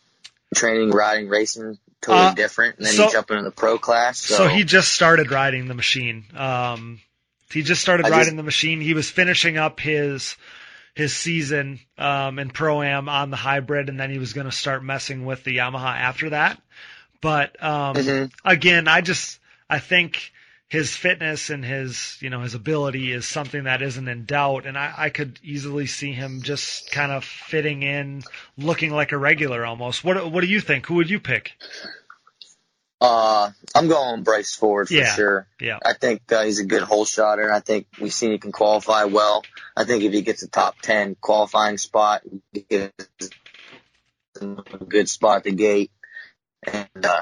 [0.56, 2.78] training, riding, racing, totally Uh, different.
[2.78, 4.20] And then so- he jumped into the pro class.
[4.20, 6.26] So, So, he just started riding the machine.
[6.36, 7.02] Um,
[7.52, 8.80] he just started I just- riding the machine.
[8.82, 10.36] He was finishing up his
[10.94, 14.56] his season um, in pro am on the hybrid, and then he was going to
[14.56, 16.62] start messing with the Yamaha after that.
[17.20, 18.32] But um, Mhm.
[18.46, 19.38] again, I just
[19.70, 20.32] I think
[20.68, 24.78] his fitness and his you know his ability is something that isn't in doubt, and
[24.78, 28.24] I, I could easily see him just kind of fitting in,
[28.58, 30.04] looking like a regular almost.
[30.04, 30.88] What what do you think?
[30.88, 31.54] Who would you pick?
[33.02, 35.14] Uh, I'm going Bryce Ford for Yeah.
[35.14, 35.48] sure.
[35.60, 35.80] Yeah.
[35.86, 37.52] I think uh, he's a good hole shotter.
[37.52, 39.44] I think we've seen he can qualify well.
[39.76, 42.22] I think if he gets a top 10 qualifying spot,
[42.54, 42.94] he gets
[44.42, 44.46] a
[44.88, 45.92] good spot at the gate.
[46.64, 47.22] And, uh,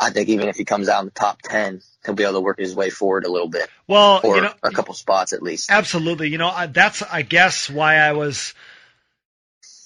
[0.00, 2.40] I think even if he comes out in the top 10, he'll be able to
[2.40, 5.42] work his way forward a little bit Well, or you know, a couple spots at
[5.42, 5.70] least.
[5.70, 6.28] Absolutely.
[6.28, 8.54] You know, I- that's I guess why I was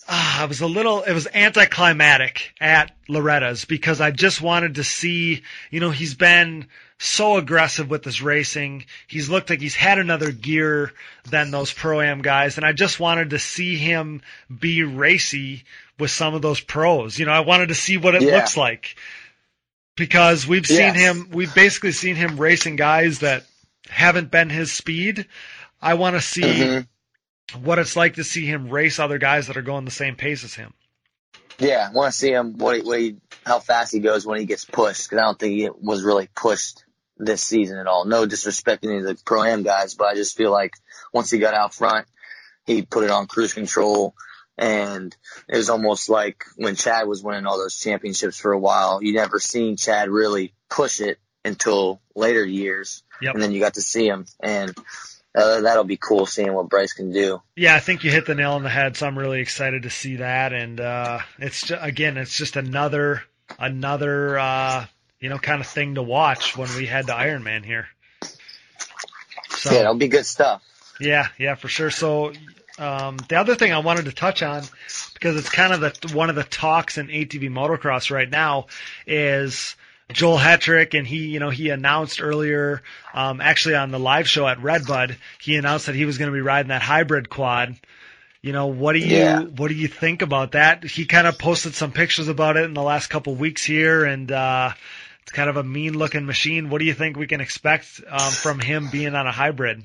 [0.08, 4.84] ah, I was a little it was anticlimactic at Loretta's because I just wanted to
[4.84, 6.66] see, you know, he's been
[6.98, 8.84] so aggressive with his racing.
[9.08, 10.92] He's looked like he's had another gear
[11.28, 14.22] than those pro am guys and I just wanted to see him
[14.56, 15.64] be racy
[15.98, 17.18] with some of those pros.
[17.18, 18.36] You know, I wanted to see what it Yeah.
[18.36, 18.96] looks like.
[20.02, 20.96] Because we've seen Yes.
[20.96, 23.44] him we've basically seen him racing guys that
[23.88, 25.28] haven't been his speed.
[25.80, 26.88] I want to see Mhm.
[27.62, 30.42] what it's like to see him race other guys that are going the same pace
[30.42, 30.74] as him.
[31.60, 34.40] Yeah, I want to see him what he, what he, how fast he goes when
[34.40, 36.82] he gets pushed because I don't think he was really pushed
[37.16, 38.04] this season at all.
[38.04, 40.72] No disrespect to any of the pro am guys, but I just feel like
[41.12, 42.08] once he got out front,
[42.66, 44.16] he put it on cruise control,
[44.58, 45.16] and
[45.48, 49.02] it was almost like when Chad was winning all those championships for a while.
[49.02, 53.34] You never seen Chad really push it until later years, Yep.
[53.34, 54.72] and then you got to see him, and
[55.34, 57.40] uh, that'll be cool seeing what Bryce can do.
[57.56, 58.96] Yeah, I think you hit the nail on the head.
[58.96, 60.52] So I'm really excited to see that.
[60.52, 63.22] And uh, it's ju- again, it's just another
[63.58, 64.86] another uh,
[65.20, 67.88] you know kind of thing to watch when we head to Ironman here.
[69.50, 70.62] So Yeah, it'll be good stuff.
[71.00, 71.90] Yeah, yeah, for sure.
[71.90, 72.32] So
[72.78, 74.62] um, the other thing I wanted to touch on,
[75.14, 78.66] because it's kind of the one of the talks in ATV motocross right now,
[79.06, 79.76] is
[80.12, 82.82] Joel Hetrick, and he, you know, he announced earlier,
[83.14, 86.34] um, actually on the live show at Redbud, he announced that he was going to
[86.34, 87.76] be riding that hybrid quad.
[88.42, 89.40] You know, what do you Yeah.
[89.42, 90.82] what do you think about that?
[90.82, 94.30] He kind of posted some pictures about it in the last couple weeks here, and
[94.32, 94.72] uh,
[95.22, 96.68] it's kind of a mean looking machine.
[96.68, 99.84] What do you think we can expect um, from him being on a hybrid?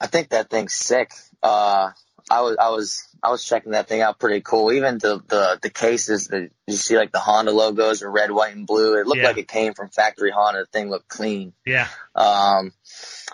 [0.00, 1.12] I think that thing's sick.
[1.42, 1.90] Uh,
[2.30, 4.70] I was, I was, I was checking that thing out pretty cool.
[4.72, 8.54] Even the, the, the cases that you see like the Honda logos are red, white,
[8.54, 9.00] and blue.
[9.00, 9.28] It looked Yeah.
[9.28, 10.60] like it came from factory Honda.
[10.60, 11.52] The thing looked clean.
[11.64, 11.88] Yeah.
[12.14, 12.72] Um,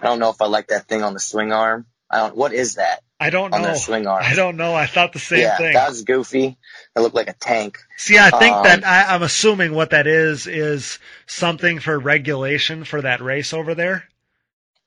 [0.00, 1.86] I don't know if I like that thing on the swing arm.
[2.10, 3.68] I don't, what is that I don't on know.
[3.68, 4.22] their swing arm?
[4.24, 4.74] I don't know.
[4.74, 5.72] I thought the same yeah, thing.
[5.72, 6.56] that was goofy.
[6.94, 7.78] It looked like a tank.
[7.96, 12.84] See, I think um, that I, I'm assuming what that is is something for regulation
[12.84, 14.04] for that race over there.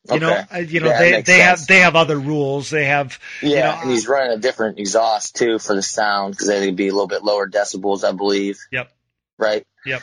[0.10, 0.44] You know, Okay.
[0.52, 2.70] I- you know Yeah, that they they have they have other rules.
[2.70, 6.34] They have Yeah, you know, and he's running a different exhaust too for the sound
[6.34, 8.60] because they would be a little bit lower decibels, I believe.
[8.72, 8.90] Yep.
[9.38, 9.66] Right.
[9.86, 10.02] Yep.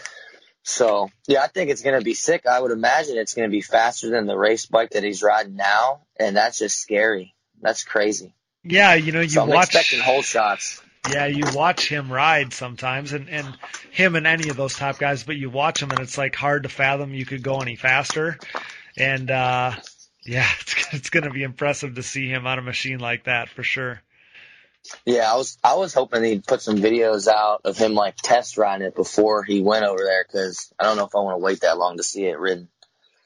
[0.62, 2.46] So yeah, I think it's going to be sick.
[2.46, 5.56] I would imagine it's going to be faster than the race bike that he's riding
[5.56, 7.34] now, and that's just scary.
[7.60, 8.34] That's crazy.
[8.62, 8.94] yeah.
[8.94, 10.80] You know, you so watch expecting hole shots.
[11.10, 13.46] yeah you watch him ride sometimes, and and
[13.90, 16.62] him and any of those top guys, but you watch him and it's like hard
[16.62, 18.38] to fathom you could go any faster,
[18.96, 19.72] and uh
[20.24, 23.48] yeah, it's it's going to be impressive to see him on a machine like that
[23.48, 24.02] for sure.
[25.06, 28.58] Yeah, I was I was hoping he'd put some videos out of him like test
[28.58, 31.44] riding it before he went over there because I don't know if I want to
[31.44, 32.68] wait that long to see it ridden.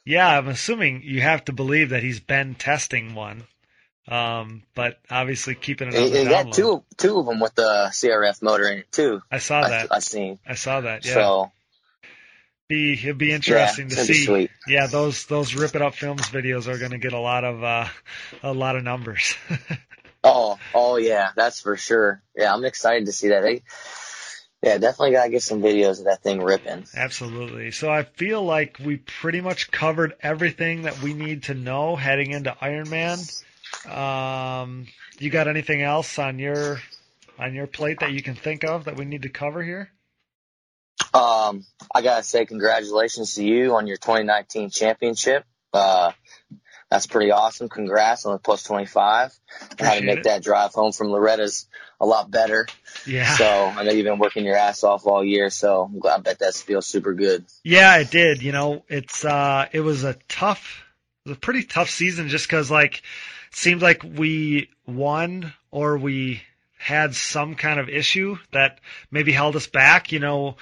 [0.04, 3.42] Yeah, I'm assuming you have to believe that he's been testing one,
[4.06, 8.40] um, but obviously keeping it on he got two two of them with the CRF
[8.40, 9.20] motor in it too.
[9.30, 9.88] I saw I, that.
[9.90, 10.38] I seen.
[10.46, 11.04] I saw that.
[11.04, 11.52] Yeah, So
[12.68, 14.48] be it'd be interesting it's to see.
[14.66, 17.64] Yeah, those those rip it up films videos are going to get a lot of
[17.64, 17.86] uh,
[18.42, 19.34] a lot of numbers.
[20.24, 22.22] Oh, oh yeah, that's for sure.
[22.36, 23.42] Yeah, I'm excited to see that.
[23.42, 23.62] They,
[24.62, 26.86] yeah, definitely gotta get some videos of that thing ripping.
[26.94, 27.70] Absolutely.
[27.70, 32.32] So I feel like we pretty much covered everything that we need to know heading
[32.32, 33.18] into Ironman.
[33.88, 34.88] Um,
[35.20, 36.80] you got anything else on your
[37.38, 39.90] on your plate that you can think of that we need to cover here?
[41.18, 41.64] Um,
[41.94, 45.44] I gotta say congratulations to you on your 2019 championship.
[45.72, 46.12] Uh,
[46.90, 47.68] that's pretty awesome.
[47.68, 49.32] Congrats on the plus 25.
[49.78, 50.24] And how to make it.
[50.24, 51.66] that drive home from Loretta's
[52.00, 52.66] a lot better.
[53.06, 53.34] Yeah.
[53.36, 55.50] So I know you've been working your ass off all year.
[55.50, 57.44] So I'm glad, I bet that feels super good.
[57.62, 58.42] Yeah, it did.
[58.42, 60.84] You know, it's uh it was a tough
[61.24, 65.98] it was a pretty tough season just cuz like it seemed like we won or
[65.98, 66.42] we
[66.78, 70.56] had some kind of issue that maybe held us back, you know.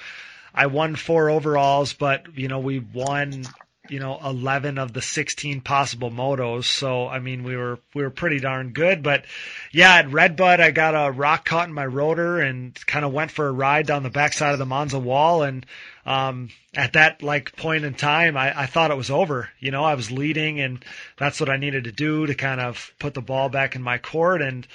[0.53, 3.45] I won four overalls, but you know, we won
[3.89, 6.65] you know 11 of the 16 possible motos.
[6.65, 9.03] So i mean we were we were pretty darn good.
[9.03, 9.25] But
[9.71, 13.31] yeah at redbud i got a rock caught in my rotor and kind of went
[13.31, 15.43] for a ride down the backside of the monza wall.
[15.43, 15.65] And
[16.05, 19.49] um at that like point in time I, I thought it was over.
[19.59, 20.83] You know i was leading and
[21.17, 23.97] that's what i needed to do to kind of put the ball back in my
[23.97, 24.41] court.
[24.41, 24.67] And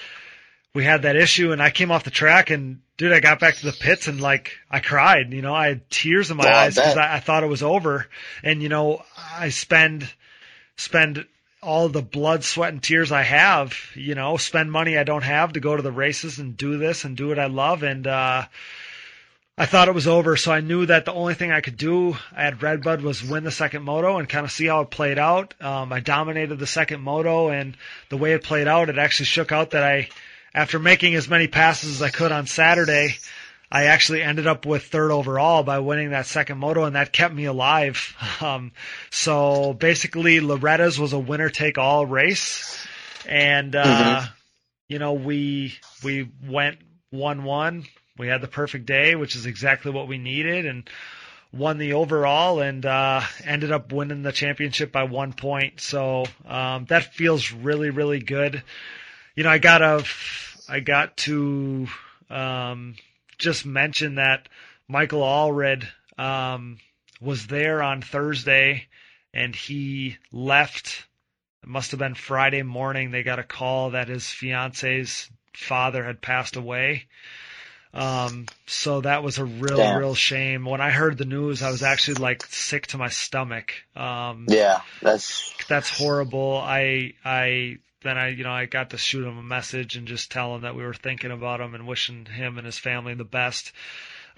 [0.74, 3.56] we had that issue and I came off the track and dude, I got back
[3.56, 6.54] to the pits and like I cried, you know, I had tears in my Oh,
[6.54, 6.96] eyes because.
[6.96, 8.06] I, I thought it was over.
[8.42, 9.02] And you know,
[9.34, 10.08] I spend,
[10.76, 11.26] spend
[11.62, 15.52] all the blood, sweat and tears I have, you know, spend money I don't have
[15.52, 17.82] to go to the races and do this and do what I love.
[17.82, 18.46] And, uh,
[19.58, 22.16] I thought it was over, so I knew that the only thing I could do
[22.34, 25.52] at Redbud was win the second moto and kind of see how it played out.
[25.60, 27.76] Um, I dominated the second moto, and
[28.08, 30.08] the way it played out, it actually shook out that I,
[30.54, 33.16] after making as many passes as I could on Saturday,
[33.70, 37.34] I actually ended up with third overall by winning that second moto, and that kept
[37.34, 38.14] me alive.
[38.42, 38.72] Um,
[39.10, 42.84] so basically, Loretta's was a winner take all race,
[43.24, 44.24] and uh,
[44.88, 46.78] you know we we went
[47.10, 47.84] one one.
[48.18, 50.90] We had the perfect day, which is exactly what we needed, and
[51.52, 55.80] won the overall and uh, ended up winning the championship by one point.
[55.80, 58.60] So um, that feels really really good.
[59.34, 60.04] You know, I got a
[60.68, 61.86] I got to
[62.30, 62.94] um,
[63.38, 64.48] just mention that
[64.88, 65.86] Michael Allred
[66.18, 66.78] um,
[67.20, 68.86] was there on Thursday,
[69.32, 71.06] and he left.
[71.62, 73.10] It must have been Friday morning.
[73.10, 77.06] They got a call that his fiance's father had passed away.
[77.94, 79.98] Um, so that was a real, Damn.
[79.98, 80.64] real shame.
[80.64, 83.74] When I heard the news, I was actually like sick to my stomach.
[83.94, 86.56] Um, Yeah, that's that's horrible.
[86.56, 90.30] I I then I you know I got to shoot him a message and just
[90.30, 93.24] tell him that we were thinking about him and wishing him and his family the
[93.24, 93.72] best.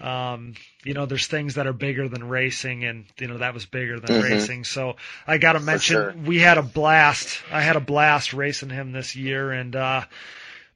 [0.01, 3.65] Um, you know, there's things that are bigger than racing, and you know that was
[3.67, 4.23] bigger than Mhm.
[4.23, 4.65] racing.
[4.65, 4.97] So
[5.27, 6.13] I got to mention sure.
[6.13, 7.43] we had a blast.
[7.53, 10.05] I had a blast racing him this year, and uh,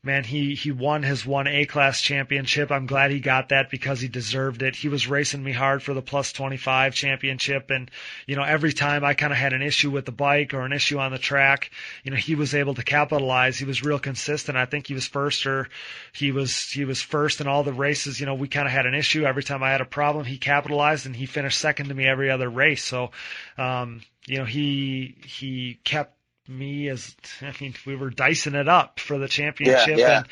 [0.09, 2.73] man, he he won his one A class championship.
[2.73, 4.75] I'm glad he got that because he deserved it.
[4.75, 7.91] He was racing me hard for the plus 25 championship, and
[8.27, 10.73] you know every time I kind of had an issue with the bike or an
[10.73, 11.71] issue on the track,
[12.05, 13.59] you know he was able to capitalize.
[13.59, 14.57] He was real consistent.
[14.57, 15.69] I think he was first or
[16.15, 18.19] he was he was first in all the races.
[18.19, 20.25] You know we kind of had an issue every time I had a problem.
[20.25, 22.83] He capitalized and he finished second to me every other race.
[22.83, 23.11] So
[23.59, 26.18] um, you know he he kept
[26.49, 30.25] me as I mean we were dicing it up for the championship yeah.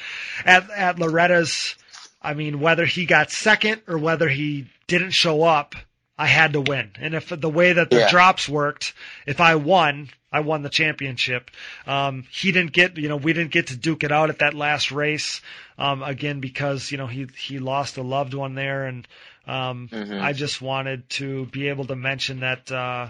[0.45, 1.75] and at at Loretta's
[2.23, 5.75] I mean whether he got second or whether he didn't show up
[6.19, 8.11] I had to win and if the way that the Yeah.
[8.11, 8.95] drops worked
[9.27, 11.51] if I won I won the championship
[11.87, 14.55] um he didn't get you know we didn't get to duke it out at that
[14.55, 15.41] last race
[15.79, 19.07] um again because you know he he lost a loved one there and
[19.47, 20.21] um Mhm.
[20.21, 23.09] I just wanted to be able to mention that uh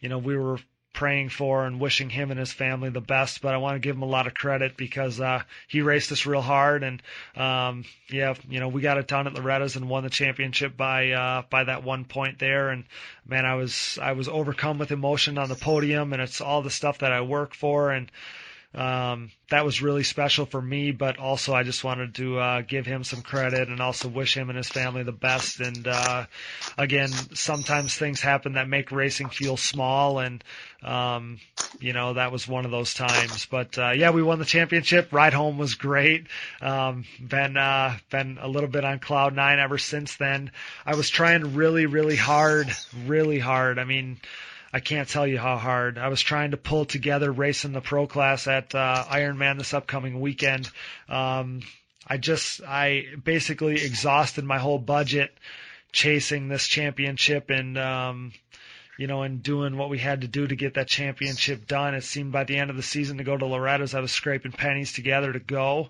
[0.00, 0.58] you know we were
[0.98, 3.40] praying for and wishing him and his family the best.
[3.40, 6.26] But I want to give him a lot of credit because uh, he raced us
[6.26, 7.00] real hard, and
[7.36, 11.12] um, yeah, you know we got it done at Loretta's and won the championship by
[11.12, 12.70] uh, by that one point there.
[12.70, 12.82] And
[13.24, 16.70] man, I was I was overcome with emotion on the podium, and it's all the
[16.70, 18.10] stuff that I work for and.
[18.74, 22.84] Um, that was really special for me, but also I just wanted to uh, give
[22.84, 25.60] him some credit and also wish him and his family the best.
[25.60, 26.26] And uh,
[26.76, 30.44] again, sometimes things happen that make racing feel small, and
[30.82, 31.40] um,
[31.80, 33.46] you know that was one of those times.
[33.46, 35.14] But uh, yeah, we won the championship.
[35.14, 36.26] Ride home was great.
[36.60, 40.52] Um, been uh, been a little bit on cloud nine ever since then.
[40.84, 42.70] I was trying really, really hard,
[43.06, 43.78] really hard.
[43.78, 44.20] I mean.
[44.72, 45.98] I can't tell you how hard.
[45.98, 50.20] I was trying to pull together racing the pro class at uh, Ironman this upcoming
[50.20, 50.70] weekend.
[51.08, 51.60] Um,
[52.06, 55.32] I just, I basically exhausted my whole budget
[55.92, 58.32] chasing this championship and, um,
[58.98, 61.94] you know, and doing what we had to do to get that championship done.
[61.94, 64.52] It seemed by the end of the season to go to Loretta's, I was scraping
[64.52, 65.88] pennies together to go.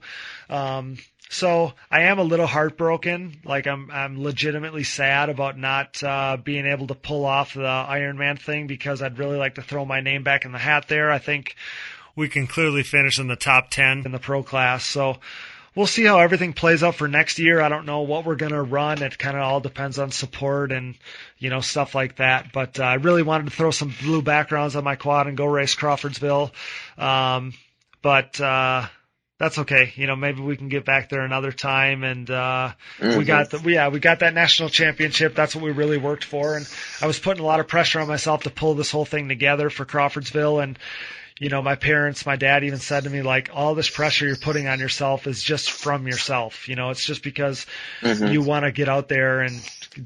[0.50, 0.98] Um,
[1.30, 3.40] so I am a little heartbroken.
[3.44, 8.38] Like I'm, I'm legitimately sad about not uh, being able to pull off the Ironman
[8.38, 11.10] thing because I'd really like to throw my name back in the hat there.
[11.10, 11.56] I think
[12.14, 14.84] we can clearly finish in the top ten in the pro class.
[14.84, 15.18] So
[15.74, 17.60] we'll see how everything plays out for next year.
[17.60, 19.02] I don't know what we're gonna run.
[19.02, 20.96] It kind of all depends on support and
[21.38, 22.52] you know stuff like that.
[22.52, 25.46] But uh, I really wanted to throw some blue backgrounds on my quad and go
[25.46, 26.52] race Crawfordsville.
[26.96, 27.52] Um,
[28.02, 28.86] but uh,
[29.38, 29.92] that's okay.
[29.94, 32.02] You know, maybe we can get back there another time.
[32.02, 33.26] And uh, we Mhm.
[33.26, 35.34] got the yeah, we got that national championship.
[35.34, 36.56] That's what we really worked for.
[36.56, 36.68] And
[37.00, 39.70] I was putting a lot of pressure on myself to pull this whole thing together
[39.70, 40.60] for Crawfordsville.
[40.62, 40.78] And
[41.38, 44.36] you know, my parents, my dad even said to me like, all this pressure you're
[44.36, 46.68] putting on yourself is just from yourself.
[46.68, 47.66] You know, it's just because
[48.02, 48.32] Mhm.
[48.32, 49.60] you want to get out there and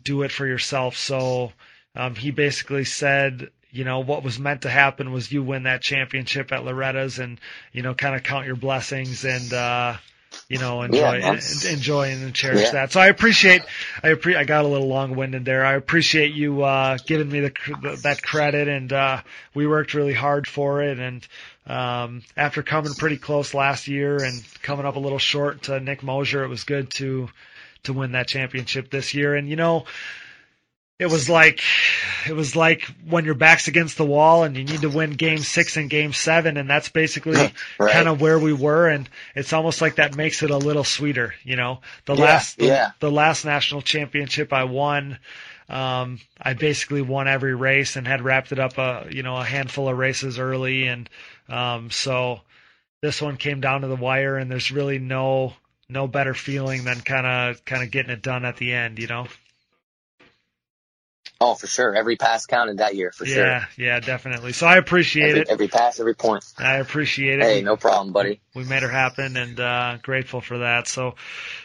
[0.05, 0.97] do it for yourself.
[0.97, 1.53] So
[1.97, 5.83] um, he basically said, you know, what was meant to happen was you win that
[5.83, 7.41] championship at Loretta's and,
[7.73, 9.97] you know, kind of count your blessings and, uh,
[10.49, 11.41] you know, enjoy, Yeah, man.
[11.69, 12.71] enjoy and cherish Yeah.
[12.73, 12.93] that.
[12.93, 13.63] So I appreciate,
[14.03, 15.65] I appre- I got a little long winded there.
[15.65, 19.23] I appreciate you, uh, giving me the, the, that credit and, uh,
[19.55, 20.99] we worked really hard for it.
[20.99, 21.27] And,
[21.67, 26.03] um, after coming pretty close last year and coming up a little short to Nick
[26.03, 27.29] Mosier, it was good to,
[27.85, 29.35] to win that championship this year.
[29.35, 29.87] And, you know,
[31.03, 31.61] it was like
[32.29, 35.39] it was like when your back's against the wall and you need to win game
[35.39, 37.93] six and game seven and that's basically Right.
[37.93, 41.35] kind of where we were and it's almost like that makes it a little sweeter
[41.45, 42.93] you know the Yeah, last the, yeah.
[43.01, 45.19] the last national championship i won
[45.69, 49.45] um i basically won every race and had wrapped it up a you know a
[49.45, 51.09] handful of races early and
[51.49, 52.41] um so
[53.03, 55.55] this one came down to the wire and there's really no
[55.89, 59.07] no better feeling than kind of kind of getting it done at the end you
[59.09, 59.27] know
[61.45, 61.93] Oh, for sure.
[61.95, 63.45] Every pass counted that year, for sure.
[63.45, 64.53] Yeah, yeah, definitely.
[64.53, 65.49] So I appreciate Every, it.
[65.51, 66.45] every pass, every point.
[66.57, 67.45] I appreciate it.
[67.45, 68.41] Hey, no problem, buddy.
[68.55, 70.87] We made her happen, and uh, grateful for that.
[70.87, 71.17] So,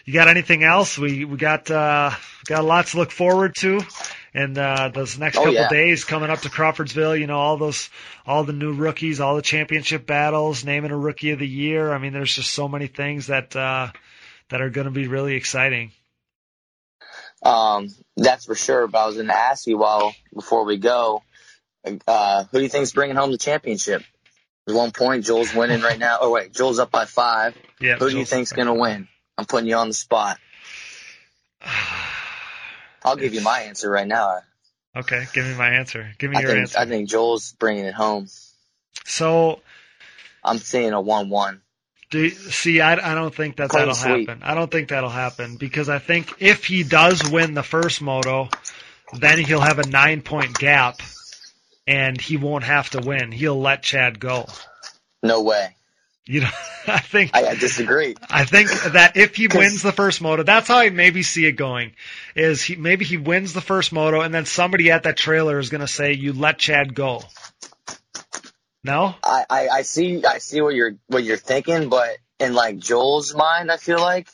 [0.03, 0.97] you got anything else?
[0.97, 2.09] We we got uh,
[2.45, 3.81] got a lot to look forward to,
[4.33, 5.69] and uh, those next Oh, couple yeah.
[5.69, 7.15] days coming up to Crawfordsville.
[7.15, 7.89] You know, all those
[8.25, 11.91] all the new rookies, all the championship battles, naming a rookie of the year.
[11.93, 13.91] I mean, there's just so many things that uh,
[14.49, 15.91] that are going to be really exciting.
[17.43, 18.87] Um, that's for sure.
[18.87, 21.23] But I was going to ask you while before we go,
[22.07, 24.03] uh, who do you think's bringing home the championship?
[24.65, 25.25] There's one point.
[25.25, 26.17] Joel's winning right now.
[26.19, 27.55] Oh wait, Joel's up by five.
[27.79, 27.97] Yeah.
[27.97, 29.07] Who do you think's going to win?
[29.37, 30.37] I'm putting you on the spot.
[33.03, 34.41] I'll give you my answer right now.
[34.95, 36.11] Okay, give me my answer.
[36.17, 36.79] Give me I your think answer.
[36.79, 38.27] I think Joel's bringing it home.
[39.05, 39.61] so
[40.43, 41.61] I'm seeing a one-one.
[42.09, 44.29] Do see, I, I don't think that Clean that'll sweep.
[44.29, 44.43] happen.
[44.43, 48.49] I don't think that'll happen because I think if he does win the first moto,
[49.13, 51.01] then he'll have a nine point gap,
[51.85, 53.31] and he won't have to win.
[53.31, 54.47] He'll let Chad go.
[55.21, 55.75] No way.
[56.25, 56.49] You know,
[56.87, 58.15] I think I, I disagree.
[58.29, 61.53] I think that if he wins the first moto, that's how I maybe see it
[61.53, 61.91] going.
[62.35, 65.69] Is he maybe he wins the first moto, and then somebody at that trailer is
[65.69, 67.21] going to say, "You let Chad go."
[68.87, 72.77] No, I, I, I see I see what you're what you're thinking, but in like
[72.77, 74.29] Joel's mind, I feel like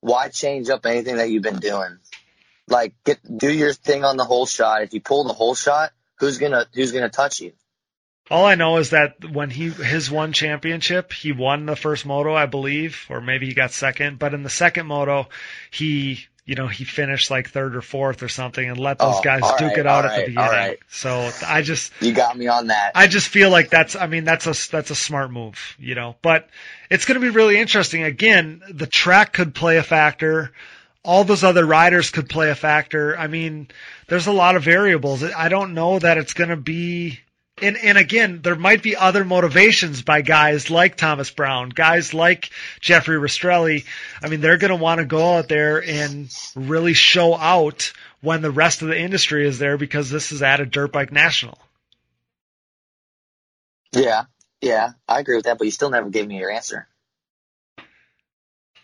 [0.00, 1.98] why change up anything that you've been doing?
[2.68, 4.82] Like get do your thing on the hole shot.
[4.82, 7.52] If you pull the hole shot, who's gonna who's gonna touch you?
[8.30, 12.34] All I know is that when he his one championship, he won the first moto,
[12.34, 14.18] I believe, or maybe he got second.
[14.18, 15.28] But in the second moto,
[15.70, 19.22] he you know he finished like third or fourth or something, and let those Oh,
[19.22, 20.50] guys duke right, it out at the beginning.
[20.50, 20.78] right.
[20.88, 22.92] So I just You got me on that.
[22.94, 26.16] I just feel like that's I mean that's a that's a smart move, you know.
[26.22, 26.48] But
[26.88, 28.04] it's going to be really interesting.
[28.04, 30.52] Again, the track could play a factor.
[31.02, 33.16] All those other riders could play a factor.
[33.18, 33.68] I mean,
[34.08, 35.22] there's a lot of variables.
[35.22, 37.20] I don't know that it's going to be
[37.58, 42.50] and and again, there might be other motivations by guys like Thomas Brown, guys like
[42.80, 43.84] Jeffrey Rastrelli.
[44.22, 48.42] I mean, they're going to want to go out there and really show out when
[48.42, 51.58] the rest of the industry is there because this is at a dirt bike national.
[53.92, 54.24] Yeah,
[54.60, 56.86] yeah, I agree with that, but you still never gave me your answer.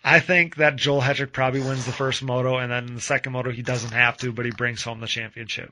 [0.03, 3.51] I think that Joel Hetrick probably wins the first moto, and then the second moto
[3.51, 5.71] he doesn't have to, but he brings home the championship.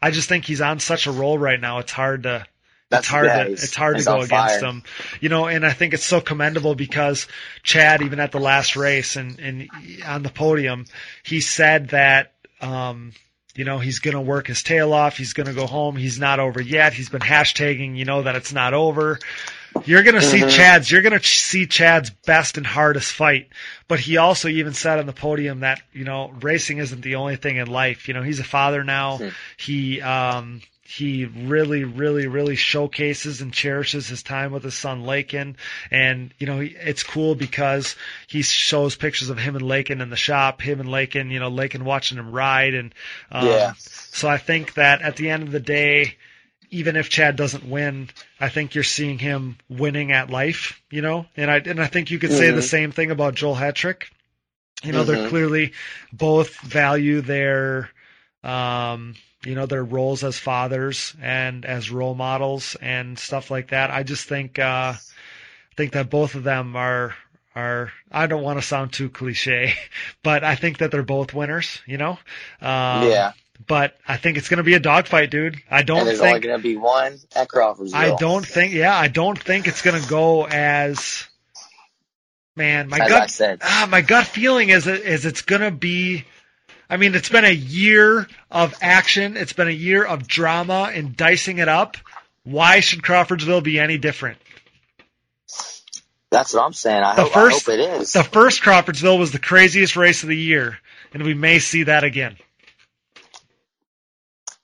[0.00, 1.78] I just think he's on such a roll right now.
[1.78, 2.46] It's hard to
[2.90, 4.64] That's it's hard yeah, to it's hard to go against fire.
[4.64, 4.82] him,
[5.20, 5.46] you know.
[5.46, 7.26] And I think it's so commendable because
[7.62, 9.68] Chad, even at the last race and and
[10.06, 10.84] on the podium,
[11.22, 13.12] he said that um,
[13.54, 15.16] you know he's going to work his tail off.
[15.16, 15.96] He's going to go home.
[15.96, 16.92] He's not over yet.
[16.92, 19.18] He's been hashtagging, you know, that it's not over.
[19.86, 20.40] You're going to see.
[20.40, 20.90] Chad's.
[20.90, 23.48] You're going to see Chad's best and hardest fight.
[23.86, 27.36] But he also even said on the podium that you know racing isn't the only
[27.36, 28.08] thing in life.
[28.08, 29.18] You know, he's a father now.
[29.18, 29.28] Hmm.
[29.56, 35.54] He um, he really, really, really showcases and cherishes his time with his son Lakin.
[35.90, 37.94] And, you know, he, it's cool because
[38.26, 41.50] he shows pictures of him and Lakin in the shop, him and Lakin, you know,
[41.50, 42.72] Lakin watching him ride.
[42.72, 42.94] And,
[43.30, 43.74] um, Yeah.
[43.76, 46.16] so I think that at the end of the day,
[46.70, 48.10] even if Chad doesn't win,
[48.40, 52.10] I think you're seeing him winning at life, you know, and I, and I think
[52.10, 52.62] you could say the Mhm.
[52.62, 54.04] same thing about Joel Hetrick.
[54.82, 55.28] You know, they're Mhm.
[55.28, 55.72] clearly
[56.12, 57.90] both value their,
[58.44, 59.14] um,
[59.44, 63.90] you know, their roles as fathers and as role models and stuff like that.
[63.90, 64.94] I just think, uh,
[65.76, 67.14] think that both of them are,
[67.54, 69.74] are, I don't want to sound too cliche,
[70.22, 72.18] but I think that they're both winners, you know?
[72.60, 73.32] Um, yeah,
[73.66, 75.56] But I think it's going to be a dogfight, dude.
[75.70, 77.98] I don't and there's only going to be one at Crawfordsville.
[77.98, 81.26] I don't think, yeah, I don't think it's going to go as,
[82.56, 86.24] man, my As gut ah, my gut feeling is is it's gonna be
[86.90, 89.36] I mean, it's been a year of action.
[89.36, 91.96] It's been a year of drama and dicing it up.
[92.44, 94.38] Why should Crawfordsville be any different?
[96.30, 97.02] That's what I'm saying.
[97.02, 98.12] I, The hope, first- I hope it is.
[98.12, 100.78] The first Crawfordsville was the craziest race of the year,
[101.12, 102.36] and we may see that again.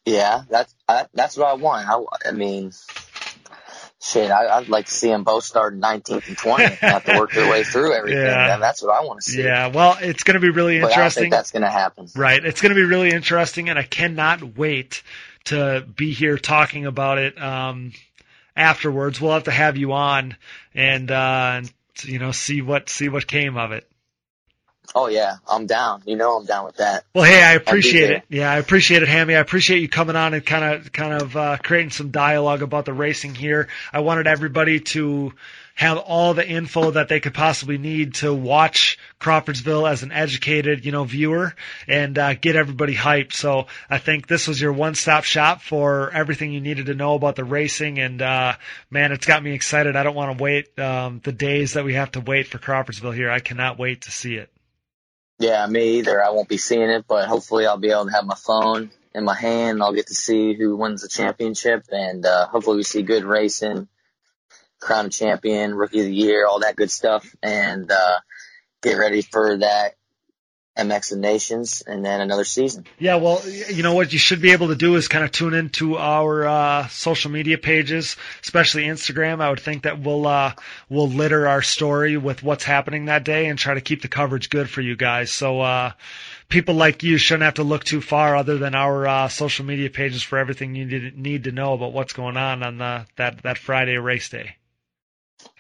[0.07, 1.89] Yeah, that's I, that's what I want.
[1.89, 2.73] I, I mean,
[4.05, 7.19] shit, I, I'd like to see them both start 19th and 20th and have to
[7.19, 8.21] work their way through everything.
[8.21, 8.55] Yeah.
[8.55, 9.43] And that's what I want to see.
[9.43, 11.23] Yeah, well, it's going to be really but I interesting.
[11.23, 12.09] think that's going to happen.
[12.15, 12.45] Right.
[12.45, 15.03] It's going to be really interesting, and I cannot wait
[15.45, 17.93] to be here talking about it um,
[18.57, 19.21] afterwards.
[19.21, 20.37] We'll have to have you on
[20.75, 21.63] and uh,
[22.03, 23.89] you know see what see what came of it.
[24.95, 26.03] Oh yeah, I'm down.
[26.07, 27.05] You know, I'm down with that.
[27.15, 28.23] Well, hey, I appreciate it.
[28.29, 29.35] Yeah, I appreciate it, Hammy.
[29.35, 32.85] I appreciate you coming on and kind of kind of uh, creating some dialogue about
[32.85, 33.69] the racing here.
[33.93, 35.33] I wanted everybody to
[35.75, 40.85] have all the info that they could possibly need to watch Crawfordsville as an educated,
[40.85, 41.53] you know, viewer
[41.89, 43.33] and uh, get everybody hyped.
[43.33, 47.35] So I think this was your one-stop shop for everything you needed to know about
[47.35, 47.99] the racing.
[47.99, 48.55] And uh,
[48.89, 49.97] man, it's got me excited.
[49.97, 53.11] I don't want to wait um, the days that we have to wait for Crawfordsville
[53.11, 53.31] here.
[53.31, 54.51] I cannot wait to see it.
[55.39, 56.23] Yeah, me either.
[56.23, 59.25] I won't be seeing it, but hopefully I'll be able to have my phone in
[59.25, 59.83] my hand.
[59.83, 63.89] I'll get to see who wins the championship, and uh, hopefully we see good racing,
[64.81, 68.19] crown champion, rookie of the year, all that good stuff, and uh,
[68.83, 69.95] get ready for that
[70.77, 72.85] MX of Nations, and then another season.
[72.99, 75.55] Yeah, well, you know what you should be able to do is kind of tune
[75.55, 79.41] into our uh, social media pages, especially Instagram.
[79.41, 80.55] I would think that we'll uh,
[80.89, 84.51] we'll litter our story with what's happening that day and try to keep the coverage
[84.51, 85.31] good for you guys.
[85.31, 85.93] So uh,
[86.49, 89.91] people like you shouldn't have to look too far other than our uh, social media
[89.91, 93.43] pages for everything you need, need to know about what's going on on the, that
[93.45, 94.57] that Friday race day.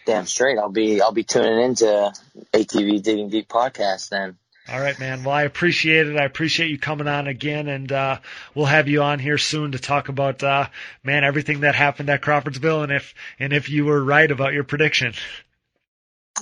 [0.06, 2.12] Damn straight, I'll be I'll be tuning into
[2.52, 4.38] ATV Digging Deep podcast then.
[4.66, 5.24] All right, man.
[5.24, 6.16] Well, I appreciate it.
[6.16, 8.18] I appreciate you coming on again, and uh,
[8.54, 10.68] we'll have you on here soon to talk about, uh,
[11.02, 14.64] man, everything that happened at Crawfordsville, and if and if you were right about your
[14.64, 15.12] prediction.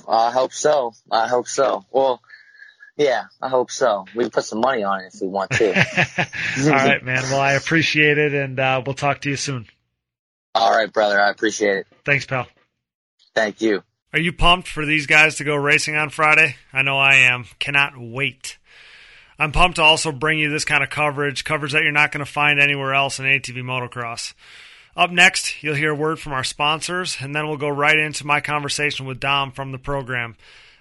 [0.07, 0.93] I hope so.
[1.11, 1.85] I hope so.
[1.91, 2.21] Well,
[2.95, 4.05] yeah, I hope so.
[4.15, 5.69] We can put some money on it if we want to.
[6.65, 7.23] All right, man.
[7.23, 9.67] Well, I appreciate it, and uh, we'll talk to you soon.
[10.55, 11.19] All right, brother.
[11.19, 11.87] I appreciate it.
[12.05, 12.47] Thanks, pal.
[13.35, 13.83] Thank you.
[14.13, 16.55] Are you pumped for these guys to go racing on Friday?
[16.71, 17.45] I know I am.
[17.57, 18.59] Cannot wait.
[19.39, 22.23] I'm pumped to also bring you this kind of coverage, coverage that you're not going
[22.23, 24.35] to find anywhere else in ATV motocross.
[24.95, 28.27] Up next, you'll hear a word from our sponsors, and then we'll go right into
[28.27, 30.35] my conversation with Dom from the program.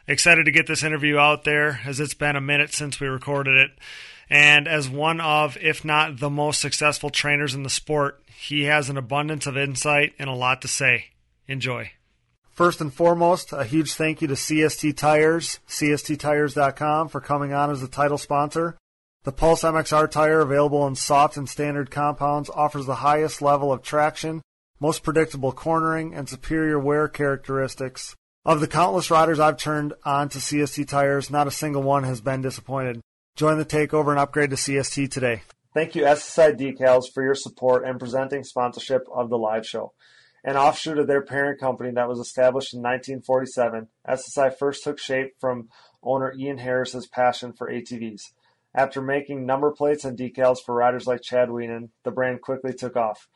[0.06, 3.56] Excited to get this interview out there as it's been a minute since we recorded
[3.56, 3.70] it.
[4.28, 8.90] And as one of, if not the most successful trainers in the sport, he has
[8.90, 11.06] an abundance of insight and a lot to say.
[11.48, 11.92] Enjoy.
[12.52, 17.80] First and foremost, a huge thank you to CST Tires, CSTTires.com, for coming on as
[17.80, 18.76] the title sponsor.
[19.24, 23.82] The Pulse MXR tire, available in soft and standard compounds, offers the highest level of
[23.82, 24.42] traction,
[24.80, 28.16] most predictable cornering, and superior wear characteristics.
[28.44, 32.20] Of the countless riders I've turned on to CST tires, not a single one has
[32.20, 33.00] been disappointed.
[33.34, 35.42] Join the takeover and upgrade to CST today.
[35.72, 39.94] Thank you, SSI Decals, for your support and presenting sponsorship of the live show.
[40.44, 45.34] An offshoot of their parent company that was established in 1947, SSI first took shape
[45.38, 45.68] from
[46.02, 48.32] owner Ian Harris's passion for ATVs.
[48.74, 52.96] After making number plates and decals for riders like Chad Wienen, the brand quickly took
[52.96, 53.28] off.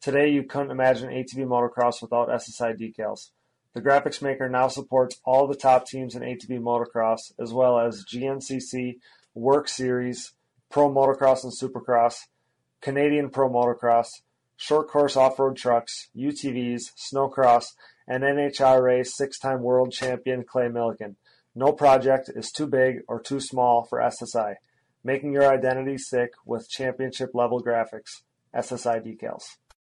[0.00, 3.30] Today, you couldn't imagine ATV motocross without SSI decals.
[3.74, 8.06] The graphics maker now supports all the top teams in ATV motocross, as well as
[8.06, 8.98] GNCC,
[9.34, 10.32] WORCS Series,
[10.70, 12.20] Pro Motocross and Supercross,
[12.80, 14.22] Canadian Pro Motocross,
[14.56, 17.66] short course off road trucks, UTVs, snowcross,
[18.08, 21.16] and NHRA six time world champion Clay Millican.
[21.54, 24.56] No project is too big or too small for SSI,
[25.02, 28.22] making your identity sick with championship level graphics.
[28.54, 29.42] SSI decals.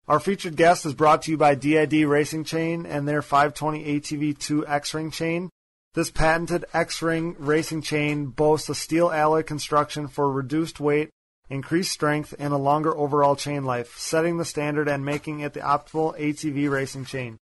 [0.08, 4.64] Our featured guest is brought to you by DID Racing Chain and their 520 ATV2
[4.68, 5.50] X Ring chain.
[5.94, 11.10] This patented X Ring racing chain boasts a steel alloy construction for reduced weight
[11.50, 15.60] increased strength, and a longer overall chain life, setting the standard and making it the
[15.62, 17.38] optimal ATV racing chain.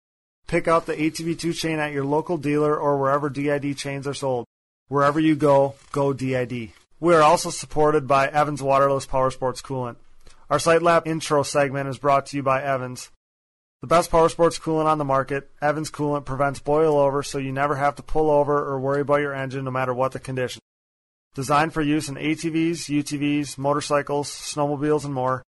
[0.47, 4.47] Pick out the ATV2 chain at your local dealer or wherever DID chains are sold.
[4.89, 6.71] Wherever you go, go DID.
[6.99, 9.97] We are also supported by Evans Waterless Power Sports Coolant.
[10.51, 13.11] Our Site Lab intro segment is brought to you by Evans.
[13.81, 17.51] The best power sports coolant on the market, Evans Coolant prevents boil over so you
[17.51, 20.61] never have to pull over or worry about your engine no matter what the condition.
[21.37, 25.45] Designed for use in ATVs, UTVs, motorcycles, snowmobiles, and more.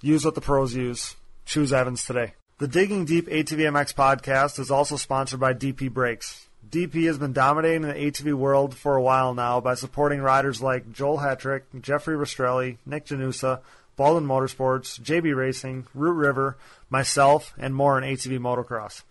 [0.00, 1.16] Use what the pros use.
[1.44, 2.32] Choose Evans today.
[2.56, 6.48] The Digging Deep ATVMX podcast is also sponsored by DP Brakes.
[6.66, 10.92] DP has been dominating the ATV world for a while now by supporting riders like
[10.92, 13.60] Joel Hetrick, Jeffrey Rastrelli, Nick Janusa,
[13.96, 16.56] Baldwin Motorsports, JB Racing, Root River,
[16.88, 19.02] myself, and more in ATV motocross.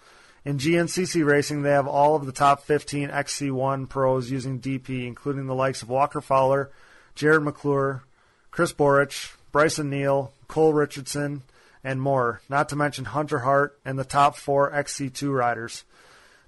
[0.47, 5.45] In GNCC racing, they have all of the top 15 XC1 pros using DP, including
[5.45, 6.71] the likes of Walker Fowler,
[7.15, 8.05] Jared McClure,
[8.49, 11.41] Chris Borich, Brycen Neal, Cole Richardson,
[11.83, 15.83] and more, not to mention Hunter Hart and the top four XC2 riders.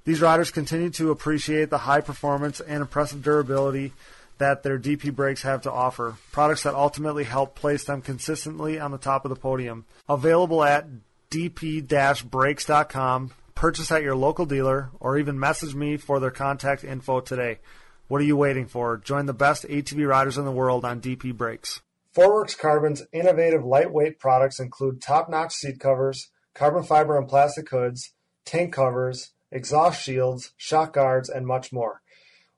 [0.06, 3.92] These riders continue to appreciate the high performance and impressive durability
[4.38, 8.92] that their DP brakes have to offer, products that ultimately help place them consistently on
[8.92, 9.84] the top of the podium.
[10.08, 10.88] Available at
[11.32, 17.60] dp-brakes.com, purchase at your local dealer, or even message me for their contact info today.
[18.08, 18.96] What are you waiting for?
[18.96, 21.82] Join the best ATV riders in the world on DP Brakes.
[22.16, 28.14] Forworks Carbon's innovative lightweight products include top-notch seat covers, carbon fiber and plastic hoods,
[28.46, 32.02] tank covers, exhaust shields, shock guards, and much more.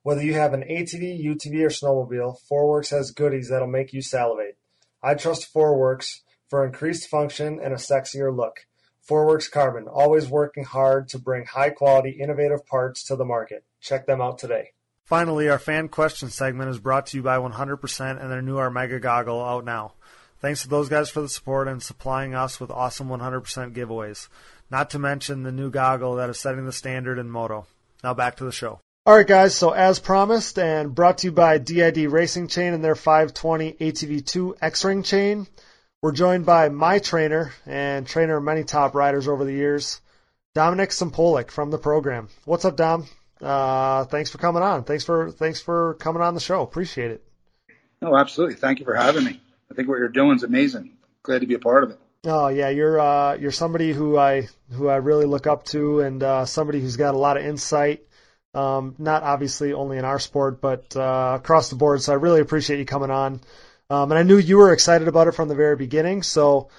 [0.04, 4.56] Whether you have an ATV, UTV, or snowmobile, Forworks has goodies that'll make you salivate.
[5.02, 8.68] I trust Forworks for increased function and a sexier look.
[9.10, 13.64] Forworks Carbon, always working hard to bring high quality, innovative parts to the market.
[13.82, 14.72] Check them out today.
[15.06, 19.02] Finally, our fan question segment is brought to you by 100% and their new Armega
[19.02, 19.94] goggle out now.
[20.40, 24.28] Thanks to those guys for the support and supplying us with awesome 100% giveaways.
[24.70, 27.68] Not to mention the new goggle that is setting the standard in moto.
[28.04, 28.80] Now back to the show.
[29.06, 29.56] All right, guys.
[29.56, 34.58] So as promised, and brought to you by DID Racing Chain and their 520 ATV2
[34.62, 35.48] X-Ring chain,
[36.02, 40.02] we're joined by my trainer and trainer of many top riders over the years,
[40.54, 42.28] Dominic Sampolik from the program.
[42.46, 43.06] What's up, Dom?
[43.40, 44.84] Uh, thanks for coming on.
[44.84, 46.62] Thanks for thanks for coming on the show.
[46.62, 47.24] Appreciate it.
[48.02, 48.56] No, absolutely.
[48.56, 49.40] Thank you for having me.
[49.70, 50.98] I think what you're doing is amazing.
[51.24, 52.00] Glad to be a part of it.
[52.26, 56.22] Oh yeah, you're uh, you're somebody who I who I really look up to, and
[56.22, 58.04] uh, somebody who's got a lot of insight.
[58.54, 62.02] Um, not obviously only in our sport, but uh, across the board.
[62.02, 63.40] So I really appreciate you coming on.
[63.92, 66.70] Um, and I knew you were excited about it from the very beginning, so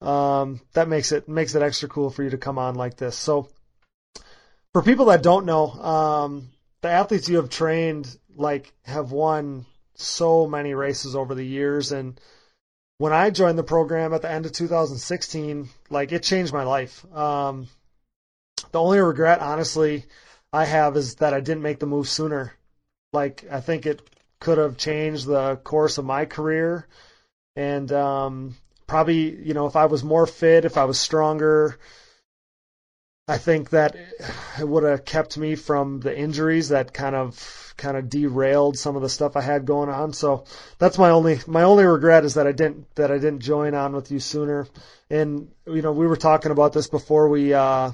[0.00, 3.14] um, that makes it makes it extra cool for you to come on like this.
[3.14, 3.50] So
[4.72, 6.48] for people that don't know, um,
[6.80, 9.66] the athletes you have trained like have won
[9.96, 12.18] so many races over the years, and
[12.96, 17.04] when I joined the program at the end of 2016, like it changed my life.
[17.14, 17.68] Um,
[18.70, 20.06] the only regret, honestly,
[20.54, 22.54] I have is that I didn't make the move sooner.
[23.12, 24.00] Like I think it
[24.42, 26.84] could have changed the course of my career,
[27.54, 28.56] and um,
[28.88, 31.78] probably you know if I was more fit, if I was stronger,
[33.28, 33.94] I think that
[34.58, 38.96] it would have kept me from the injuries that kind of kind of derailed some
[38.96, 40.12] of the stuff I had going on.
[40.12, 40.44] So
[40.78, 43.92] that's my only my only regret is that I didn't that I didn't join on
[43.92, 44.66] with you sooner.
[45.08, 47.92] And you know we were talking about this before we uh,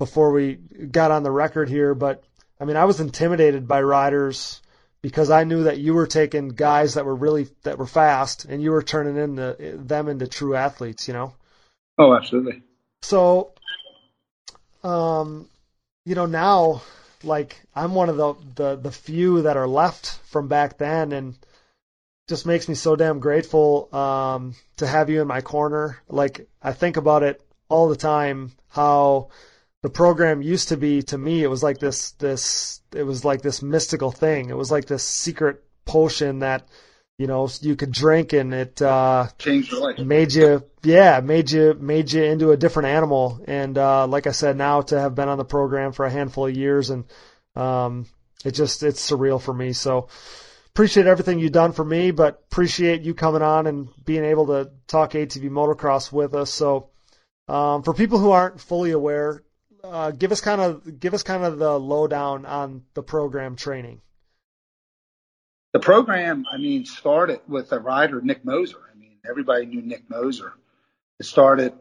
[0.00, 2.24] before we got on the record here, but
[2.60, 4.60] I mean I was intimidated by riders
[5.02, 8.62] because I knew that you were taking guys that were really that were fast and
[8.62, 11.08] you were turning into them into true athletes.
[11.08, 11.34] You know.
[11.98, 12.62] Oh, absolutely.
[13.02, 13.52] So
[14.82, 15.48] um,
[16.04, 16.82] you know, now
[17.22, 21.34] like I'm one of the, the the few that are left from back then, and
[22.28, 26.00] just makes me so damn grateful um, to have you in my corner.
[26.08, 29.28] Like I think about it all the time how
[29.82, 33.42] the program used to be to me it was like this this it was like
[33.42, 34.50] this mystical thing.
[34.50, 36.68] It was like this secret potion that
[37.18, 39.98] you know you could drink and it uh changed your life.
[39.98, 43.42] made you yeah made you made you into a different animal.
[43.46, 46.46] And uh like i said now to have been on the program for a handful
[46.46, 47.04] of years and
[47.56, 48.06] um
[48.44, 49.72] it just it's surreal for me.
[49.72, 50.08] So
[50.68, 54.70] appreciate everything you've done for me but appreciate you coming on and being able to
[54.86, 56.50] talk atv motocross with us.
[56.50, 56.90] So
[57.48, 59.42] um for people who aren't fully aware
[59.84, 64.00] uh give us kind of give us kind of the lowdown on the program training
[65.72, 68.78] the program, I mean, started with a rider, Nick Moser.
[68.92, 70.52] I mean, everybody knew Nick Moser.
[71.20, 71.74] It started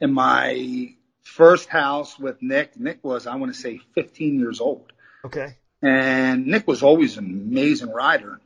[0.00, 2.78] in my first house with Nick.
[2.78, 4.92] Nick was, I want to say, 15 years old.
[5.24, 5.56] Okay.
[5.80, 8.40] And Nick was always an amazing rider,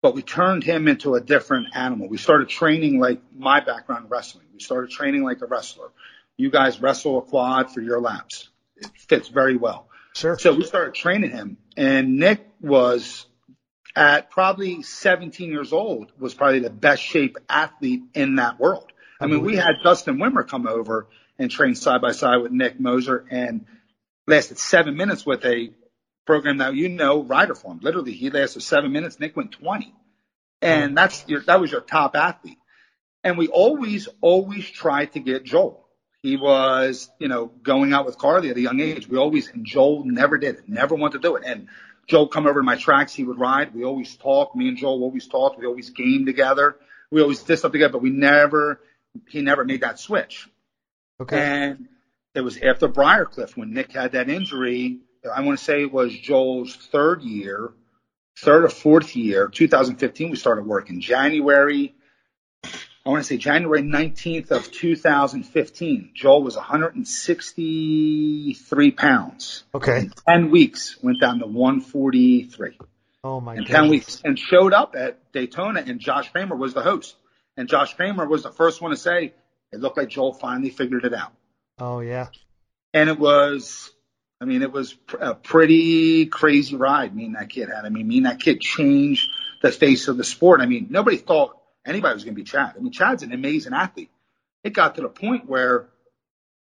[0.00, 2.08] but we turned him into a different animal.
[2.08, 4.46] We started training like my background wrestling.
[4.54, 5.88] We started training like a wrestler.
[6.38, 8.48] You guys wrestle a quad for your laps.
[8.76, 9.88] It fits very well.
[10.14, 10.38] Sure.
[10.38, 13.26] So we started training him, and Nick was
[13.94, 18.90] at probably 17 years old was probably the best shape athlete in that world.
[19.20, 21.08] I mean, we had Dustin Wimmer come over
[21.38, 23.66] and train side by side with Nick Moser and
[24.28, 25.70] lasted seven minutes with a
[26.24, 27.80] program that you know, rider form.
[27.82, 29.18] Literally, he lasted seven minutes.
[29.18, 29.92] Nick went 20.
[30.62, 30.94] And mm-hmm.
[30.94, 32.58] that's your, that was your top athlete.
[33.24, 35.87] And we always, always tried to get Joel.
[36.22, 39.06] He was, you know, going out with Carly at a young age.
[39.08, 41.44] We always, and Joel never did it, never wanted to do it.
[41.46, 41.68] And
[42.08, 43.14] Joel come over to my tracks.
[43.14, 43.74] He would ride.
[43.74, 44.56] We always talked.
[44.56, 45.58] Me and Joel always talked.
[45.58, 46.76] We always game together.
[47.10, 48.80] We always did stuff together, but we never,
[49.28, 50.48] he never made that switch.
[51.20, 51.38] Okay.
[51.38, 51.88] And
[52.34, 54.98] it was after Briarcliff when Nick had that injury.
[55.32, 57.72] I want to say it was Joel's third year,
[58.38, 60.30] third or fourth year, 2015.
[60.30, 61.94] We started working January.
[63.08, 66.10] I want to say January 19th of 2015.
[66.12, 69.64] Joel was 163 pounds.
[69.74, 70.00] Okay.
[70.00, 72.76] In 10 weeks went down to 143
[73.24, 73.60] Oh my god.
[73.60, 73.72] in god.
[73.84, 77.16] 10 weeks and showed up at Daytona and Josh Creamer was the host.
[77.56, 79.32] And Josh Creamer was the first one to say,
[79.72, 81.32] it looked like Joel finally figured it out.
[81.78, 82.26] Oh yeah.
[82.92, 83.90] And it was,
[84.38, 87.86] I mean, it was a pretty crazy ride me and that kid had.
[87.86, 89.30] I mean, me and that kid changed
[89.62, 90.60] the face of the sport.
[90.60, 91.57] I mean, nobody thought
[91.88, 92.74] anybody was going to be Chad.
[92.76, 94.10] I mean, Chad's an amazing athlete.
[94.64, 95.86] It got to the point where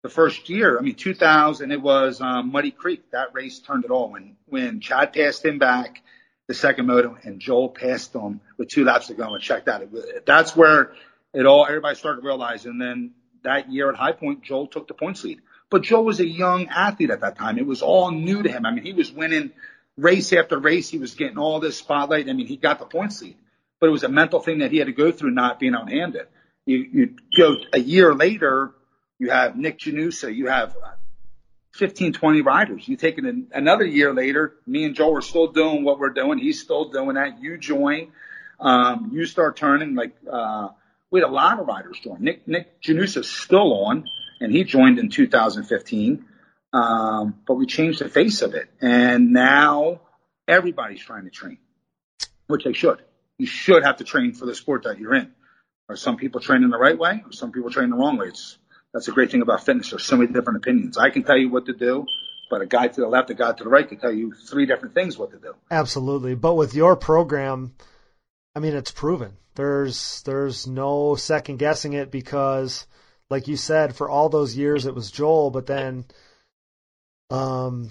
[0.03, 3.11] the first year, I mean, 2000, it was um, Muddy Creek.
[3.13, 6.03] That race turned it all when, when Chad passed him back
[6.49, 9.83] the second moto and Joel passed him with two laps to go and checked out.
[10.27, 10.93] That's where
[11.33, 12.73] it all, everybody started realizing.
[12.73, 13.11] And then
[13.43, 15.41] that year at High Point, Joel took the points lead.
[15.71, 17.59] But Joel was a young athlete at that time.
[17.59, 18.67] It was all new to him.
[18.67, 19.53] I mean, he was winning
[19.97, 20.91] race after race.
[20.91, 22.29] He was getting all this spotlight.
[22.29, 23.37] I mean, he got the points lead,
[23.83, 26.29] but it was a mental thing that he had to go through not being outhanded.
[26.67, 28.77] You, you go a year later,
[29.19, 30.77] you have Nick Janusa, you have
[31.75, 32.87] 15, 20 riders.
[32.87, 36.39] You take it another year later, me and Joel are still doing what we're doing.
[36.39, 37.43] He's still doing that.
[37.43, 38.13] You join,
[38.61, 40.69] um, you start turning like, uh,
[41.11, 42.23] we had a lot of riders join.
[42.23, 44.05] Nick, Nick Janusa's still on
[44.41, 46.25] and he joined in 2015.
[46.73, 50.03] Um, but we changed the face of it and now
[50.47, 51.59] everybody's trying to train,
[52.47, 53.03] which they should.
[53.39, 55.33] You should have to train for the sport that you're in.
[55.89, 58.29] Are some people training the right way or some people training the wrong way?
[58.29, 58.59] It's,
[58.93, 59.91] that's the great thing about fitness.
[59.91, 60.97] There's so many different opinions.
[60.97, 62.07] I can tell you what to do,
[62.51, 64.67] but a guy to the left, a guy to the right can tell you three
[64.67, 65.55] different things what to do.
[65.71, 66.35] Absolutely.
[66.35, 67.75] But with your program,
[68.55, 69.37] I mean, it's proven.
[69.55, 72.87] There's there's no second guessing it because,
[73.29, 76.05] like you said, for all those years it was Joel, but then,
[77.31, 77.91] um,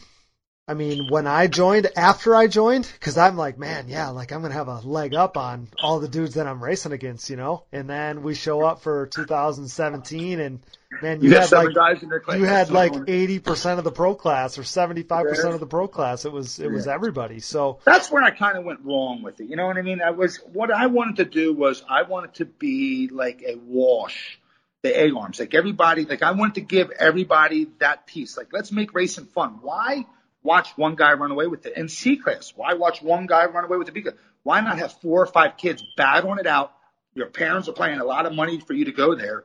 [0.71, 4.41] I mean, when I joined, after I joined, because I'm like, man, yeah, like I'm
[4.41, 7.65] gonna have a leg up on all the dudes that I'm racing against, you know.
[7.73, 10.61] And then we show up for 2017, and
[11.01, 12.37] man, you, You, had like guys in their class.
[12.37, 15.67] you had like eighty percent of the pro class or seventy five percent of the
[15.67, 16.23] pro class.
[16.23, 17.41] It was it was everybody.
[17.41, 19.49] So that's where I kind of went wrong with it.
[19.49, 20.01] You know what I mean?
[20.01, 24.39] I was what I wanted to do was I wanted to be like a wash,
[24.83, 26.05] the A arms, like everybody.
[26.05, 28.37] Like I wanted to give everybody that piece.
[28.37, 29.59] Like let's make racing fun.
[29.61, 30.05] Why
[30.43, 31.77] watch one guy run away with it?
[31.77, 34.15] In C class, why watch one guy run away with the B class?
[34.43, 36.73] Why not have four or five kids battling it out?
[37.13, 39.43] Your parents are paying a lot of money for you to go there.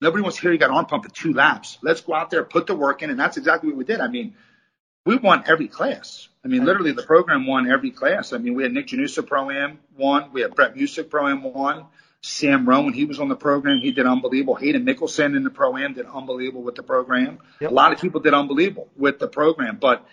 [0.00, 1.78] Nobody wants to hear you got arm pump in two laps.
[1.82, 4.00] Let's go out there, put the work in, and that's exactly what we did.
[4.00, 4.34] I mean,
[5.06, 6.28] we won every class.
[6.44, 8.32] I mean, literally the program won every class.
[8.32, 10.32] I mean, we had Nick Janusa Pro Am won.
[10.32, 11.86] We had Brett Music Pro Am won.
[12.20, 13.78] Sam Rowan, he was on the program.
[13.78, 14.56] He did unbelievable.
[14.56, 17.38] Hayden Mickelson in the Pro Am did unbelievable with the program.
[17.60, 17.70] Yep.
[17.70, 20.04] A lot of people did unbelievable with the program, but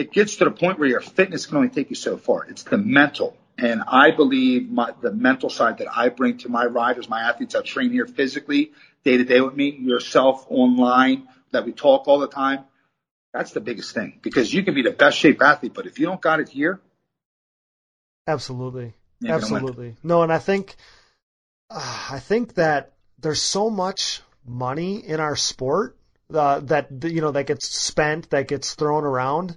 [0.00, 2.46] it gets to the point where your fitness can only take you so far.
[2.46, 3.36] It's the mental.
[3.58, 7.52] And I believe my, the mental side that I bring to my riders, my athletes
[7.52, 8.72] that train here physically,
[9.04, 12.64] day to day with me, yourself online, that we talk all the time.
[13.34, 16.06] That's the biggest thing because you can be the best shape athlete, but if you
[16.06, 16.80] don't got it here,
[18.26, 18.94] Absolutely.
[19.20, 19.62] you're gonna win.
[19.62, 19.96] Absolutely.
[20.02, 20.76] No, and I think
[21.68, 25.96] uh, I think that there's so much money in our sport
[26.32, 29.56] uh, that you know that gets spent, that gets thrown around.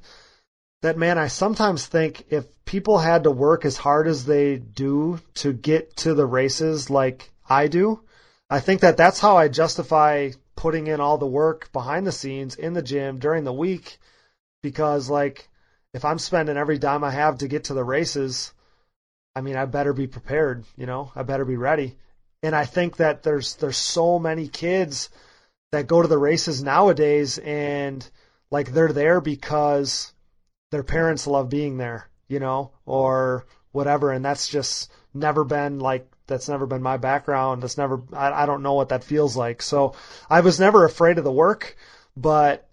[0.84, 5.22] That man, I sometimes think if people had to work as hard as they do
[5.36, 8.04] to get to the races like I do,
[8.50, 12.56] I think that that's how I justify putting in all the work behind the scenes
[12.56, 13.98] in the gym during the week
[14.62, 15.48] because like
[15.94, 18.54] if I'm spending every dime I have to get to the races,
[19.38, 21.96] I mean, I better be prepared, you know, I better be ready.
[22.42, 25.10] And I think that there's there's so many kids
[25.72, 28.06] that go to the races nowadays and
[28.52, 30.13] like they're there because
[30.74, 36.10] their parents love being there, you know, or whatever and that's just never been like
[36.26, 37.62] that's never been my background.
[37.62, 39.62] That's never I, I don't know what that feels like.
[39.62, 39.94] So
[40.30, 41.78] I was never afraid of the work,
[42.18, 42.68] but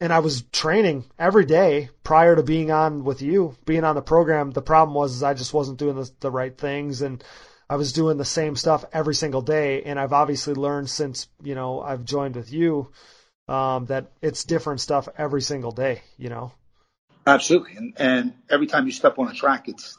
[0.00, 4.02] and I was training every day prior to being on with you, being on the
[4.02, 4.50] program.
[4.50, 7.22] The problem was is I just wasn't doing the, the right things and
[7.70, 9.82] I was doing the same stuff every single day.
[9.82, 12.90] And I've obviously learned since, you know, I've joined with you,
[13.46, 16.52] um, that it's different stuff every single day, you know?
[17.34, 17.76] Absolutely.
[17.76, 19.98] And, and every time you step on a track, it's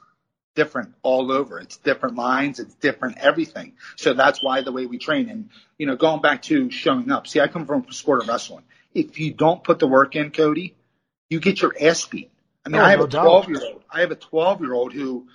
[0.55, 1.59] different all over.
[1.59, 2.59] It's different lines.
[2.59, 3.73] It's different everything.
[3.95, 5.29] So that's why the way we train.
[5.29, 7.27] And, you know, going back to showing up.
[7.27, 8.63] See, I come from sport of wrestling.
[8.93, 10.75] If you don't put the work in, Cody,
[11.29, 12.31] you get your ass beat.
[12.65, 13.23] I mean, Oh, I have no a doubt.
[13.23, 13.83] 12 year old.
[13.89, 15.27] I have a 12 year old who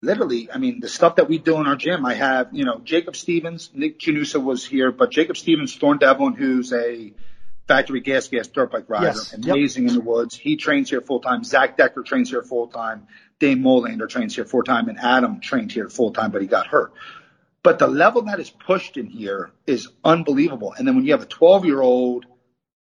[0.00, 2.80] literally, I mean, the stuff that we do in our gym, I have, you know,
[2.82, 7.12] Jacob Stevens, Nick Janusa was here, but Jacob Stevens, Thorn Devlin, who's a
[7.68, 9.34] factory gas gas dirt bike rider, Yes.
[9.38, 9.54] Yep.
[9.54, 10.36] amazing in the woods.
[10.36, 11.44] He trains here full time.
[11.44, 13.06] Zach Decker trains here full time.
[13.38, 16.66] Dane Molander trains here full time, and Adam trained here full time, but he got
[16.66, 16.92] hurt.
[17.62, 20.72] But the level that is pushed in here is unbelievable.
[20.76, 22.26] And then when you have a 12 year old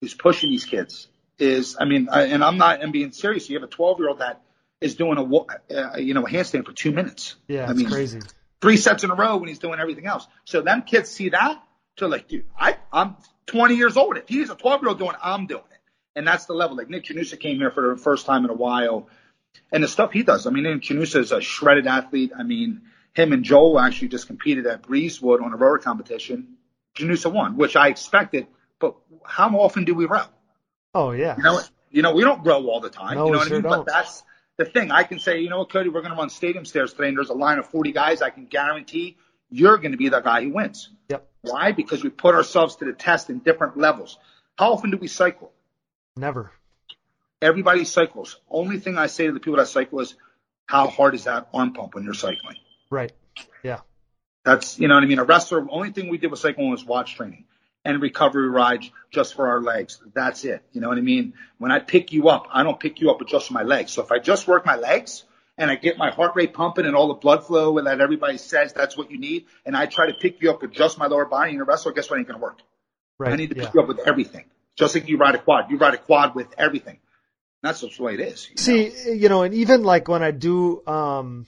[0.01, 1.07] who's pushing these kids,
[1.37, 3.49] is I mean, I, and I'm not, I'm being serious.
[3.49, 4.41] You have a 12 year old that
[4.81, 7.35] is doing a, uh, you know, a handstand for two minutes.
[7.47, 8.19] Yeah, I it's mean, crazy.
[8.61, 10.25] three sets in a row when he's doing everything else.
[10.45, 11.61] So them kids see that,
[11.99, 13.17] so like, dude, I, I'm
[13.47, 14.17] 20 years old.
[14.17, 15.79] If he's a 12 year old doing, it, I'm doing it.
[16.15, 16.77] And that's the level.
[16.77, 19.09] Like Nick Janusa came here for the first time in a while,
[19.71, 20.47] and the stuff he does.
[20.47, 22.31] I mean, Nick Janusa is a shredded athlete.
[22.37, 22.81] I mean,
[23.13, 26.55] him and Joel actually just competed at Breezewood on a rower competition.
[26.97, 28.47] Janusa won, which I expected.
[28.79, 28.95] But
[29.25, 30.23] how often do we row?
[30.93, 31.35] Oh yeah.
[31.37, 31.59] You know,
[31.91, 33.15] you know, we don't row all the time.
[33.15, 33.69] No, you know what sure I mean?
[33.69, 33.85] don't.
[33.85, 34.23] But that's
[34.57, 34.91] the thing.
[34.91, 37.17] I can say, you know what, Cody, we're going to run stadium stairs today, and
[37.17, 38.21] there's a line of 40 guys.
[38.21, 39.17] I can guarantee
[39.49, 40.89] you're going to be the guy who wins.
[41.09, 41.27] Yep.
[41.41, 41.71] Why?
[41.71, 44.17] Because we put ourselves to the test in different levels.
[44.57, 45.51] How often do we cycle?
[46.17, 46.51] Never.
[47.41, 48.39] Everybody cycles.
[48.49, 50.15] Only thing I say to the people that cycle is,
[50.65, 52.57] how hard is that arm pump when you're cycling?
[52.89, 53.11] Right.
[53.63, 53.79] Yeah.
[54.43, 55.19] That's, you know what I mean?
[55.19, 57.45] A wrestler, the only thing we did with cycling was watch training
[57.85, 60.01] and recovery rides just for our legs.
[60.13, 60.63] That's it.
[60.73, 61.33] You know what I mean?
[61.57, 63.93] When I pick you up, I don't pick you up with just my legs.
[63.93, 65.23] So if I just work my legs
[65.59, 68.37] and I get my heart rate pumping and all the blood flow and that everybody
[68.37, 71.05] says that's what you need, and I try to pick you up with just my
[71.07, 72.59] lower body and a wrestler, guess what ain't to work?
[73.19, 73.33] Right.
[73.33, 73.65] I need to yeah.
[73.65, 74.45] pick you up with everything.
[74.77, 75.69] Just like you ride a quad.
[75.69, 76.99] You ride a quad with everything.
[77.61, 78.49] That's just the way it is.
[78.49, 78.89] you know?
[78.89, 81.45] See, you know, and even like when I do, um,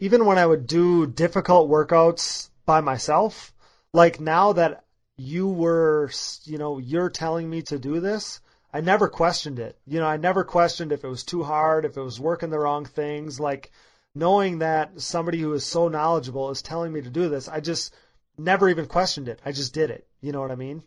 [0.00, 3.52] even when I would do difficult workouts by myself,
[3.92, 4.84] like now that
[5.18, 6.10] you were,
[6.44, 8.40] you know, you're telling me to do this,
[8.76, 9.78] I never questioned it.
[9.86, 12.58] You know, I never questioned if it was too hard, if it was working the
[12.58, 13.40] wrong things.
[13.40, 13.72] Like
[14.14, 17.94] knowing that somebody who is so knowledgeable is telling me to do this, I just
[18.36, 19.40] never even questioned it.
[19.46, 20.06] I just did it.
[20.20, 20.82] You know what I mean?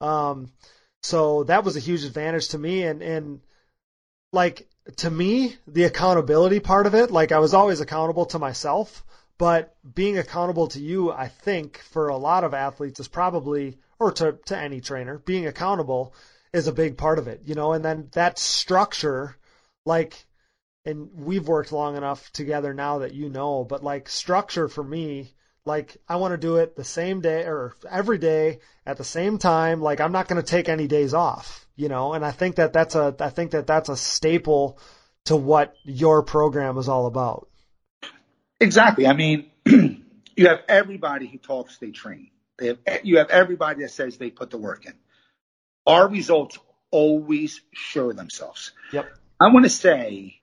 [0.00, 0.52] Um,
[1.02, 3.40] so that was a huge advantage to me, and and
[4.32, 9.04] like to me, the accountability part of it, like I was always accountable to myself,
[9.38, 14.12] but being accountable to you, I think for a lot of athletes is probably, or
[14.12, 16.14] to, to any trainer, being accountable
[16.54, 19.36] is a big part of it, you know, and then that structure,
[19.84, 20.24] like,
[20.86, 25.34] and we've worked long enough together now that you know, but like structure for me,
[25.64, 29.38] like I want to do it the same day or every day at the same
[29.38, 29.80] time.
[29.80, 32.72] Like I'm not going to take any days off, you know, and I think that
[32.72, 34.78] that's a, I think that that's a staple
[35.24, 37.48] to what your program is all about.
[38.60, 39.08] Exactly.
[39.08, 42.30] I mean, you have everybody who talks they train.
[42.58, 44.94] They have you have everybody that says they put the work in.
[45.86, 46.58] Our results
[46.90, 48.72] always show themselves.
[48.92, 49.06] Yep.
[49.40, 50.40] I want to say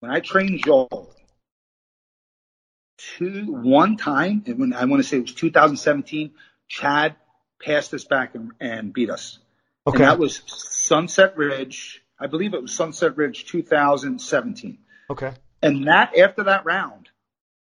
[0.00, 1.14] when I trained Joel,
[3.18, 6.32] two one time, and when I want to say it was 2017,
[6.68, 7.16] Chad
[7.62, 9.38] passed us back and, and beat us.
[9.86, 9.96] Okay.
[9.96, 12.02] And that was Sunset Ridge.
[12.18, 14.78] I believe it was Sunset Ridge 2017.
[15.10, 15.32] Okay.
[15.62, 17.08] And that after that round,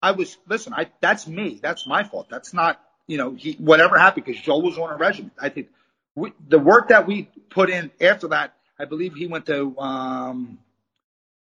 [0.01, 0.73] I was listen.
[0.73, 1.59] I that's me.
[1.61, 2.27] That's my fault.
[2.29, 5.33] That's not you know he whatever happened because Joel was on a regiment.
[5.39, 5.69] I think
[6.17, 8.55] we, the work that we put in after that.
[8.79, 10.59] I believe he went to um,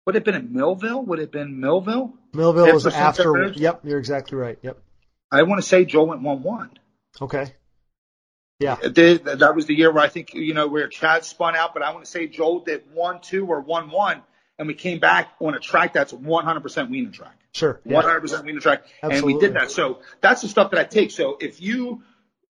[0.05, 1.03] would it have been in Millville?
[1.03, 2.13] Would it have been Millville?
[2.35, 3.61] Millville was After Sunset after.
[3.61, 4.59] Yep, you're exactly right.
[4.63, 4.79] Yep.
[5.33, 6.71] I want to say Joe went one one.
[7.21, 7.47] Okay.
[8.61, 8.77] Yeah.
[8.77, 11.93] That was the year where I think you know where Chad spun out, but I
[11.93, 14.23] want to say Joel did one two or one one,
[14.59, 17.37] and we came back on a track that's 100% Wienen track.
[17.53, 17.81] Sure.
[17.85, 18.03] Yeah.
[18.03, 19.71] hundred percent Wienen track, and we did that.
[19.71, 21.11] So that's the stuff that I take.
[21.11, 22.03] So if you,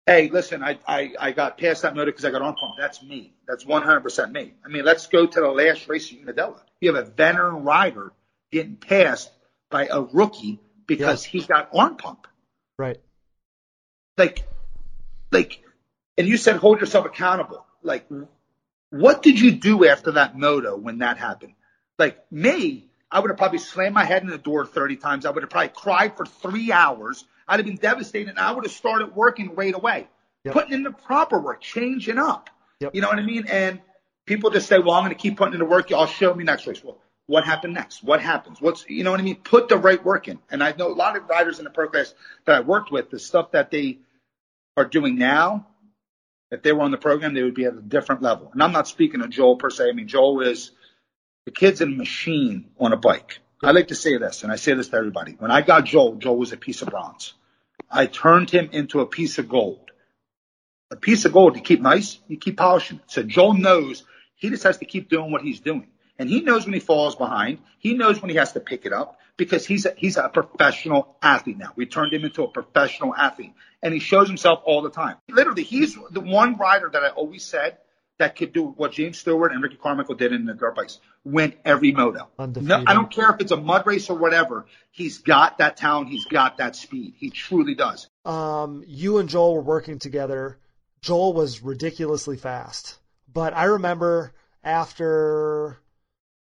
[0.05, 2.75] hey, listen, I I, I got past that motor because I got on pump.
[2.77, 3.33] That's me.
[3.47, 4.53] That's one hundred percent me.
[4.65, 6.61] I mean, let's go to the last race at Unadilla.
[6.79, 8.11] You have a veteran rider
[8.51, 9.31] getting passed
[9.69, 12.27] by a rookie because he got arm pump.
[12.77, 12.97] Right.
[14.17, 14.47] Like,
[15.31, 15.61] like,
[16.17, 17.65] and you said hold yourself accountable.
[17.81, 18.07] Like,
[18.89, 21.53] what did you do after that moto when that happened?
[21.97, 25.25] Like me, I would have probably slammed my head in the door 30 times.
[25.25, 27.25] I would have probably cried for three hours.
[27.47, 30.07] I'd have been devastated and I would have started working right away.
[30.45, 30.53] Yep.
[30.53, 32.49] Putting in the proper work, changing up.
[32.79, 32.95] Yep.
[32.95, 33.45] You know what I mean?
[33.47, 33.81] And
[34.25, 35.89] people just say, well, I'm going to keep putting in the work.
[35.89, 36.83] Y'all show me next race.
[36.83, 38.03] Well, what happened next?
[38.03, 38.61] What happens?
[38.61, 39.37] What's, you know what I mean?
[39.37, 40.39] Put the right work in.
[40.51, 42.13] And I know a lot of riders in the pro class
[42.45, 43.99] that I worked with, the stuff that they
[44.77, 45.67] are doing now,
[46.51, 48.51] if they were on the program, they would be at a different level.
[48.53, 49.89] And I'm not speaking of Joel per se.
[49.89, 50.71] I mean, Joel is
[51.45, 53.39] the kid's in a machine on a bike.
[53.65, 55.35] I like to say this, and I say this to everybody.
[55.39, 57.33] When I got Joel, Joel was a piece of bronze.
[57.89, 59.89] I turned him into a piece of gold.
[60.91, 62.97] A piece of gold, you keep nice, you keep polishing.
[62.97, 63.03] It.
[63.07, 64.03] So Joel knows
[64.35, 65.87] he just has to keep doing what he's doing.
[66.19, 67.57] And he knows when he falls behind.
[67.79, 71.17] He knows when he has to pick it up because he's a, he's a professional
[71.23, 71.73] athlete now.
[71.75, 75.17] We turned him into a professional athlete and he shows himself all the time.
[75.27, 77.79] Literally, he's the one rider that I always said
[78.17, 80.99] that could do what James Stewart and Ricky Carmichael did in the dirt bikes.
[81.23, 82.29] Win every moto.
[82.37, 84.65] No, I don't care if it's a mud race or whatever.
[84.91, 86.09] He's got that talent.
[86.09, 87.15] He's got that speed.
[87.17, 88.07] He truly does.
[88.23, 90.57] Um, you and Joel were working together.
[91.01, 92.97] Joel was ridiculously fast,
[93.31, 94.33] but I remember
[94.63, 95.77] after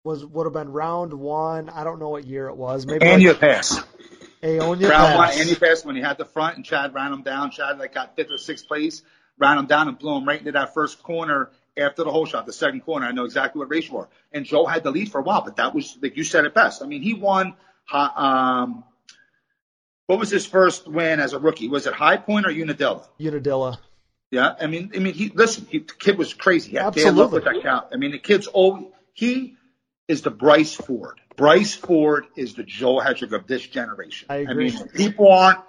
[0.03, 1.69] was would have been round one.
[1.69, 2.87] I don't know what year it was.
[2.87, 3.81] Maybe Aonia like, Pass.
[4.43, 5.17] Aonia round Pass.
[5.17, 7.51] one, and Aonia Pass when he had the front and Chad ran him down.
[7.51, 9.03] Chad like got fifth or sixth place,
[9.41, 12.47] ran him down and blew him right into that first corner after the hole shot,
[12.47, 13.07] the second corner.
[13.07, 14.09] I know exactly what race you were.
[14.33, 16.55] And Joe had the lead for a while, but that was like you said it
[16.55, 16.83] best.
[16.83, 17.55] I mean, he won.
[17.93, 18.85] Um,
[20.07, 21.69] what was his first win as a rookie?
[21.69, 23.09] Was it High Point or Unadilla?
[23.21, 23.81] Unadilla.
[24.31, 25.67] Yeah, I mean, I mean, he listen.
[25.69, 26.79] He, the kid was crazy.
[26.79, 27.41] Absolutely.
[27.41, 27.87] with that count.
[27.93, 28.93] I mean, the kid's old.
[29.13, 29.57] he
[30.07, 31.21] is the Bryce Ford.
[31.37, 34.27] Bryce Ford is the Joe Hetrick of this generation.
[34.29, 34.71] I agree.
[34.71, 35.61] mean, people aren't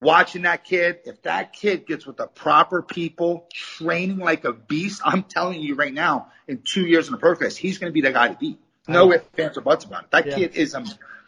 [0.00, 1.00] watching that kid.
[1.04, 5.74] If that kid gets with the proper people, training like a beast, I'm telling you
[5.74, 8.28] right now, in two years in the pro class, he's going to be the guy
[8.28, 8.58] to beat.
[8.88, 10.10] No ifs, ands, or buts about it.
[10.12, 10.34] That Yeah.
[10.36, 10.84] kid is a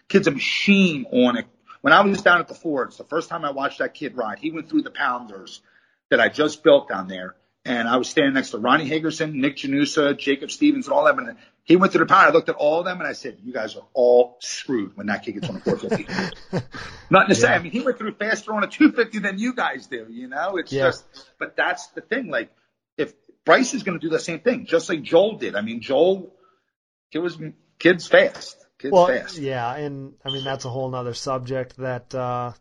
[0.08, 1.46] kid's a machine on it.
[1.80, 4.38] When I was down at the Fords, the first time I watched that kid ride,
[4.38, 5.60] he went through the pounders
[6.10, 7.34] that I just built down there.
[7.68, 11.18] And I was standing next to Ronnie Hagerson, Nick Janusa, Jacob Stevens, and all them.
[11.18, 12.26] And he went through the pound.
[12.28, 15.08] I looked at all of them and I said, you guys are all screwed when
[15.08, 16.66] that kid gets on a 450.
[17.10, 17.48] Nothing to say.
[17.48, 20.56] I mean, he went through faster on a 250 than you guys do, you know?
[20.56, 20.84] It's Yeah.
[20.86, 21.04] just,
[21.38, 22.30] but that's the thing.
[22.30, 22.50] Like,
[22.96, 23.12] if
[23.44, 25.54] Bryce is going to do the same thing, just like Joel did.
[25.54, 26.32] I mean, Joel,
[27.12, 27.38] it was
[27.78, 28.56] kids fast.
[28.78, 29.36] Kids well, fast.
[29.36, 32.52] yeah, and I mean that's a whole nother subject that uh,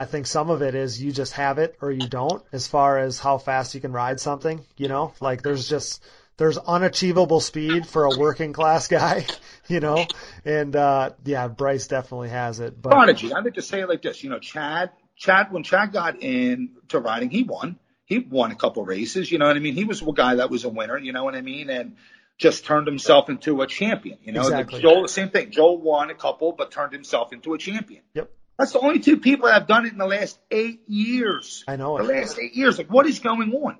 [0.00, 2.98] I think some of it is you just have it or you don't, as far
[2.98, 4.64] as how fast you can ride something.
[4.76, 6.04] You know, like there's just
[6.36, 9.26] there's unachievable speed for a working class guy,
[9.68, 10.06] you know,
[10.44, 12.80] and uh, yeah, Bryce definitely has it.
[12.80, 13.32] But prodigy.
[13.32, 14.22] I like to say it like this.
[14.22, 17.76] You know, Chad, Chad, when Chad got into riding, he won.
[18.04, 19.30] He won a couple races.
[19.32, 19.74] You know what I mean?
[19.74, 20.96] He was a guy that was a winner.
[20.96, 21.70] You know what I mean?
[21.70, 21.96] And
[22.38, 24.18] just turned himself into a champion.
[24.22, 24.80] You know, Exactly.
[24.80, 25.50] Joel, the same thing.
[25.50, 28.02] Joel won a couple, but turned himself into a champion.
[28.14, 28.30] Yep.
[28.58, 31.64] That's the only two people that have done it in the last eight years.
[31.68, 32.20] I know The it.
[32.20, 32.76] last eight years.
[32.76, 33.78] Like, what is going on?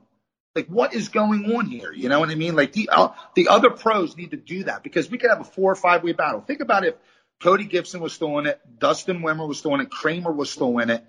[0.54, 1.92] Like, what is going on here?
[1.92, 2.54] You know what I mean?
[2.56, 5.44] Like, the uh, the other pros need to do that because we could have a
[5.44, 6.40] four or five way battle.
[6.40, 6.94] Think about if
[7.40, 10.78] Cody Gibson was still in it, Dustin Wimmer was still in it, Creamer was still
[10.78, 11.04] in it.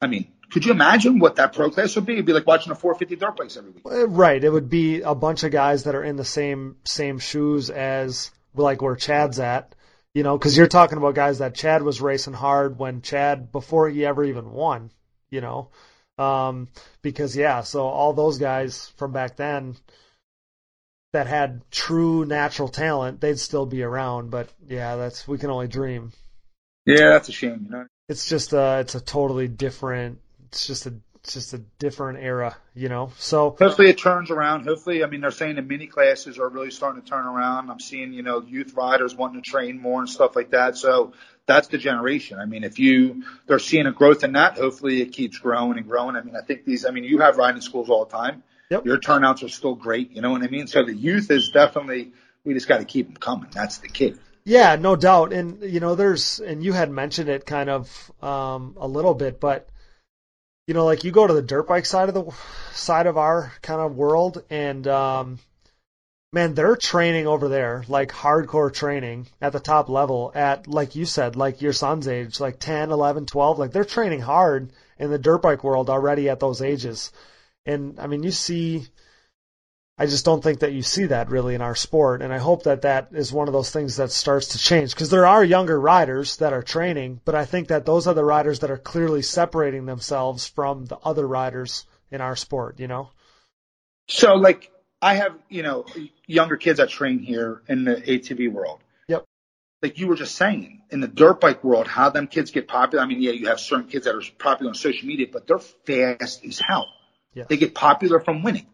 [0.00, 2.14] I mean, could you imagine what that pro class would be?
[2.14, 3.82] It'd be like watching a 450 dirt bikes every week.
[3.86, 4.42] Uh, Right.
[4.42, 8.30] It would be a bunch of guys that are in the same same shoes as
[8.54, 9.74] like where Chad's at.
[10.14, 13.88] You know, because you're talking about guys that Chad was racing hard when Chad before
[13.88, 14.90] he ever even won.
[15.30, 15.68] You know,
[16.18, 16.68] um,
[17.00, 19.76] because yeah, so all those guys from back then
[21.12, 24.30] that had true natural talent, they'd still be around.
[24.30, 26.12] But yeah, that's we can only dream.
[26.84, 27.62] Yeah, that's a shame.
[27.64, 27.86] You know.
[28.08, 30.18] It's just uh it's a totally different.
[30.46, 32.56] It's just a it's just a different era.
[32.74, 34.64] You know, so Hopefully it turns around.
[34.64, 37.70] Hopefully, I mean, they're saying the mini classes are really starting to turn around.
[37.70, 40.76] I'm seeing, you know, youth riders wanting to train more and stuff like that.
[40.76, 41.12] So
[41.46, 42.38] that's the generation.
[42.38, 45.86] I mean, if you, they're seeing a growth in that, hopefully it keeps growing and
[45.86, 46.16] growing.
[46.16, 48.42] I mean, I think these, I mean, you have riding schools all the time.
[48.70, 48.86] Yep.
[48.86, 50.12] Your turnouts are still great.
[50.12, 50.66] You know what I mean?
[50.66, 52.12] So the youth is definitely,
[52.42, 53.50] we just got to keep them coming.
[53.52, 54.14] That's the key.
[54.44, 55.32] Yeah, no doubt.
[55.32, 59.38] And you know, there's and you had mentioned it kind of um a little bit,
[59.38, 59.68] but
[60.72, 62.32] you know, like you go to the dirt bike side of the
[62.72, 65.38] side of our kind of world and um
[66.32, 71.04] man, they're training over there, like hardcore training at the top level at like you
[71.04, 75.18] said, like your son's age, like 10, 11, 12, like they're training hard in the
[75.18, 77.12] dirt bike world already at those ages.
[77.66, 78.86] And I mean, you see
[80.02, 82.64] I just don't think that you see that really in our sport, and I hope
[82.64, 85.78] that that is one of those things that starts to change because there are younger
[85.78, 89.22] riders that are training, but I think that those are the riders that are clearly
[89.22, 92.80] separating themselves from the other riders in our sport.
[92.80, 93.10] You know?
[94.08, 95.86] So like I have, you know,
[96.26, 98.80] younger kids that train here in the ATV world.
[99.06, 99.24] Yep.
[99.82, 103.04] Like you were just saying, in the dirt bike world, how them kids get popular.
[103.04, 105.60] I mean, yeah, you have certain kids that are popular on social media, but they're
[105.60, 106.88] fast as hell.
[107.34, 107.46] Yes.
[107.48, 108.66] They get popular from winning.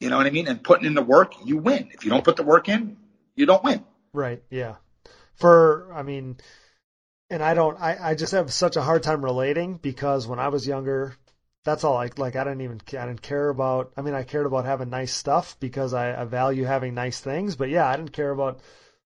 [0.00, 0.48] You know what I mean?
[0.48, 1.90] And putting in the work, you win.
[1.92, 2.96] If you don't put the work in,
[3.36, 3.84] you don't win.
[4.12, 4.42] Right.
[4.50, 4.76] Yeah.
[5.36, 6.36] For I mean,
[7.30, 7.80] and I don't.
[7.80, 11.16] I I just have such a hard time relating because when I was younger,
[11.64, 12.36] that's all I like.
[12.36, 13.92] I didn't even I didn't care about.
[13.96, 17.56] I mean, I cared about having nice stuff because I, I value having nice things.
[17.56, 18.60] But yeah, I didn't care about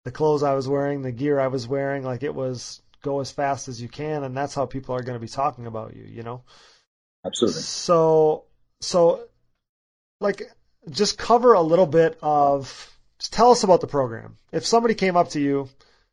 [0.03, 3.31] the clothes I was wearing, the gear I was wearing, like it was go as
[3.31, 6.03] fast as you can, and that's how people are going to be talking about you,
[6.03, 6.43] you know.
[7.25, 7.61] Absolutely.
[7.61, 8.45] So,
[8.81, 9.27] so,
[10.19, 10.43] like,
[10.89, 12.93] just cover a little bit of.
[13.19, 14.37] Just tell us about the program.
[14.51, 15.69] If somebody came up to you,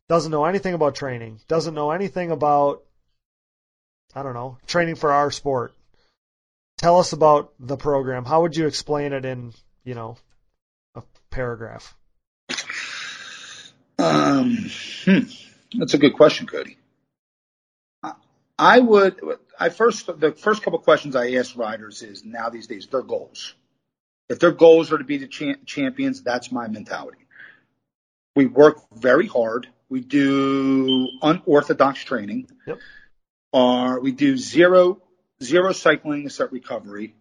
[0.08, 2.82] doesn't know anything about training, doesn't know anything about,
[4.14, 5.74] I don't know, training for our sport.
[6.78, 8.24] Tell us about the program.
[8.24, 9.52] How would you explain it in,
[9.84, 10.16] you know,
[10.94, 11.94] a paragraph?
[13.98, 14.56] Um,
[15.04, 15.20] hmm.
[15.78, 16.78] That's a good question, Cody.
[18.58, 19.20] I would,
[19.58, 23.54] I first, the first couple questions I ask riders is now these days, their goals.
[24.28, 27.18] If their goals are to be the cha- champions, that's my mentality.
[28.34, 29.68] We work very hard.
[29.88, 32.48] We do unorthodox training.
[32.66, 32.78] Yep.
[33.52, 35.00] Uh, we do zero,
[35.42, 37.14] zero cycling except recovery.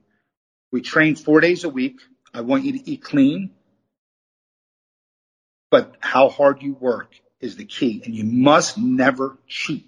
[0.72, 2.00] We train four days a week.
[2.34, 3.52] I want you to eat clean.
[5.70, 9.86] But how hard you work is the key and you must never cheat.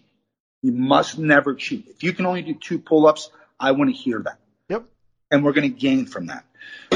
[0.62, 1.88] You must never cheat.
[1.88, 4.40] If you can only do two pull-ups, I want to hear that.
[4.70, 4.86] Yep.
[5.32, 6.46] And we're going to gain from that.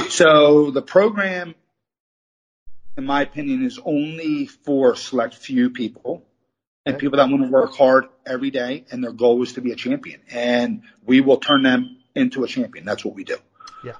[0.09, 1.55] So the program,
[2.97, 6.25] in my opinion, is only for select few people
[6.85, 9.71] and people that want to work hard every day and their goal is to be
[9.71, 10.21] a champion.
[10.31, 12.85] And we will turn them into a champion.
[12.85, 13.37] That's what we do.
[13.83, 13.93] Yeah.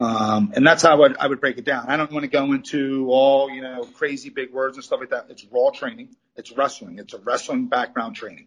[0.00, 1.86] Um, and that's how I would, I would break it down.
[1.88, 5.10] I don't want to go into all, you know, crazy big words and stuff like
[5.10, 5.26] that.
[5.28, 6.16] It's raw training.
[6.36, 6.98] It's wrestling.
[6.98, 8.46] It's a wrestling background training.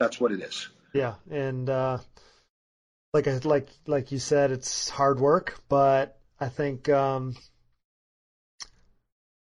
[0.00, 0.68] That's what it is.
[0.92, 1.98] Yeah, and uh,
[3.14, 7.36] like I, like like you said, it's hard work, but I think um,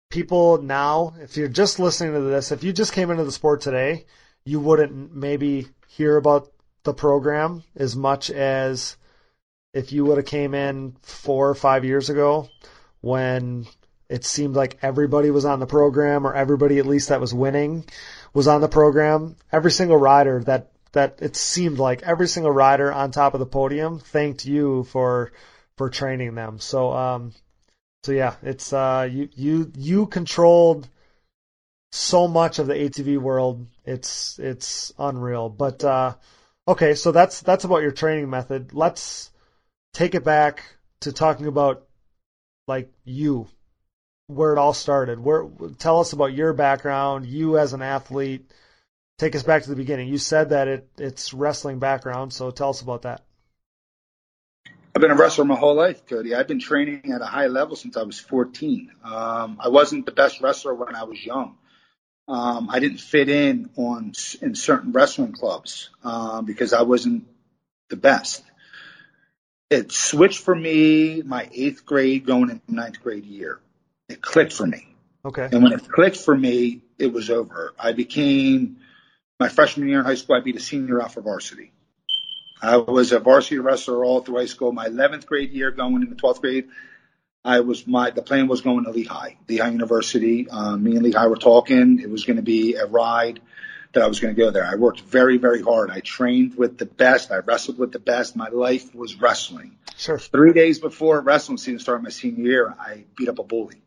[0.10, 3.62] people now, if you're just listening to this, if you just came into the sport
[3.62, 4.06] today,
[4.46, 6.50] you wouldn't maybe hear about
[6.84, 8.96] the program as much as
[9.74, 12.50] if you would have came in four or five years ago
[13.02, 13.68] when
[14.10, 17.84] it seemed like everybody was on the program or everybody at least that was winning
[18.34, 19.36] was on the program.
[19.52, 23.46] Every single rider that that it seemed like every single rider on top of the
[23.46, 25.32] podium thanked you for
[25.78, 26.60] for training them.
[26.60, 27.34] So um
[28.04, 30.88] so yeah, it's uh you you you controlled
[31.92, 33.66] so much of the ATV world.
[33.86, 35.50] It's it's unreal.
[35.50, 36.16] But uh
[36.68, 38.74] okay, so that's that's about your training method.
[38.74, 39.32] Let's
[39.94, 40.64] take it back
[41.02, 41.86] to talking about
[42.68, 43.48] like you
[44.28, 45.20] where it all started.
[45.20, 45.48] Where
[45.80, 48.52] tell us about your background, you as an athlete.
[49.18, 50.10] Take us back to the beginning.
[50.10, 53.24] You said that it it's wrestling background, so tell us about that.
[54.96, 56.36] I've been a wrestler my whole life, Cody.
[56.36, 58.92] I've been training at a high level since I was 14.
[59.04, 61.58] Um, I wasn't the best wrestler when I was young.
[62.28, 67.28] Um, I didn't fit in on in certain wrestling clubs um, because I wasn't
[67.90, 68.44] the best.
[69.70, 73.60] It switched for me my eighth grade going into ninth grade year.
[74.10, 74.88] It clicked for me.
[75.26, 75.50] Okay.
[75.52, 77.74] And when it clicked for me, it was over.
[77.80, 78.78] I became
[79.40, 80.36] my freshman year in high school.
[80.36, 81.72] I beat a senior out for varsity.
[82.62, 84.72] I was a varsity wrestler all through high school.
[84.72, 86.70] My 11th grade year, going into 12th grade,
[87.46, 90.50] I was my the plan was going to Lehigh, Lehigh University.
[90.50, 92.00] Um, me and Lehigh were talking.
[92.00, 93.40] It was going to be a ride
[93.94, 94.66] that I was going to go there.
[94.66, 95.90] I worked very, very hard.
[95.92, 97.32] I trained with the best.
[97.32, 98.36] I wrestled with the best.
[98.36, 99.78] My life was wrestling.
[99.96, 100.20] Sure.
[100.20, 103.82] Three days before wrestling season started my senior year, I beat up a bully.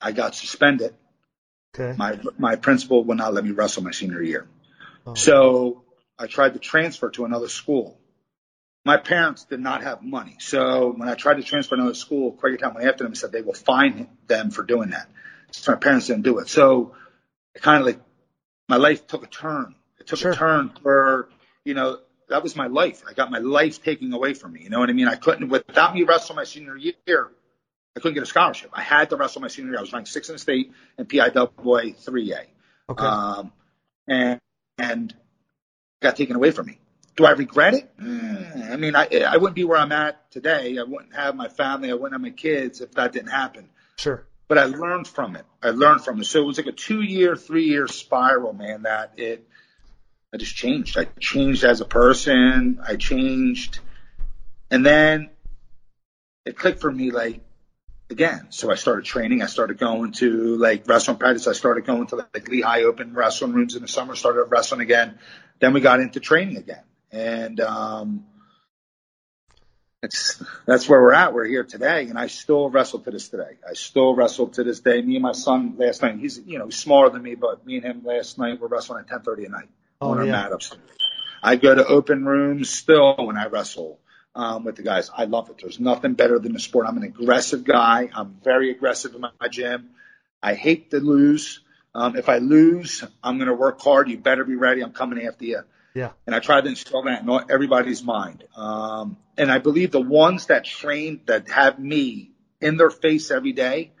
[0.00, 0.94] I got suspended.
[1.78, 1.96] Okay.
[1.96, 4.46] My my principal would not let me wrestle my senior year.
[5.06, 5.14] Oh.
[5.14, 5.84] So
[6.18, 7.98] I tried to transfer to another school.
[8.84, 10.36] My parents did not have money.
[10.40, 13.32] So when I tried to transfer to another school, Quakertown went after them and said
[13.32, 15.08] they will fine them for doing that.
[15.52, 16.48] So my parents didn't do it.
[16.48, 16.94] So
[17.54, 18.00] it kind of like
[18.68, 19.74] my life took a turn.
[19.98, 20.32] It took Sure.
[20.32, 21.28] a turn where,
[21.64, 21.98] you know,
[22.28, 23.02] that was my life.
[23.08, 24.62] I got my life taken away from me.
[24.62, 25.08] You know what I mean?
[25.08, 27.30] I couldn't, without me wrestling my senior year,
[27.96, 28.70] I couldn't get a scholarship.
[28.72, 29.78] I had to wrestle my senior year.
[29.78, 32.46] I was ranked sixth in the state and PIAA 3A.
[32.90, 33.04] Okay.
[33.04, 33.52] Um,
[34.08, 34.40] and,
[34.78, 35.14] and
[36.02, 36.78] got taken away from me.
[37.16, 37.96] Do I regret it?
[37.98, 40.76] Mm, I mean, I, I wouldn't be where I'm at today.
[40.78, 41.90] I wouldn't have my family.
[41.90, 43.68] I wouldn't have my kids if that didn't happen.
[43.96, 44.26] sure.
[44.48, 45.46] But I learned from it.
[45.62, 46.24] I learned from it.
[46.24, 49.48] So it was like a two year, three year spiral, man, that it,
[50.34, 50.98] I just changed.
[50.98, 52.80] I changed as a person.
[52.86, 53.78] I changed.
[54.70, 55.30] And then
[56.44, 57.40] it clicked for me like
[58.10, 58.46] again.
[58.50, 59.42] So I started training.
[59.42, 61.46] I started going to like wrestling practice.
[61.46, 65.18] I started going to like Lehigh Open wrestling rooms in the summer, started wrestling again.
[65.60, 66.82] Then we got into training again.
[67.10, 68.26] And um
[70.02, 71.32] it's that's where we're at.
[71.32, 73.58] We're here today and I still wrestle to this day.
[73.68, 75.00] I still wrestle to this day.
[75.00, 77.76] Me and my son last night, he's you know, he's smaller than me, but me
[77.76, 79.68] and him last night were wrestling at ten thirty at night
[80.00, 80.82] Oh on our mat upstairs.
[81.42, 83.98] I go to open rooms still when I wrestle
[84.34, 85.10] um, with the guys.
[85.16, 85.58] I love it.
[85.60, 86.86] There's nothing better than the sport.
[86.86, 88.08] I'm an aggressive guy.
[88.12, 89.90] I'm very aggressive in my, my gym.
[90.42, 91.60] I hate to lose.
[91.94, 94.08] Um, if I lose, I'm going to work hard.
[94.08, 94.82] You better be ready.
[94.82, 95.60] I'm coming after you.
[95.94, 96.10] Yeah.
[96.26, 98.44] And I try to instill that in everybody's mind.
[98.56, 103.52] Um, and I believe the ones that train, that have me in their face every
[103.52, 103.92] day,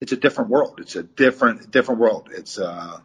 [0.00, 0.80] it's a different world.
[0.80, 2.30] It's a different, different world.
[2.32, 2.98] It's, uh,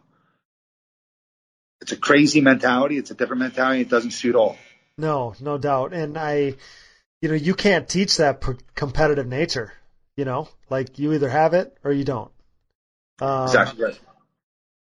[1.80, 2.98] it's a crazy mentality.
[2.98, 3.82] It's a different mentality.
[3.82, 4.56] It doesn't suit all.
[4.98, 5.92] No, no doubt.
[5.92, 6.54] And I,
[7.20, 9.72] you know, you can't teach that p- competitive nature.
[10.16, 12.30] You know, like you either have it or you don't.
[13.20, 14.00] Um, exactly right.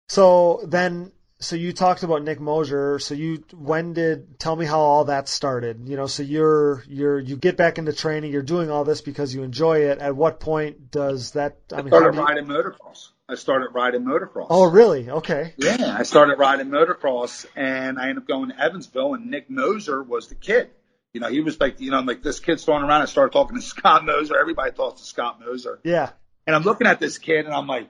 [0.09, 1.13] So then,
[1.43, 2.99] so you talked about Nick Moser.
[2.99, 5.89] So you, when did, tell me how all that started.
[5.89, 8.33] You know, so you're, you're, you get back into training.
[8.33, 9.99] You're doing all this because you enjoy it.
[9.99, 11.59] At what point does that?
[11.73, 13.09] I, I mean, started do you- riding motocross.
[13.29, 14.49] I started riding motocross.
[14.51, 15.09] Oh, really?
[15.09, 15.55] Okay.
[15.57, 20.03] Yeah, I started riding motocross and I ended up going to Evansville and Nick Moser
[20.03, 20.71] was the kid.
[21.15, 23.03] You know, he was like, you know, like this kid's throwing around.
[23.03, 24.39] I started talking to Scott Moser.
[24.39, 25.81] Everybody talks to Scott Moser.
[25.83, 26.11] Yeah.
[26.47, 27.89] And I'm looking at this kid and I'm like,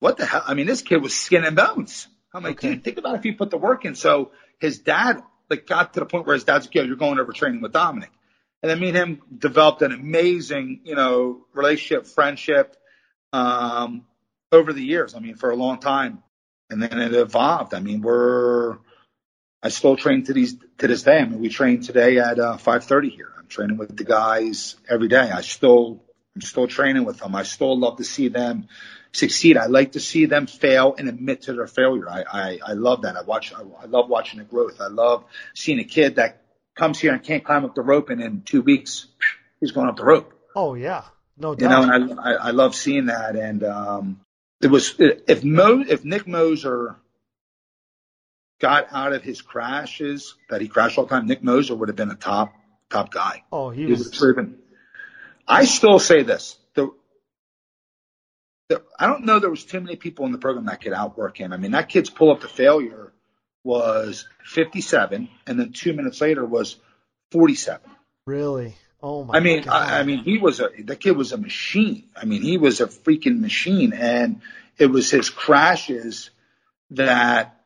[0.00, 0.42] what the hell?
[0.46, 2.08] I mean, this kid was skin and bones.
[2.32, 2.74] I'm like, Okay.
[2.74, 3.94] dude, think about if he put the work in.
[3.94, 7.18] So his dad like got to the point where his dad's like, yo, you're going
[7.18, 8.10] over training with Dominic.
[8.62, 12.76] And then me and him developed an amazing, you know, relationship, friendship,
[13.32, 14.06] um,
[14.50, 15.14] over the years.
[15.14, 16.22] I mean, for a long time.
[16.70, 17.74] And then it evolved.
[17.74, 18.78] I mean, we're,
[19.62, 21.18] I still train to these, to this day.
[21.18, 23.32] I mean, we train today at, uh, 530 here.
[23.38, 25.30] I'm training with the guys every day.
[25.30, 26.02] I still,
[26.34, 27.34] I'm still training with them.
[27.34, 28.68] I still love to see them
[29.14, 29.56] succeed.
[29.56, 32.08] I like to see them fail and admit to their failure.
[32.10, 33.16] I, I, I love that.
[33.16, 34.80] I watch, I, I love watching the growth.
[34.80, 35.24] I love
[35.54, 36.42] seeing a kid that
[36.74, 39.06] comes here and can't climb up the rope and in two weeks
[39.60, 40.32] he's going up the rope.
[40.56, 41.04] Oh, yeah.
[41.38, 41.62] No doubt.
[41.80, 43.36] You know, and I, I, I love seeing that.
[43.36, 44.20] And, um,
[44.60, 46.96] it was, if Mo, if Nick Moser
[48.60, 51.96] got out of his crashes that he crashed all the time, Nick Moser would have
[51.96, 52.52] been a top,
[52.90, 53.42] top guy.
[53.52, 54.16] oh, he He was was.
[54.18, 54.58] proven.
[55.46, 56.56] I still say this.
[58.98, 61.52] I don't know there was too many people in the program that could outwork him.
[61.52, 63.12] I mean, that kid's pull up to failure
[63.62, 66.76] was 57, and then two minutes later was
[67.30, 67.90] 47.
[68.26, 68.74] Really?
[69.02, 69.36] Oh my.
[69.36, 69.74] I mean, God.
[69.74, 72.04] I, I mean, he was a the kid was a machine.
[72.16, 74.40] I mean, he was a freaking machine, and
[74.78, 76.30] it was his crashes
[76.90, 77.60] that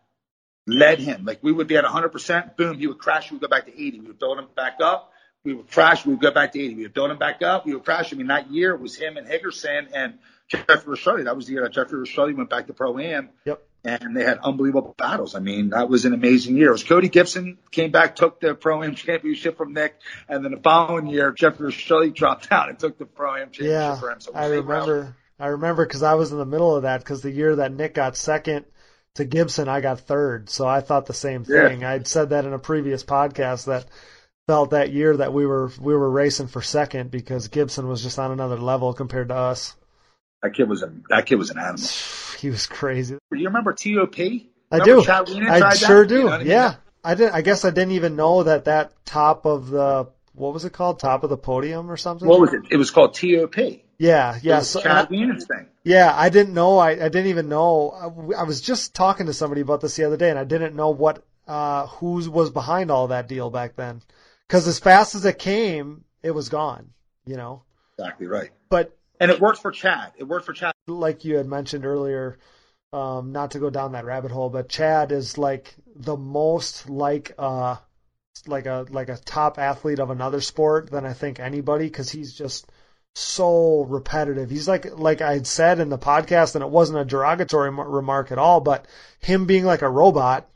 [0.66, 1.24] led him.
[1.24, 3.30] Like we would be at 100 percent, boom, he would crash.
[3.30, 4.00] We would go back to 80.
[4.00, 5.12] We would build him back up.
[5.44, 6.04] We would crash.
[6.04, 6.74] We would go back to 80.
[6.74, 7.64] We would build him back up.
[7.66, 8.12] We would crash.
[8.12, 10.18] I mean, that year was him and Higgerson and
[10.48, 11.24] Jeffrey Rastrelli.
[11.24, 13.30] That was the year that Jeffrey Rastrelli went back to pro am.
[13.44, 13.62] Yep.
[13.84, 15.34] And they had unbelievable battles.
[15.36, 16.68] I mean, that was an amazing year.
[16.70, 19.94] It was Cody Gibson came back, took the pro am championship from Nick,
[20.28, 23.66] and then the following year, Jeffrey Rastrelli dropped out and took the pro am championship
[23.70, 24.20] Yeah, for him.
[24.20, 24.88] So I they were out.
[24.88, 25.16] remember.
[25.38, 27.94] I remember because I was in the middle of that because the year that Nick
[27.94, 28.64] got second
[29.14, 30.50] to Gibson, I got third.
[30.50, 31.68] So I thought the same Yeah.
[31.68, 31.84] thing.
[31.84, 33.86] I'd said that in a previous podcast that
[34.48, 38.18] felt that year that we were we were racing for second because Gibson was just
[38.18, 39.76] on another level compared to us.
[40.42, 41.88] That kid was a that kid was an animal.
[42.38, 43.18] He was crazy.
[43.32, 44.16] You remember TOP?
[44.20, 45.04] I Remember do.
[45.04, 45.76] Chad I tried that?
[45.78, 46.22] sure You do.
[46.26, 46.46] know I mean?
[46.46, 46.74] Yeah.
[47.02, 47.30] I did.
[47.30, 51.00] I guess I didn't even know that that top of the what was it called?
[51.00, 52.28] Top of the podium or something?
[52.28, 52.62] What was it?
[52.70, 53.56] It was called TOP.
[53.98, 54.38] Yeah.
[54.40, 54.60] Yeah.
[54.60, 55.66] So, Chad Wienen's thing.
[55.82, 56.78] Yeah, I didn't know.
[56.78, 57.90] I, I didn't even know.
[57.90, 60.76] I, I was just talking to somebody about this the other day, and I didn't
[60.76, 64.02] know what uh, who was behind all that deal back then.
[64.46, 66.90] Because as fast as it came, it was gone.
[67.26, 67.62] You know.
[67.98, 68.50] Exactly right.
[68.68, 70.12] But And it worked for Chad.
[70.16, 70.72] It worked for Chad.
[70.86, 72.38] like you had mentioned earlier,
[72.92, 77.34] um, not to go down that rabbit hole, but Chad is like the most like
[77.38, 77.76] uh
[78.46, 82.32] like a like a top athlete of another sport than I think anybody because he's
[82.32, 82.70] just
[83.14, 84.48] so repetitive.
[84.50, 87.80] He's like like I had said in the podcast, and it wasn't a derogatory m-
[87.80, 88.86] remark at all, but
[89.20, 90.48] him being like a robot,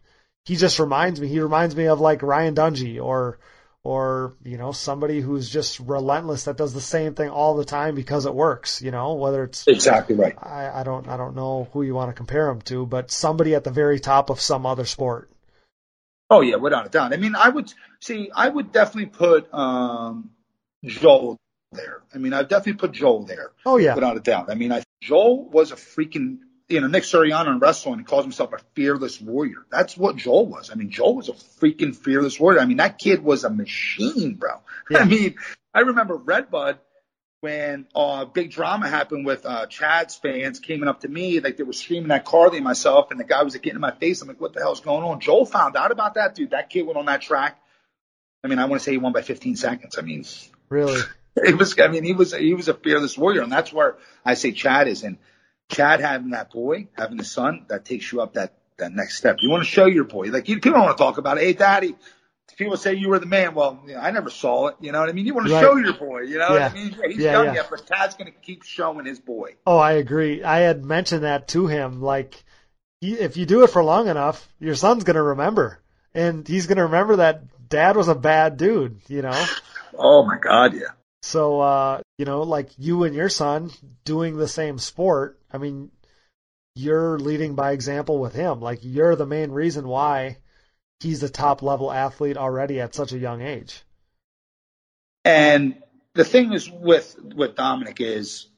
[0.44, 1.28] he just reminds me.
[1.28, 3.38] He reminds me of like Ryan Dungey or
[3.84, 7.94] or you know somebody who's just relentless that does the same thing all the time
[7.94, 8.80] because it works.
[8.80, 10.34] You know whether it's Exactly right.
[10.38, 13.54] I, I don't I don't know who you want to compare him to, but somebody
[13.54, 15.30] at the very top of some other sport.
[16.30, 17.12] Oh yeah, without a doubt.
[17.12, 18.30] I mean, I would see.
[18.34, 20.30] I would definitely put um,
[20.84, 21.36] Joel
[21.72, 22.02] there.
[22.14, 23.52] I mean, I definitely put Joel there.
[23.66, 24.50] Oh yeah, without a doubt.
[24.50, 26.38] I mean, I Joel was a freaking
[26.72, 27.98] you know Nick Suriano in wrestling.
[27.98, 29.66] He calls himself a fearless warrior.
[29.70, 30.70] That's what Joel was.
[30.70, 32.60] I mean, Joel was a freaking fearless warrior.
[32.60, 34.50] I mean, that kid was a machine, bro.
[34.90, 34.98] Yeah.
[34.98, 35.36] I mean,
[35.72, 36.78] I remember Redbud
[37.40, 41.62] when uh, big drama happened with uh, Chad's fans came up to me like they
[41.62, 44.20] were screaming at Carly and myself, and the guy was like, getting in my face.
[44.20, 45.20] I'm like, what the hell's going on?
[45.20, 46.50] Joel found out about that, dude.
[46.50, 47.58] That kid went on that track.
[48.44, 49.96] I mean, I want to say he won by 15 seconds.
[49.98, 50.24] I mean,
[50.68, 51.00] really.
[51.36, 54.34] it was I mean he was he was a fearless warrior and that's where I
[54.34, 55.18] say Chad is and
[55.72, 59.36] Chad having that boy having the son that takes you up that that next step
[59.40, 61.44] you want to show your boy like you people don't want to talk about it
[61.44, 61.94] hey daddy
[62.56, 63.54] people say you were the man.
[63.54, 64.76] Well, you know, I never saw it.
[64.80, 65.26] You know what I mean?
[65.26, 65.60] You want to Right.
[65.60, 66.22] show your boy.
[66.22, 66.96] You know what I mean?
[66.98, 67.54] Yeah, he's Yeah, young yeah.
[67.54, 69.56] yet, but Tad's going to keep showing his boy.
[69.66, 70.42] Oh, I agree.
[70.42, 72.02] I had mentioned that to him.
[72.02, 72.42] Like,
[73.00, 75.80] if you do it for long enough, your son's going to remember.
[76.14, 79.32] And he's going to remember that dad was a bad dude, you know?
[79.94, 80.92] Oh my God, yeah.
[81.22, 83.70] So, uh, you know, like you and your son
[84.04, 85.90] doing the same sport, I mean,
[86.74, 88.60] you're leading by example with him.
[88.60, 90.38] Like, you're the main reason why
[91.00, 93.82] he's a top level athlete already at such a young age.
[95.24, 95.76] And
[96.14, 98.48] the thing is with with Dominic is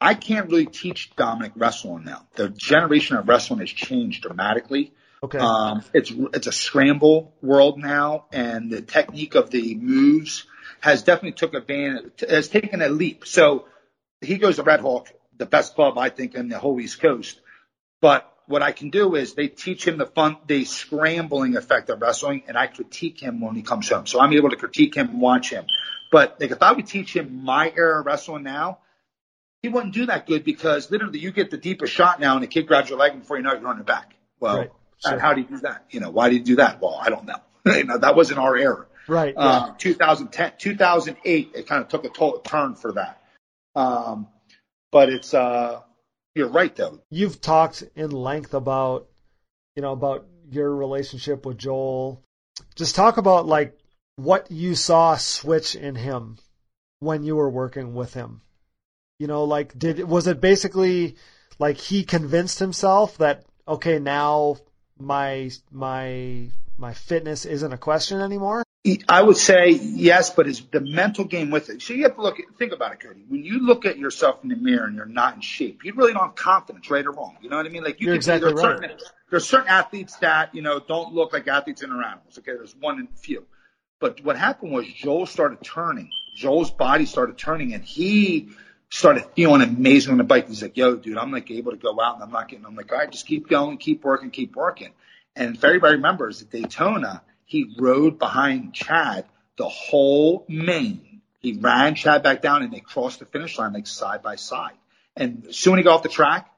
[0.00, 2.26] I can't really teach Dominic wrestling now.
[2.34, 4.92] The generation of wrestling has changed dramatically.
[5.22, 5.38] Okay.
[5.38, 10.44] Um, it's it's a scramble world now, and the technique of the moves
[10.84, 13.26] has definitely took advantage has taken a leap.
[13.26, 13.64] So
[14.20, 17.40] he goes to Red Hawk, the best club I think in the whole East Coast.
[18.02, 22.02] But what I can do is they teach him the fun, the scrambling effect of
[22.02, 24.06] wrestling, and I critique him when he comes home.
[24.06, 25.64] So I'm able to critique him and watch him.
[26.12, 28.80] But like if I would teach him my era of wrestling now,
[29.62, 32.46] he wouldn't do that good because literally you get the deepest shot now, and the
[32.46, 34.14] kid grabs your leg, before you know it, you're on your back.
[34.38, 34.70] Well, Right.
[34.98, 35.12] Sure.
[35.12, 35.86] and how do you do that?
[35.90, 36.80] You know, why do you do that?
[36.82, 37.40] Well, I don't know.
[37.66, 38.86] you know, that wasn't our era.
[39.08, 39.34] Right.
[39.36, 39.56] Yeah.
[39.56, 43.22] Um, 2010, 2008, it kind of took a total turn for that.
[43.74, 44.28] Um,
[44.92, 45.80] but it's, uh,
[46.34, 47.00] you're right though.
[47.10, 49.06] you've talked in length about
[49.76, 52.22] you know about your relationship with Joel.
[52.74, 53.78] Just talk about like
[54.16, 56.38] what you saw switch in him
[56.98, 58.40] when you were working with him.
[59.18, 61.16] You know, like did was it basically
[61.58, 64.56] like he convinced himself that okay, now
[64.98, 68.64] my my my fitness isn't a question anymore?
[69.08, 71.80] I would say yes, but it's the mental game with it.
[71.80, 73.24] So you have to look at, think about it, Cody.
[73.26, 76.12] When you look at yourself in the mirror and you're not in shape, you really
[76.12, 77.38] don't have confidence, right or wrong.
[77.40, 77.82] You know what I mean?
[77.82, 78.90] Like you say exactly there's certain,
[79.30, 82.38] there's certain athletes that, you know, don't look like athletes in their animals.
[82.38, 82.52] Okay.
[82.52, 83.46] There's one and few.
[84.00, 86.10] But what happened was Joel started turning.
[86.36, 88.50] Joel's body started turning and he
[88.90, 90.48] started feeling amazing on the bike.
[90.48, 92.76] He's like, yo, dude, I'm like able to go out and I'm not getting, I'm
[92.76, 94.90] like, all right, just keep going, keep working, keep working.
[95.34, 99.26] And if everybody remembers at Daytona, he rode behind Chad
[99.56, 101.20] the whole main.
[101.40, 104.74] He ran Chad back down and they crossed the finish line like side by side.
[105.16, 106.50] And as soon as he got off the track,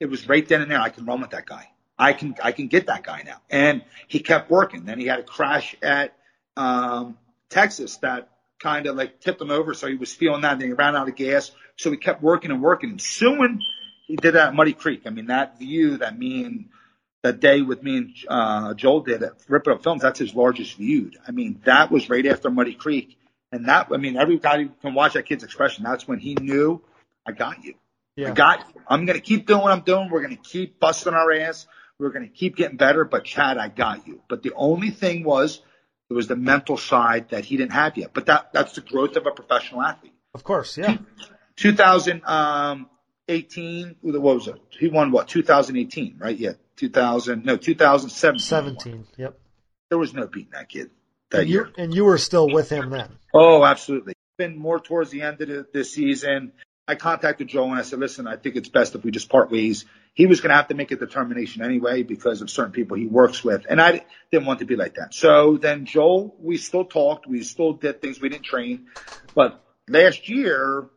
[0.00, 0.80] it was right then and there.
[0.80, 1.70] I can run with that guy.
[1.98, 3.40] I can, I can get that guy now.
[3.50, 4.84] And he kept working.
[4.84, 6.14] Then he had a crash at,
[6.56, 7.16] um,
[7.48, 8.28] Texas that
[8.58, 9.72] kind of like tipped him over.
[9.74, 11.50] So he was feeling that and then he ran out of gas.
[11.76, 12.90] So he kept working and working.
[12.90, 13.62] And soon
[14.06, 15.02] he did that at Muddy Creek.
[15.06, 16.68] I mean, that view that me and
[17.22, 20.34] that day with me and uh, Joel did at Rip It Up Films, that's his
[20.34, 21.16] largest viewed.
[21.26, 23.18] I mean, that was right after Muddy Creek.
[23.50, 26.82] And that, I mean, everybody can watch that kid's expression, that's when he knew,
[27.26, 27.74] I got you.
[28.16, 28.30] Yeah.
[28.30, 28.80] I got you.
[28.88, 30.10] I'm going to keep doing what I'm doing.
[30.10, 31.66] We're going to keep busting our ass.
[31.98, 33.04] We're going to keep getting better.
[33.04, 34.20] But Chad, I got you.
[34.28, 35.60] But the only thing was,
[36.10, 38.10] it was the mental side that he didn't have yet.
[38.12, 40.14] But that, that's the growth of a professional athlete.
[40.34, 40.98] Of course, yeah.
[43.28, 44.56] 2018, what was it?
[44.70, 45.28] He won what?
[45.28, 46.36] 2018, right?
[46.36, 46.52] Yeah.
[46.76, 48.40] 2000, no, 2017.
[48.40, 49.06] 17.
[49.16, 49.38] Yep.
[49.90, 50.90] There was no beating that kid
[51.30, 51.70] that And you year.
[51.76, 53.10] and you were still with him then.
[53.34, 54.14] Oh, absolutely.
[54.38, 56.52] Been more towards the end of the, this season.
[56.86, 59.50] I contacted Joe and I said, listen, I think it's best if we just part
[59.50, 59.84] ways.
[60.14, 63.06] He was going to have to make a determination anyway because of certain people he
[63.06, 63.66] works with.
[63.68, 65.12] And I didn't want to be like that.
[65.12, 67.26] So then Joel, we still talked.
[67.26, 68.20] We still did things.
[68.20, 68.86] We didn't train.
[69.34, 70.88] But last year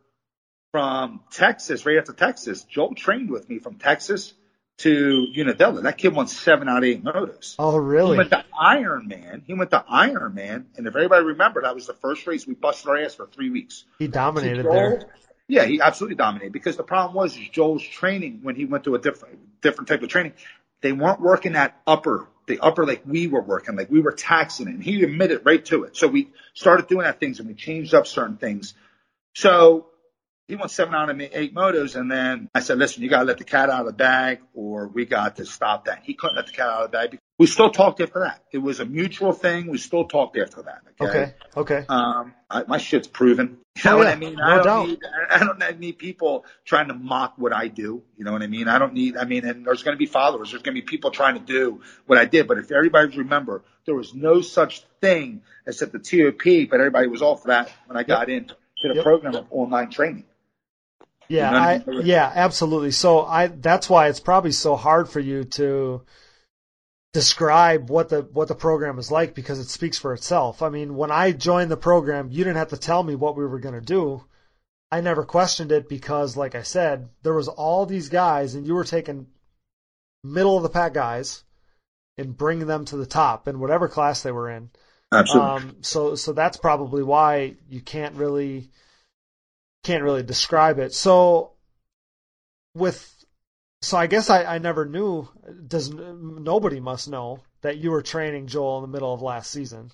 [0.72, 4.32] from Texas, right after Texas, Joel trained with me from Texas
[4.78, 5.82] to Unadilla.
[5.82, 7.54] That kid won seven out of eight motos.
[7.58, 8.12] Oh, really?
[8.12, 9.42] He went to Iron Man.
[9.46, 12.54] He went to Iron Man, and if everybody remembered, that was the first race we
[12.54, 13.84] busted our ass for three weeks.
[13.98, 15.10] He dominated Joel- there.
[15.46, 18.98] Yeah, he absolutely dominated because the problem was Joel's training when he went to a
[18.98, 20.32] different different type of training,
[20.80, 24.68] they weren't working that upper the upper like we were working, like we were taxing
[24.68, 24.74] it.
[24.74, 25.96] And he admitted right to it.
[25.96, 28.74] So we started doing that things and we changed up certain things.
[29.34, 29.86] So
[30.52, 33.24] he won seven out of eight motos, and then I said, "Listen, you got to
[33.24, 36.36] let the cat out of the bag, or we got to stop that." He couldn't
[36.36, 37.18] let the cat out of the bag.
[37.38, 38.44] We still talked after that.
[38.52, 39.68] It was a mutual thing.
[39.68, 40.82] We still talked after that.
[41.00, 41.32] Okay.
[41.56, 41.86] Okay.
[41.88, 43.60] Um, I, my shit's proven.
[43.76, 44.12] You know Oh, what yeah.
[44.12, 44.34] I mean?
[44.34, 44.88] No I don't doubt.
[44.88, 44.98] need,
[45.30, 48.02] I don't need people trying to mock what I do.
[48.18, 48.68] You know what I mean?
[48.68, 50.50] I don't need, I mean, and there's going to be followers.
[50.50, 52.46] There's going to be people trying to do what I did.
[52.46, 57.22] But if everybody remember, there was no such thing except the TOP, but everybody was
[57.22, 59.04] all for that when I got into the Yep.
[59.04, 60.24] program of online training.
[61.28, 62.90] Yeah, You know what I yeah, absolutely.
[62.90, 66.02] So I that's why it's probably so hard for you to
[67.12, 70.62] describe what the what the program is like because it speaks for itself.
[70.62, 73.46] I mean, when I joined the program, you didn't have to tell me what we
[73.46, 74.24] were going to do.
[74.90, 78.74] I never questioned it because like I said, there was all these guys and you
[78.74, 79.26] were taking
[80.24, 81.44] middle of the pack guys
[82.18, 84.70] and bring them to the top in whatever class they were in.
[85.12, 85.50] Absolutely.
[85.50, 88.70] Um, so so that's probably why you can't really
[89.82, 90.94] can't really describe it.
[90.94, 91.52] So
[92.74, 93.08] with
[93.82, 95.28] so I guess I, I never knew.
[95.66, 99.90] Does nobody must know that you were training Joel in the middle of last season?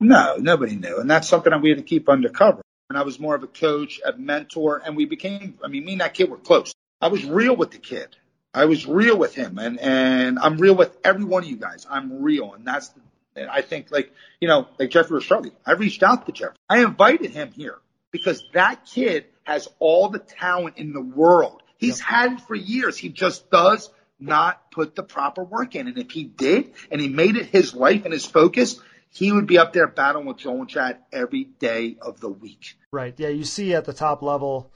[0.00, 2.62] No, nobody knew, and that's something that we had to keep undercover.
[2.88, 5.58] And I was more of a coach, a mentor, and we became.
[5.62, 6.72] I mean, me and that kid were close.
[7.00, 8.16] I was real with the kid.
[8.54, 11.86] I was real with him, and and I'm real with every one of you guys.
[11.88, 12.90] I'm real, and that's.
[13.36, 14.10] I think like
[14.40, 15.52] you know like Jeffrey Rastrelli.
[15.66, 16.56] I reached out to Jeffrey.
[16.68, 17.78] I invited him here
[18.10, 21.62] because that kid has all the talent in the world.
[21.76, 22.96] He's had it for years.
[22.98, 23.90] He just does
[24.20, 25.86] not put the proper work in.
[25.86, 28.80] And if he did, and he made it his life and his focus,
[29.10, 32.76] he would be up there battling with Joel and Chad every day of the week.
[32.92, 33.14] Right.
[33.16, 33.28] Yeah.
[33.28, 34.72] You see at the top level.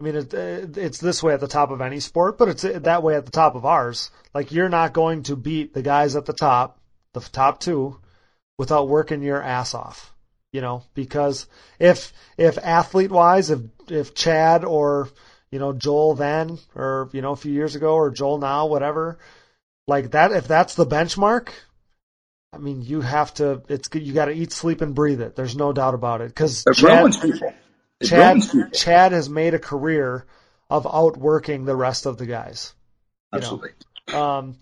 [0.00, 3.02] I mean, it, it's this way at the top of any sport, but it's that
[3.02, 4.10] way at the top of ours.
[4.34, 6.78] Like you're not going to beat the guys at the top,
[7.14, 7.98] the top two,
[8.58, 10.14] without working your ass off.
[10.56, 11.46] You know, because
[11.78, 15.10] if if athlete wise, if if Chad or
[15.50, 19.18] you know, Joel then, or, you know, a few years ago, or Joel now, whatever.
[19.86, 21.48] Like that, if that's the benchmark,
[22.52, 25.36] I mean, you have to, it's you got to eat, sleep, and breathe it.
[25.36, 26.28] There's no doubt about it.
[26.28, 27.12] Because Chad,
[28.02, 28.42] Chad,
[28.74, 30.26] Chad has made a career
[30.68, 32.74] of outworking the rest of the guys.
[33.32, 33.70] Absolutely.
[34.08, 34.22] Know?
[34.22, 34.56] Um,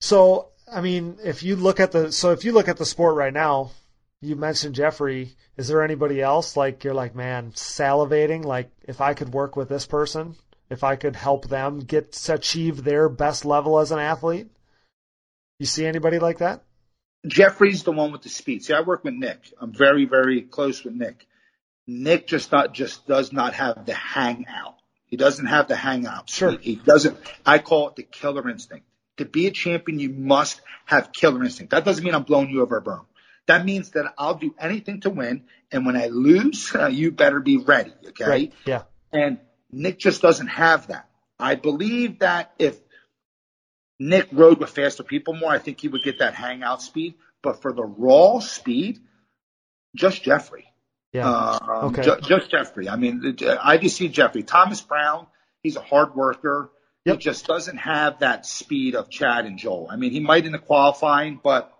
[0.00, 3.16] so, I mean, if you look at the, so if you look at the sport
[3.16, 3.70] right now,
[4.20, 5.34] you mentioned Jeffrey.
[5.56, 8.44] Is there anybody else like you're like, man, salivating?
[8.44, 10.36] Like if I could work with this person,
[10.70, 14.48] if I could help them get to achieve their best level as an athlete.
[15.58, 16.62] You see anybody like that?
[17.26, 18.64] Jeffrey's the one with the speed.
[18.64, 19.52] See, I work with Nick.
[19.60, 21.26] I'm very, very close with Nick.
[21.86, 24.76] Nick just not just does not have the hangout.
[25.06, 26.28] He doesn't have the hangout.
[26.28, 26.52] Sure.
[26.52, 27.16] He, he doesn't.
[27.44, 28.86] I call it the killer instinct.
[29.18, 31.70] To be a champion, you must have killer instinct.
[31.70, 33.06] That doesn't mean I'm blowing you over a berm.
[33.46, 35.44] That means that I'll do anything to win.
[35.70, 37.92] And when I lose, uh, you better be ready.
[38.08, 38.24] Okay.
[38.24, 38.52] Right.
[38.64, 38.82] Yeah.
[39.12, 39.38] And
[39.70, 41.08] Nick just doesn't have that.
[41.38, 42.78] I believe that if
[43.98, 47.14] Nick rode with faster people more, I think he would get that hangout speed.
[47.42, 49.00] But for the raw speed,
[49.94, 50.66] just Jeffrey.
[51.12, 51.30] Yeah.
[51.30, 52.02] Um, okay.
[52.02, 52.88] Ju- just Jeffrey.
[52.88, 54.42] I mean, I just see Jeffrey.
[54.42, 55.26] Thomas Brown,
[55.62, 56.70] he's a hard worker.
[57.04, 57.16] Yep.
[57.16, 59.88] He just doesn't have that speed of Chad and Joel.
[59.90, 61.72] I mean, he might in the qualifying, but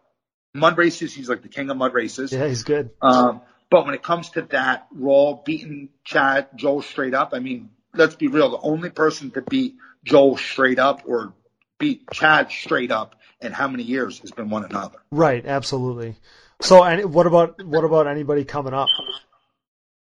[0.57, 2.33] mud races, he's like the king of mud races.
[2.33, 2.91] Yeah, he's good.
[3.01, 7.71] Um, but when it comes to that raw beating Chad, Joel straight up, I mean,
[7.95, 8.51] let's be real.
[8.51, 11.35] The only person to beat Joel straight up or
[11.79, 14.99] beat Chad straight up in how many years has been one another.
[15.11, 15.45] Right.
[15.45, 16.17] Absolutely.
[16.61, 18.89] So, and what about what about anybody coming up?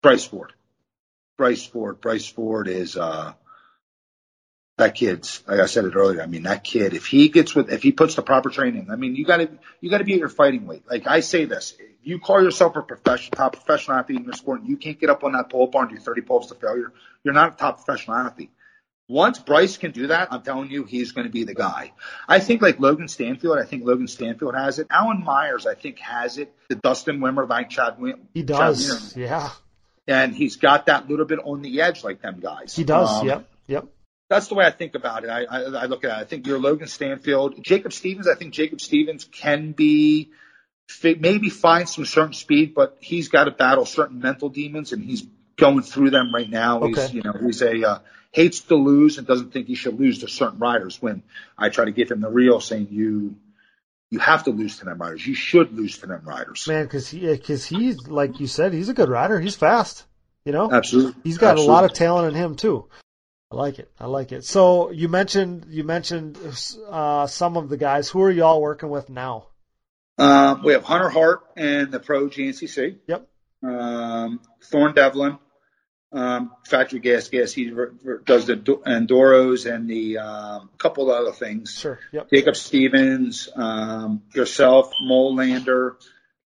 [0.02, 0.52] Bryce Ford.
[1.38, 2.02] Bryce Ford.
[2.02, 3.34] Bryce Ford is uh
[4.78, 6.22] that kid's like I said it earlier.
[6.22, 8.96] I mean, that kid, if he gets with, if he puts the proper training, I
[8.96, 9.50] mean, you got to
[9.82, 10.84] you got to be at your fighting weight.
[10.90, 14.34] Like I say this, if you call yourself a professional, top professional athlete in your
[14.34, 16.56] sport, and you can't get up on that pole bar and do 30 pulls to
[16.56, 16.92] failure,
[17.24, 18.52] you're not a top professional athlete.
[19.10, 21.92] Once Bryce can do that, I'm telling you, he's going to be the guy.
[22.28, 24.88] I think like Logan Stanfield, I think Logan Stanfield has it.
[24.90, 26.54] Alan Myers, I think has it.
[26.70, 28.22] The Dustin Wimmer, like Chad Wimmer.
[28.34, 29.16] He does.
[29.16, 29.52] yeah.
[30.08, 32.76] And he's got that little bit on the edge like them guys.
[32.76, 33.10] He does.
[33.22, 33.50] Um, yep.
[33.68, 33.88] Yep
[34.30, 35.30] that's the way I think about it.
[35.30, 36.22] I, I, I look at it.
[36.22, 38.28] I think you're Logan Stanfield, Jacob Stevens.
[38.28, 40.32] I think Jacob Stevens can be
[41.04, 45.26] maybe find some certain speed, but he's got to battle certain mental demons, and he's
[45.56, 46.82] going through them right now.
[46.82, 47.02] Okay.
[47.02, 48.00] He's you know he's a uh,
[48.32, 51.02] hates to lose and doesn't think he should lose to certain riders.
[51.02, 51.24] When
[51.58, 53.36] I try to give him the real, saying you
[54.10, 55.26] you have to lose to them riders.
[55.26, 56.68] You should lose to them riders.
[56.68, 59.40] Man, because he because he's like you said, he's a good rider.
[59.40, 60.06] He's fast.
[60.46, 61.22] You know, absolutely.
[61.24, 61.72] He's got absolutely.
[61.72, 62.88] a lot of talent in him too.
[63.54, 63.92] I like it.
[64.00, 64.46] I like it.
[64.46, 66.40] So you mentioned you mentioned
[66.90, 68.10] uh, some of the guys.
[68.10, 69.48] Who are y'all working with now?
[70.18, 72.98] Um, we have Hunter Hart and the Pro GNCC.
[73.08, 73.28] Yep.
[73.64, 75.38] Um, Thorn Devlin,
[76.12, 77.54] um, Factory Gas Gas.
[77.54, 81.78] He re- re- does the Enduros and the um, couple of other things.
[81.78, 82.00] Sure.
[82.12, 82.32] Yep.
[82.32, 85.96] Jacob Stevens, um, yourself, Molander,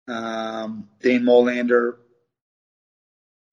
[0.08, 1.98] um, Dane Molander,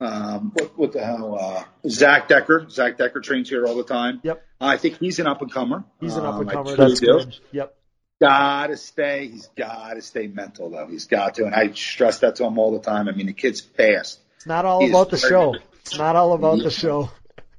[0.03, 1.37] um, what, what the hell?
[1.39, 2.67] Uh, Zach Decker.
[2.69, 4.21] Zach Decker trains here all the time.
[4.23, 4.45] Yep.
[4.59, 5.83] I think he's an up and comer.
[5.99, 6.71] He's an up and comer.
[6.71, 7.37] Um, That's good.
[7.51, 7.75] Yep.
[8.21, 9.27] Gotta stay.
[9.27, 10.87] He's gotta stay mental though.
[10.87, 13.09] He's got to, and I stress that to him all the time.
[13.09, 14.19] I mean, the kid's fast.
[14.37, 15.55] It's not all about the show.
[15.81, 17.09] It's not all about the show.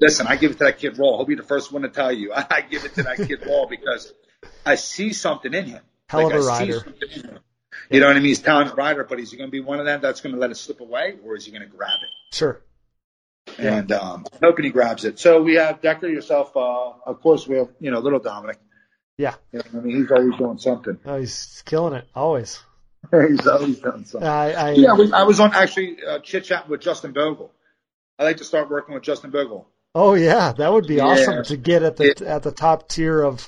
[0.00, 1.16] Listen, I give it to that kid raw.
[1.16, 2.32] He'll be the first one to tell you.
[2.36, 4.12] I give it to that kid raw because
[4.64, 5.82] I see something in him.
[6.08, 7.40] Hell like of a I see rider.
[7.90, 7.96] Something in him.
[7.96, 8.28] You know what I mean?
[8.28, 10.34] He's a talented rider, but is he going to be one of them that's going
[10.34, 12.34] to let it slip away, or is he going to grab it?
[12.36, 12.60] Sure.
[13.58, 13.76] Yeah.
[13.76, 15.18] And um, I'm hoping he grabs it.
[15.18, 16.56] So we have Decker, yourself.
[16.56, 18.58] Uh, of course, we have you know little Dominic.
[19.18, 19.34] Yeah.
[19.52, 20.98] You know, I mean, he's always doing something.
[21.04, 22.60] Oh, he's killing it always.
[23.10, 24.26] he's always doing something.
[24.28, 27.52] I, I yeah, was, I was on actually uh, chit chatting with Justin Bogle.
[28.18, 29.68] I like to start working with Justin Bogle.
[29.94, 31.04] Oh yeah, that would be Yeah.
[31.04, 33.46] awesome to get at the It- at the top tier of,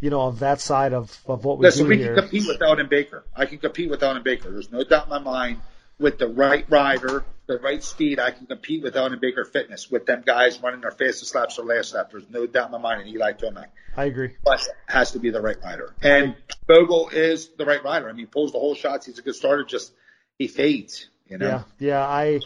[0.00, 2.14] you know, of that side of of what we Listen, do we here.
[2.14, 3.24] can compete with Aldon Baker.
[3.36, 4.50] I can compete with Aldon Baker.
[4.50, 5.58] There's no doubt in my mind.
[5.98, 9.90] With the right rider, the right speed, I can compete with Aldon Baker Fitness.
[9.90, 12.78] With them guys running their fastest laps or last lap, there's no doubt in my
[12.78, 13.02] mind.
[13.02, 14.36] And Eli Tomac, I agree.
[14.42, 15.94] but has to be the right rider.
[16.00, 16.36] And
[16.66, 18.08] Bogle is the right rider.
[18.08, 19.04] I mean, he pulls the hole shots.
[19.04, 19.64] He's a good starter.
[19.64, 19.92] Just
[20.38, 21.06] he fades.
[21.28, 21.46] You know.
[21.46, 22.06] Yeah, yeah.
[22.06, 22.40] I,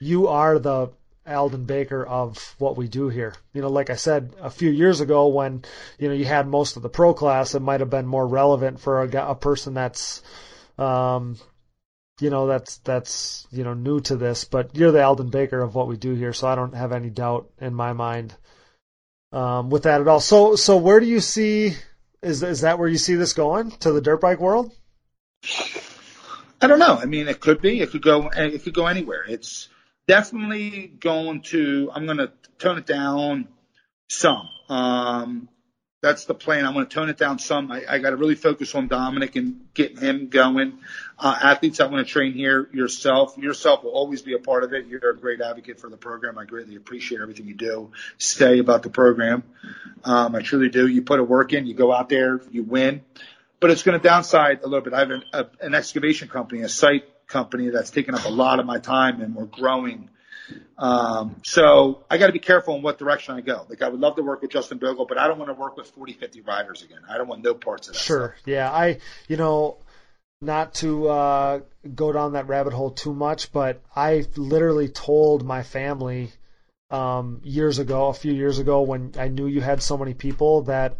[0.00, 0.90] you are the
[1.28, 3.34] Aldon Baker of what we do here.
[3.52, 5.64] You know, like I said a few years ago, when
[5.98, 8.80] you know you had most of the pro class, it might have been more relevant
[8.80, 10.22] for a, a person that's,
[10.78, 11.36] um,
[12.20, 14.44] you know, that's that's you know new to this.
[14.44, 17.10] But you're the Aldon Baker of what we do here, so I don't have any
[17.10, 18.34] doubt in my mind
[19.32, 20.20] um, with that at all.
[20.20, 21.74] So, so where do you see?
[22.22, 24.72] Is is that where you see this going to the dirt bike world?
[26.60, 26.98] I don't know.
[27.00, 27.80] I mean, it could be.
[27.80, 28.28] It could go.
[28.28, 29.24] It could go anywhere.
[29.28, 29.68] It's
[30.08, 31.90] definitely going to.
[31.94, 33.46] I'm going to tone it down
[34.08, 34.48] some.
[34.68, 35.48] Um,
[36.00, 36.64] that's the plan.
[36.64, 37.70] I'm going to tone it down some.
[37.70, 40.78] I, I got to really focus on Dominic and getting him going.
[41.18, 42.68] Uh, athletes I want to train here.
[42.72, 44.86] Yourself, yourself will always be a part of it.
[44.86, 46.38] You're a great advocate for the program.
[46.38, 47.90] I greatly appreciate everything you do.
[48.16, 49.42] Say about the program.
[50.04, 50.86] Um, I truly do.
[50.86, 51.66] You put a work in.
[51.66, 52.40] You go out there.
[52.50, 53.02] You win
[53.60, 54.92] but it's going to downside a little bit.
[54.92, 58.58] I have an, a, an excavation company, a site company that's taking up a lot
[58.58, 60.10] of my time and we're growing.
[60.78, 63.66] Um, so I got to be careful in what direction I go.
[63.68, 65.76] Like I would love to work with Justin Bogle, but I don't want to work
[65.76, 67.00] with 40, 50 riders again.
[67.08, 68.00] I don't want no parts of that.
[68.00, 68.34] Sure.
[68.46, 68.70] Yeah.
[68.70, 68.98] I,
[69.28, 69.76] you know,
[70.40, 71.60] not to uh,
[71.94, 76.32] go down that rabbit hole too much, but I literally told my family
[76.90, 80.62] um, years ago, a few years ago, when I knew you had so many people
[80.62, 80.96] that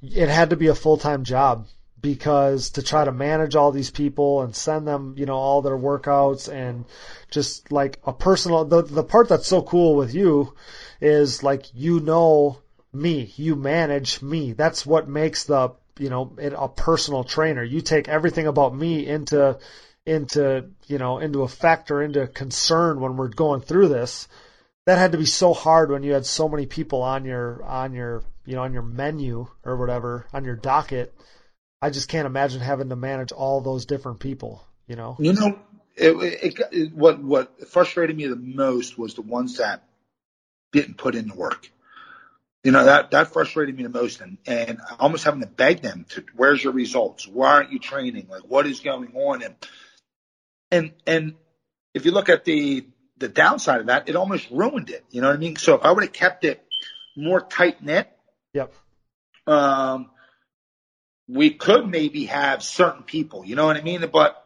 [0.00, 1.66] it had to be a full time job
[2.02, 5.78] because to try to manage all these people and send them, you know, all their
[5.78, 6.84] workouts and
[7.30, 10.52] just like a personal the the part that's so cool with you
[11.00, 12.58] is like you know
[12.92, 14.52] me, you manage me.
[14.52, 17.62] That's what makes the you know it a personal trainer.
[17.62, 19.58] You take everything about me into
[20.04, 24.28] into you know into effect or into concern when we're going through this.
[24.84, 27.92] That had to be so hard when you had so many people on your on
[27.92, 31.14] your you know on your menu or whatever on your docket.
[31.82, 34.64] I just can't imagine having to manage all those different people.
[34.86, 35.16] You know.
[35.18, 35.58] You know,
[35.96, 39.82] it, it, it, what what frustrated me the most was the ones that
[40.72, 41.70] didn't put in the work.
[42.64, 46.06] You know that that frustrated me the most, and and almost having to beg them
[46.10, 47.26] to, "Where's your results?
[47.26, 48.28] Why aren't you training?
[48.30, 49.56] Like what is going on?" And
[50.70, 51.34] and and
[51.92, 52.86] if you look at the
[53.18, 55.04] the downside of that, it almost ruined it.
[55.10, 55.56] You know what I mean?
[55.56, 56.64] So if I would have kept it
[57.16, 58.08] more tight knit,
[58.54, 58.72] Yep.
[59.48, 60.10] um,
[61.32, 63.44] we could maybe have certain people.
[63.44, 64.04] You know what I mean?
[64.12, 64.42] But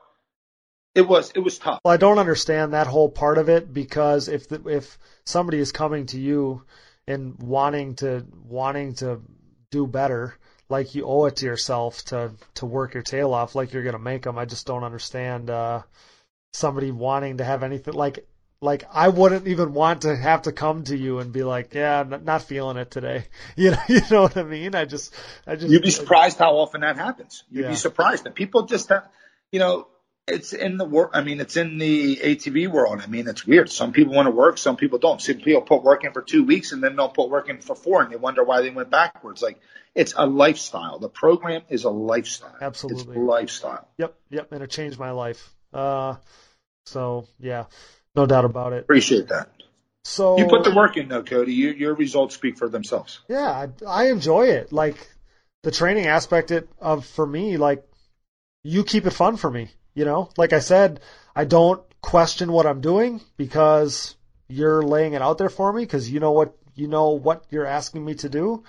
[0.95, 1.81] it was it was tough.
[1.85, 5.73] Well, I don't understand that whole part of it because if the, if somebody is
[5.73, 6.63] coming to you
[7.07, 9.21] and wanting to wanting to
[9.71, 10.37] do better,
[10.69, 13.99] like you owe it to yourself to to work your tail off, like you're gonna
[13.99, 14.39] make them.
[14.39, 15.83] I just don't understand uh,
[16.53, 18.27] somebody wanting to have anything like
[18.61, 22.01] like I wouldn't even want to have to come to you and be like, yeah,
[22.01, 23.25] I'm not feeling it today.
[23.57, 24.75] You know, you know what I mean?
[24.75, 25.15] I just,
[25.47, 25.71] I just.
[25.71, 27.45] You'd be surprised how often that happens.
[27.51, 27.71] You'd Yeah.
[27.71, 29.07] be surprised that people just have,
[29.53, 29.89] you know,
[30.29, 31.11] it's in the work.
[31.15, 33.01] I mean, it's in the ATV world.
[33.01, 33.71] I mean, it's weird.
[33.71, 35.21] Some people want to work, some people don't.
[35.23, 37.77] Some people put work in for two weeks and then they'll put work in for
[37.77, 39.41] four and they wonder why they went backwards.
[39.41, 39.61] Like
[39.95, 40.99] it's a lifestyle.
[40.99, 42.57] The program is a lifestyle.
[42.61, 43.17] Absolutely.
[43.17, 43.89] It's a lifestyle.
[43.99, 45.55] Yep, yep, and it changed my life.
[45.73, 46.17] Uh,
[46.87, 47.67] so yeah,
[48.17, 48.81] no doubt about it.
[48.85, 49.51] Appreciate that.
[50.05, 51.53] So You put the work in though, Cody.
[51.53, 53.21] You, your results speak for themselves.
[53.29, 54.73] yeah, I, I enjoy it.
[54.73, 54.97] Like
[55.63, 57.85] the training aspect it of for me, like
[58.63, 59.69] you keep it fun for me.
[59.95, 61.01] You know, like I said,
[61.35, 64.15] I don't question what I'm doing because
[64.49, 67.67] you're laying it out there for me because you know what you know what you're
[67.67, 68.63] asking me to do.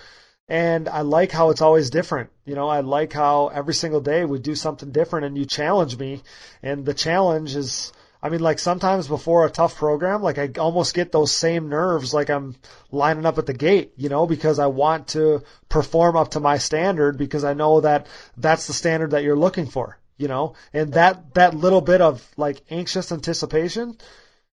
[0.49, 2.29] And I like how it's always different.
[2.45, 5.97] You know, I like how every single day we do something different and you challenge
[5.97, 6.23] me.
[6.63, 7.91] And the challenge is,
[8.27, 12.13] I mean, like sometimes before a tough program, like I almost get those same nerves
[12.13, 12.57] like I'm
[12.91, 16.57] lining up at the gate, you know, because I want to perform up to my
[16.57, 20.91] standard because I know that that's the standard that you're looking for, you know, and
[20.95, 23.97] that, that little bit of like anxious anticipation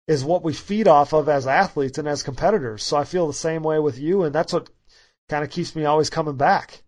[0.07, 2.85] is what we feed off of as athletes and as competitors.
[2.85, 4.23] So I feel the same way with you.
[4.23, 4.71] And that's what
[5.29, 6.81] kind of keeps me always coming back.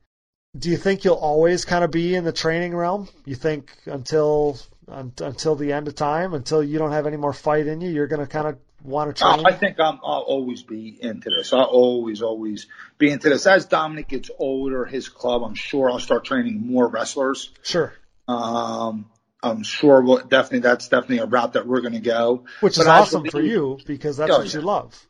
[0.57, 3.09] Do you think you'll always kind of be in the training realm?
[3.25, 4.57] You think until
[4.89, 7.91] un, until the end of time, until you don't have any more fight in you,
[7.91, 9.45] you're going to kind of want to train?
[9.47, 11.53] I think I'm, I'll always be into this.
[11.53, 12.67] I'll always, always
[12.99, 13.47] be into this.
[13.47, 17.51] As Dominic gets older, his club, I'm sure I'll start training more wrestlers.
[17.63, 17.93] Sure.
[18.29, 19.11] Um,
[19.43, 22.45] I'm sure we'll definitely that's definitely a route that we're going to go.
[22.61, 24.61] Which is But I awesome believe- for you because that's Oh, what yeah.
[24.61, 25.07] you love.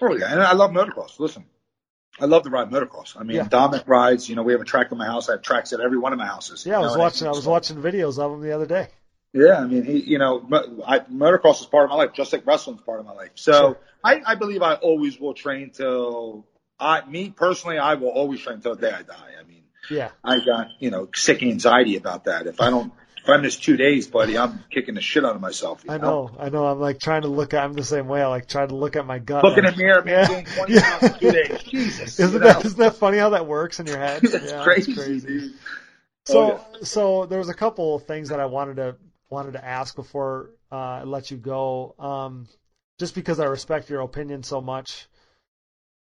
[0.00, 1.18] Oh yeah, and I love motocross.
[1.18, 1.44] Listen,
[2.20, 3.18] I love to ride motocross.
[3.18, 3.48] I mean, Yeah.
[3.48, 4.28] Dominic rides.
[4.28, 5.28] You know, we have a track in my house.
[5.28, 6.64] I have tracks at every one of my houses.
[6.64, 7.26] Yeah, I was watching.
[7.26, 8.88] I was so- watching videos of him the other day.
[9.36, 10.40] Yeah, I mean, he, you know,
[10.86, 13.32] I, motocross is part of my life, just like wrestling's part of my life.
[13.34, 13.78] So Sure.
[14.02, 16.46] I, I believe I always will train till
[16.80, 19.32] I, me personally, I will always train till the day I die.
[19.38, 20.10] I mean, Yeah.
[20.24, 22.46] I got, you know, sick anxiety about that.
[22.46, 22.92] If I don't,
[23.22, 25.82] if I miss two days, buddy, I'm kicking the shit out of myself.
[25.84, 26.30] You I know.
[26.38, 26.64] I know.
[26.64, 27.62] I'm like trying to look at.
[27.64, 28.22] I'm the same way.
[28.22, 29.44] I like trying to look at my gut.
[29.44, 30.42] Look in the mirror, man, Yeah.
[30.54, 30.80] 20 Yeah.
[30.80, 31.62] pounds two days.
[31.70, 32.20] Jesus.
[32.20, 32.60] Isn't that know?
[32.60, 34.24] isn't that funny how that works in your head?
[34.24, 35.52] It's Yeah, crazy, crazy.
[36.24, 38.96] So Oh, so there was a couple of things that I wanted to
[39.30, 41.94] wanted to ask before uh, I let you go.
[41.98, 42.48] Um,
[42.98, 45.06] just because I respect your opinion so much.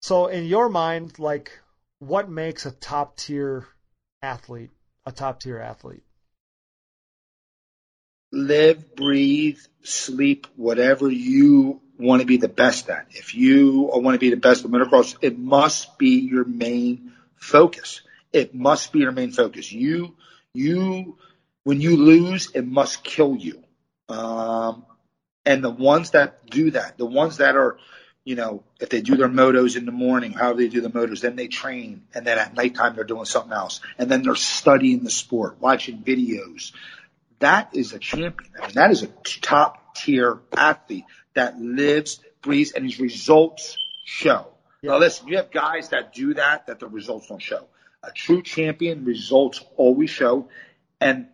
[0.00, 1.52] So in your mind, like,
[2.00, 3.66] what makes a top tier
[4.20, 4.70] athlete
[5.04, 6.04] a top tier athlete?
[8.32, 13.06] live, breathe, sleep, whatever you want to be the best at.
[13.10, 18.00] If you want to be the best at motocross, it must be your main focus.
[18.32, 19.70] It must be your main focus.
[19.70, 20.16] You,
[20.54, 21.18] you,
[21.64, 23.62] when you lose, it must kill you.
[24.08, 24.84] Um,
[25.44, 27.78] and the ones that do that, the ones that are,
[28.24, 31.20] you know, if they do their motos in the morning, however they do the motos,
[31.20, 35.02] then they train, and then at nighttime they're doing something else, and then they're studying
[35.02, 36.72] the sport, watching videos,
[37.42, 38.52] that is a champion.
[38.56, 44.46] I mean, that is a top tier athlete that lives, breathes, and his results show.
[44.84, 47.66] Now listen, you have guys that do that, that the results don't show.
[48.04, 50.48] A true champion results always show,
[51.00, 51.26] and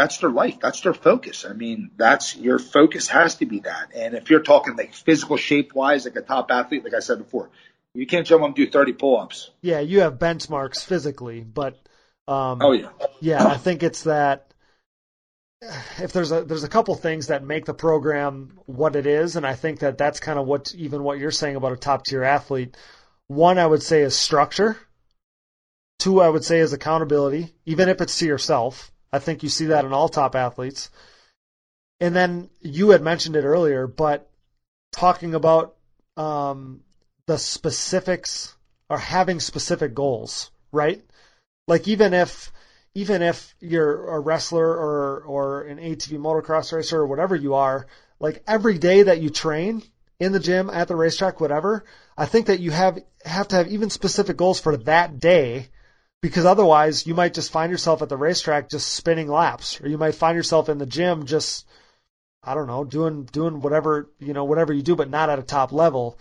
[0.00, 0.58] that's their life.
[0.60, 1.44] That's their focus.
[1.44, 3.90] I mean, that's your focus has to be that.
[3.94, 7.18] And if you're talking like physical shape wise, like a top athlete, like I said
[7.18, 7.50] before,
[7.92, 9.50] you can't jump up and do 30 pull ups.
[9.60, 11.74] Yeah, you have benchmarks physically, but
[12.26, 12.88] um, Oh yeah.
[13.20, 14.54] yeah, I think it's that
[15.98, 19.46] if there's a there's a couple things that make the program what it is, and
[19.46, 22.24] I think that that's kind of what even what you're saying about a top tier
[22.24, 22.74] athlete.
[23.26, 24.78] One, I would say is structure.
[25.98, 28.89] Two, I would say is accountability, even if it's to yourself.
[29.12, 30.90] I think you see that in all top athletes.
[32.00, 34.30] And then you had mentioned it earlier, but
[34.92, 35.76] talking about
[36.16, 36.80] um,
[37.26, 38.54] the specifics
[38.88, 41.02] or having specific goals, right?
[41.66, 42.52] Like even if
[42.94, 47.86] even if you're a wrestler or or an ATV motocross racer or whatever you are,
[48.18, 49.82] like every day that you train
[50.18, 51.84] in the gym, at the racetrack, whatever,
[52.16, 55.68] I think that you have have to have even specific goals for that day
[56.22, 59.98] because otherwise you might just find yourself at the racetrack just spinning laps or you
[59.98, 61.66] might find yourself in the gym just
[62.42, 65.42] I don't know, doing doing whatever, you know, whatever you do but not at a
[65.42, 66.18] top level.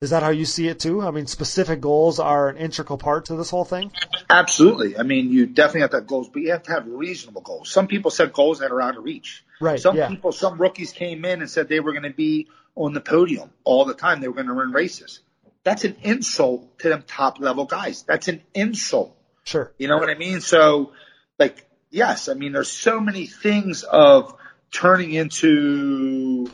[0.00, 1.00] Is that how you see it too?
[1.00, 3.92] I mean, specific goals are an integral part to this whole thing.
[4.28, 4.98] Absolutely.
[4.98, 7.70] I mean, you definitely have to have goals, but you have to have reasonable goals.
[7.70, 9.44] Some people set goals that are out of reach.
[9.60, 9.78] Right.
[9.78, 10.08] Some yeah.
[10.08, 13.50] people, some rookies came in and said they were going to be on the podium
[13.62, 14.20] all the time.
[14.20, 15.20] They were going to run races.
[15.62, 18.02] That's an insult to them top level guys.
[18.02, 19.16] That's an insult.
[19.44, 19.72] Sure.
[19.78, 20.40] You know what I mean?
[20.40, 20.92] So,
[21.38, 24.34] like, yes, I mean, there's so many things of
[24.70, 26.50] turning into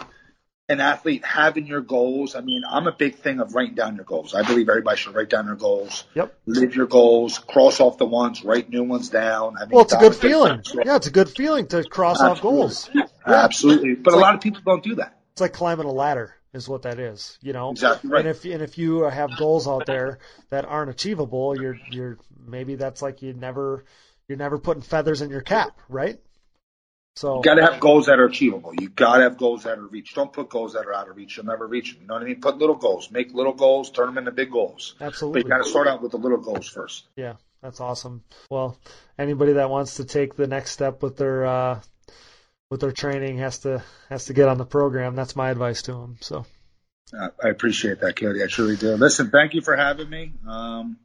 [0.70, 2.34] an athlete having your goals.
[2.34, 4.34] I mean, I'm a big thing of writing down your goals.
[4.34, 6.04] I believe everybody should write down their goals.
[6.14, 6.38] Yep.
[6.46, 9.56] Live your goals, cross off the ones, write new ones down.
[9.56, 10.62] I mean, Well, it's a good feeling.
[10.84, 12.90] Yeah, it's a good feeling to cross off goals.
[13.24, 13.94] Absolutely.
[13.94, 15.14] But It's a like- lot of people don't do that.
[15.32, 17.38] It's like climbing a ladder, is what that is.
[17.40, 17.70] You know.
[17.70, 18.20] Exactly right.
[18.20, 20.18] And if and if you have goals out there
[20.50, 23.84] that aren't achievable, you're you're maybe that's like you never
[24.28, 26.18] you're never putting feathers in your cap, right?
[27.16, 28.72] So You got to have goals that are achievable.
[28.78, 30.14] You got to have goals that are reached.
[30.14, 31.36] Don't put goals that are out of reach.
[31.36, 32.02] You'll never reach them.
[32.02, 32.40] You know what I mean?
[32.40, 33.10] Put little goals.
[33.10, 33.90] Make little goals.
[33.90, 34.94] Turn them into big goals.
[35.00, 35.40] But absolutely.
[35.40, 37.08] you got to start out with the little goals first.
[37.16, 38.22] Yeah, that's awesome.
[38.50, 38.78] Well,
[39.18, 41.80] anybody that wants to take the next step with their uh,
[42.70, 45.14] with their training has to has to get on the program.
[45.14, 46.16] That's my advice to them.
[46.20, 46.44] So
[47.18, 48.42] Uh, I appreciate that, Cody.
[48.42, 48.94] I truly do.
[48.96, 50.32] Listen, thank you for having me.
[50.46, 50.98] Um,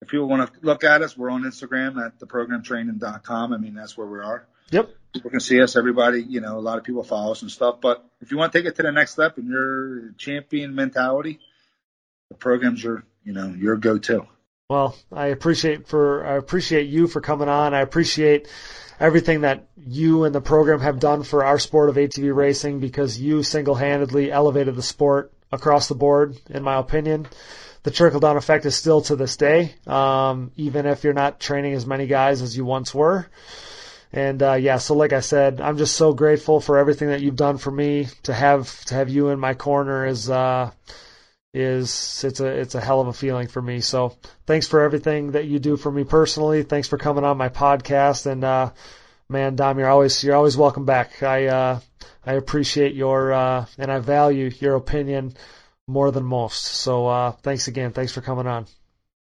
[0.00, 3.52] if people want to look at us, we're on Instagram at theprogramtraining.com.
[3.52, 4.46] I mean, that's where we are.
[4.70, 5.76] yep, People can see us.
[5.76, 7.80] Everybody, you know, a lot of people follow us and stuff.
[7.80, 11.40] But if you want to take it to the next step in your champion mentality,
[12.30, 14.26] the program's your, you know, your go-to.
[14.70, 17.72] Well, I appreciate for I appreciate you for coming on.
[17.72, 18.48] I appreciate
[19.00, 23.18] everything that you and the program have done for our sport of ATV racing because
[23.18, 26.36] you single-handedly elevated the sport across the board.
[26.50, 27.26] In my opinion,
[27.84, 29.74] the trickle-down effect is still to this day.
[29.86, 33.26] Um, even if you're not training as many guys as you once were,
[34.12, 37.36] And uh, yeah, so like I said, I'm just so grateful for everything that you've
[37.36, 38.08] done for me.
[38.24, 40.70] To have to have you in my corner is uh,
[41.54, 43.80] is it's a it's a hell of a feeling for me.
[43.80, 44.16] So
[44.46, 46.62] thanks for everything that you do for me personally.
[46.62, 48.26] Thanks for coming on my podcast.
[48.26, 48.70] And uh,
[49.28, 51.22] man, Dom, you're always you're always welcome back.
[51.22, 51.80] I uh,
[52.24, 55.34] I appreciate your uh, and I value your opinion
[55.86, 56.62] more than most.
[56.64, 57.92] So uh, thanks again.
[57.92, 58.66] Thanks for coming on.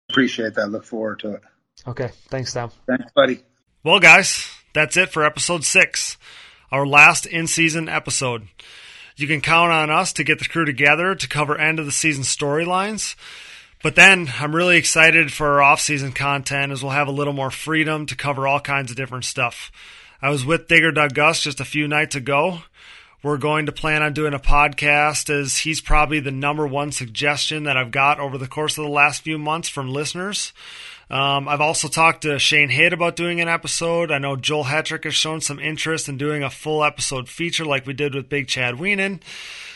[0.09, 0.67] Appreciate that.
[0.67, 1.41] Look forward to it.
[1.87, 2.11] Okay.
[2.29, 2.71] Thanks, Dom.
[2.87, 3.41] Thanks, buddy.
[3.83, 6.17] Well, guys, that's it for episode six,
[6.71, 8.47] our last in season episode.
[9.15, 11.91] You can count on us to get the crew together to cover end of the
[11.91, 13.15] season storylines.
[13.83, 17.33] But then I'm really excited for our off season content as we'll have a little
[17.33, 19.71] more freedom to cover all kinds of different stuff.
[20.21, 22.59] I was with Digger Doug Gus just a few nights ago.
[23.21, 27.63] We're going to plan on doing a podcast as he's probably the number one suggestion
[27.63, 30.53] that I've got over the course of the last few months from listeners.
[31.09, 34.11] Um, I've also talked to Shane Hitt about doing an episode.
[34.11, 37.85] I know Joel Hetrick has shown some interest in doing a full episode feature like
[37.85, 39.21] we did with Big Chad Wienen.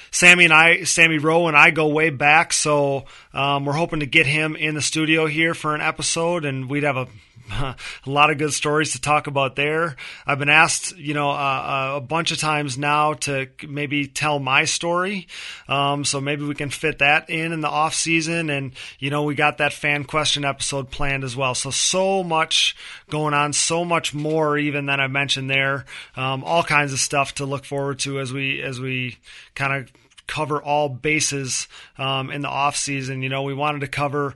[0.10, 4.06] Sammy and I, Sammy Rowe and I go way back, so um, we're hoping to
[4.06, 7.08] get him in the studio here for an episode, and we'd have a
[7.52, 7.76] a
[8.06, 9.96] lot of good stories to talk about there.
[10.26, 14.40] I've been asked, you know, uh, uh, a bunch of times now to maybe tell
[14.40, 15.28] my story.
[15.68, 18.50] Um, so maybe we can fit that in in the off season.
[18.50, 21.56] And, you know, we got that fan question episode planned as well.
[21.56, 22.76] So, so much
[23.10, 25.86] going on, so much more even than I mentioned there.
[26.16, 29.18] Um, all kinds of stuff to look forward to as we, as we
[29.56, 29.92] kind of
[30.28, 31.68] cover all bases,
[31.98, 33.22] um, in the off season.
[33.24, 34.36] You know, we wanted to cover,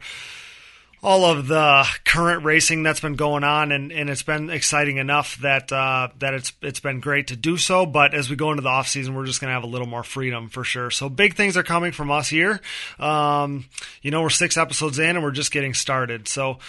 [1.04, 5.38] all of the current racing that's been going on, and, and it's been exciting enough
[5.38, 7.86] that uh, that it's it's been great to do so.
[7.86, 9.88] But as we go into the off season, we're just going to have a little
[9.88, 10.92] more freedom for sure.
[10.92, 12.62] So big things are coming from us here.
[13.00, 13.66] Um,
[14.02, 16.28] you know, we're six episodes in, and we're just getting started.
[16.28, 16.60] So.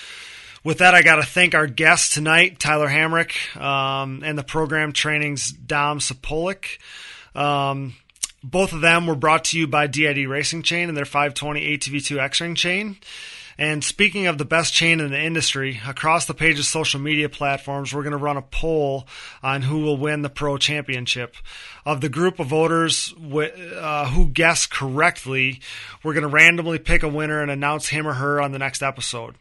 [0.64, 4.92] With that, I got to thank our guest tonight, Tyler Hamrick, um, and the program
[4.92, 6.78] training's Dom Sapolik.
[7.34, 7.94] Um,
[8.44, 12.16] both of them were brought to you by DID Racing Chain and their 520 ATV2
[12.16, 12.96] X-Ring chain.
[13.62, 17.94] And speaking of the best chain in the industry, across the page's social media platforms,
[17.94, 19.06] we're going to run a poll
[19.40, 21.36] on who will win the pro championship.
[21.86, 25.60] Of the group of voters uh, who guess correctly,
[26.02, 28.82] we're going to randomly pick a winner and announce him or her on the next
[28.82, 29.36] episode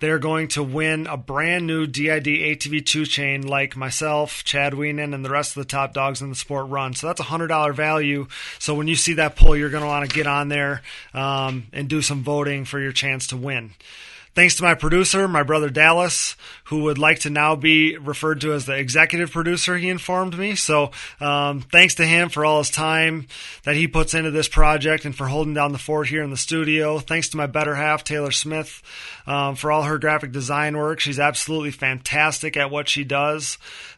[0.00, 5.24] they're going to win a brand new DID ATV2 chain like myself, Chad Wienen, and
[5.24, 6.94] the rest of the top dogs in the sport run.
[6.94, 8.26] So that's a $100 value.
[8.58, 11.68] So when you see that poll, you're going to want to get on there um,
[11.72, 13.70] and do some voting for your chance to win.
[14.34, 18.52] Thanks to my producer, my brother Dallas, who would like to now be referred to
[18.52, 20.56] as the executive producer, he informed me.
[20.56, 20.90] So,
[21.20, 23.28] um, thanks to him for all his time
[23.62, 26.36] that he puts into this project and for holding down the fort here in the
[26.36, 26.98] studio.
[26.98, 28.82] Thanks to my better half, Taylor Smith,
[29.24, 30.98] um, for all her graphic design work.
[30.98, 33.56] She's absolutely fantastic at what she does.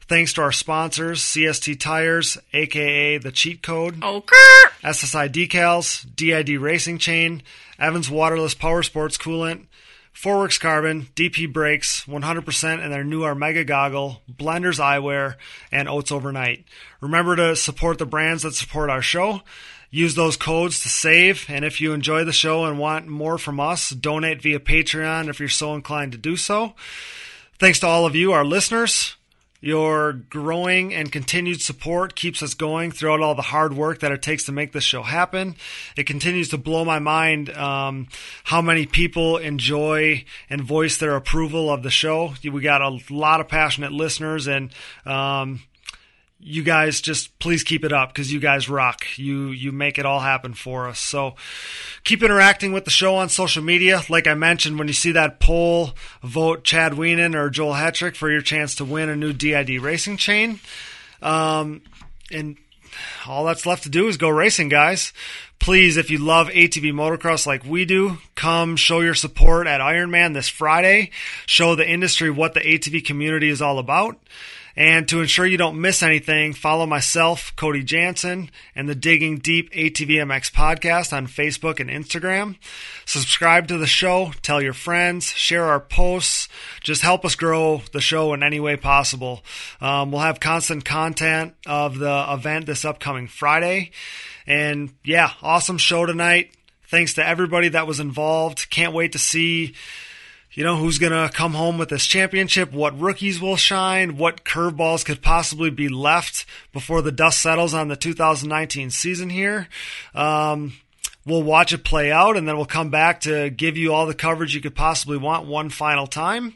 [0.09, 4.63] Thanks to our sponsors, CST Tires, aka the Cheat Code, okay.
[4.85, 7.43] SSI Decals, DID Racing Chain,
[7.79, 9.65] Evans Waterless Power Sports Coolant,
[10.17, 15.35] Forworks Carbon, DP Brakes, 100% and their new Armega goggle, Blenders Eyewear,
[15.71, 16.65] and Oats Overnight.
[17.03, 19.43] Remember to support the brands that support our show.
[19.91, 23.61] Use those codes to save, and if you enjoy the show and want more from
[23.61, 26.75] us, donate via Patreon if you're so inclined to do so.
[27.59, 29.16] Thanks to all of you, our listeners.
[29.67, 34.23] Your growing and continued support keeps us going throughout all the hard work that it
[34.23, 35.57] takes to make this show happen.
[35.97, 38.07] It continues to blow my mind um,
[38.45, 42.35] how many people enjoy and voice their approval of the show.
[42.45, 44.71] We got a lot of passionate listeners, and
[45.05, 45.63] um,
[46.49, 49.05] you guys just please keep it up because you guys rock.
[49.17, 51.01] You you make it all happen for us.
[51.01, 51.35] So
[52.05, 54.03] keep interacting with the show on social media.
[54.09, 58.31] Like I mentioned, when you see that poll, vote Chad Wienen or Joel Hetrick for
[58.31, 60.61] your chance to win a new DID racing chain.
[61.21, 61.83] Um,
[62.31, 62.57] and
[63.27, 65.13] all that's left to do is go racing, guys.
[65.59, 70.33] Please, if you love ATV motocross like we do, come show your support at Ironman
[70.33, 71.11] this Friday.
[71.45, 74.17] Show the industry what the ATV community is all about.
[74.77, 79.73] And to ensure you don't miss anything, follow myself, Cody Jansen, and the Digging Deep
[79.73, 82.57] ATVMX podcast on Facebook and Instagram.
[83.07, 86.49] Subscribe to the show, tell your friends, share our posts.
[86.83, 89.43] Just help us grow the show in any way possible.
[89.81, 93.93] Um, we'll have constant content of the event this upcoming Friday.
[94.47, 96.51] And yeah, awesome show tonight.
[96.89, 98.69] Thanks to everybody that was involved.
[98.69, 99.75] Can't wait to see
[100.57, 104.43] you know, who's going to come home with this championship, what rookies will shine, what
[104.43, 109.69] curveballs could possibly be left before the dust settles on the 2019 season here.
[110.15, 110.73] Um,
[111.27, 114.15] we'll watch it play out and then we'll come back to give you all the
[114.15, 116.55] coverage you could possibly want one final time.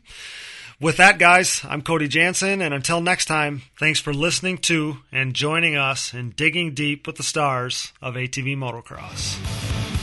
[0.81, 5.35] With that, guys, I'm Cody Jansen, and until next time, thanks for listening to and
[5.35, 10.00] joining us in digging deep with the stars of ATV motocross.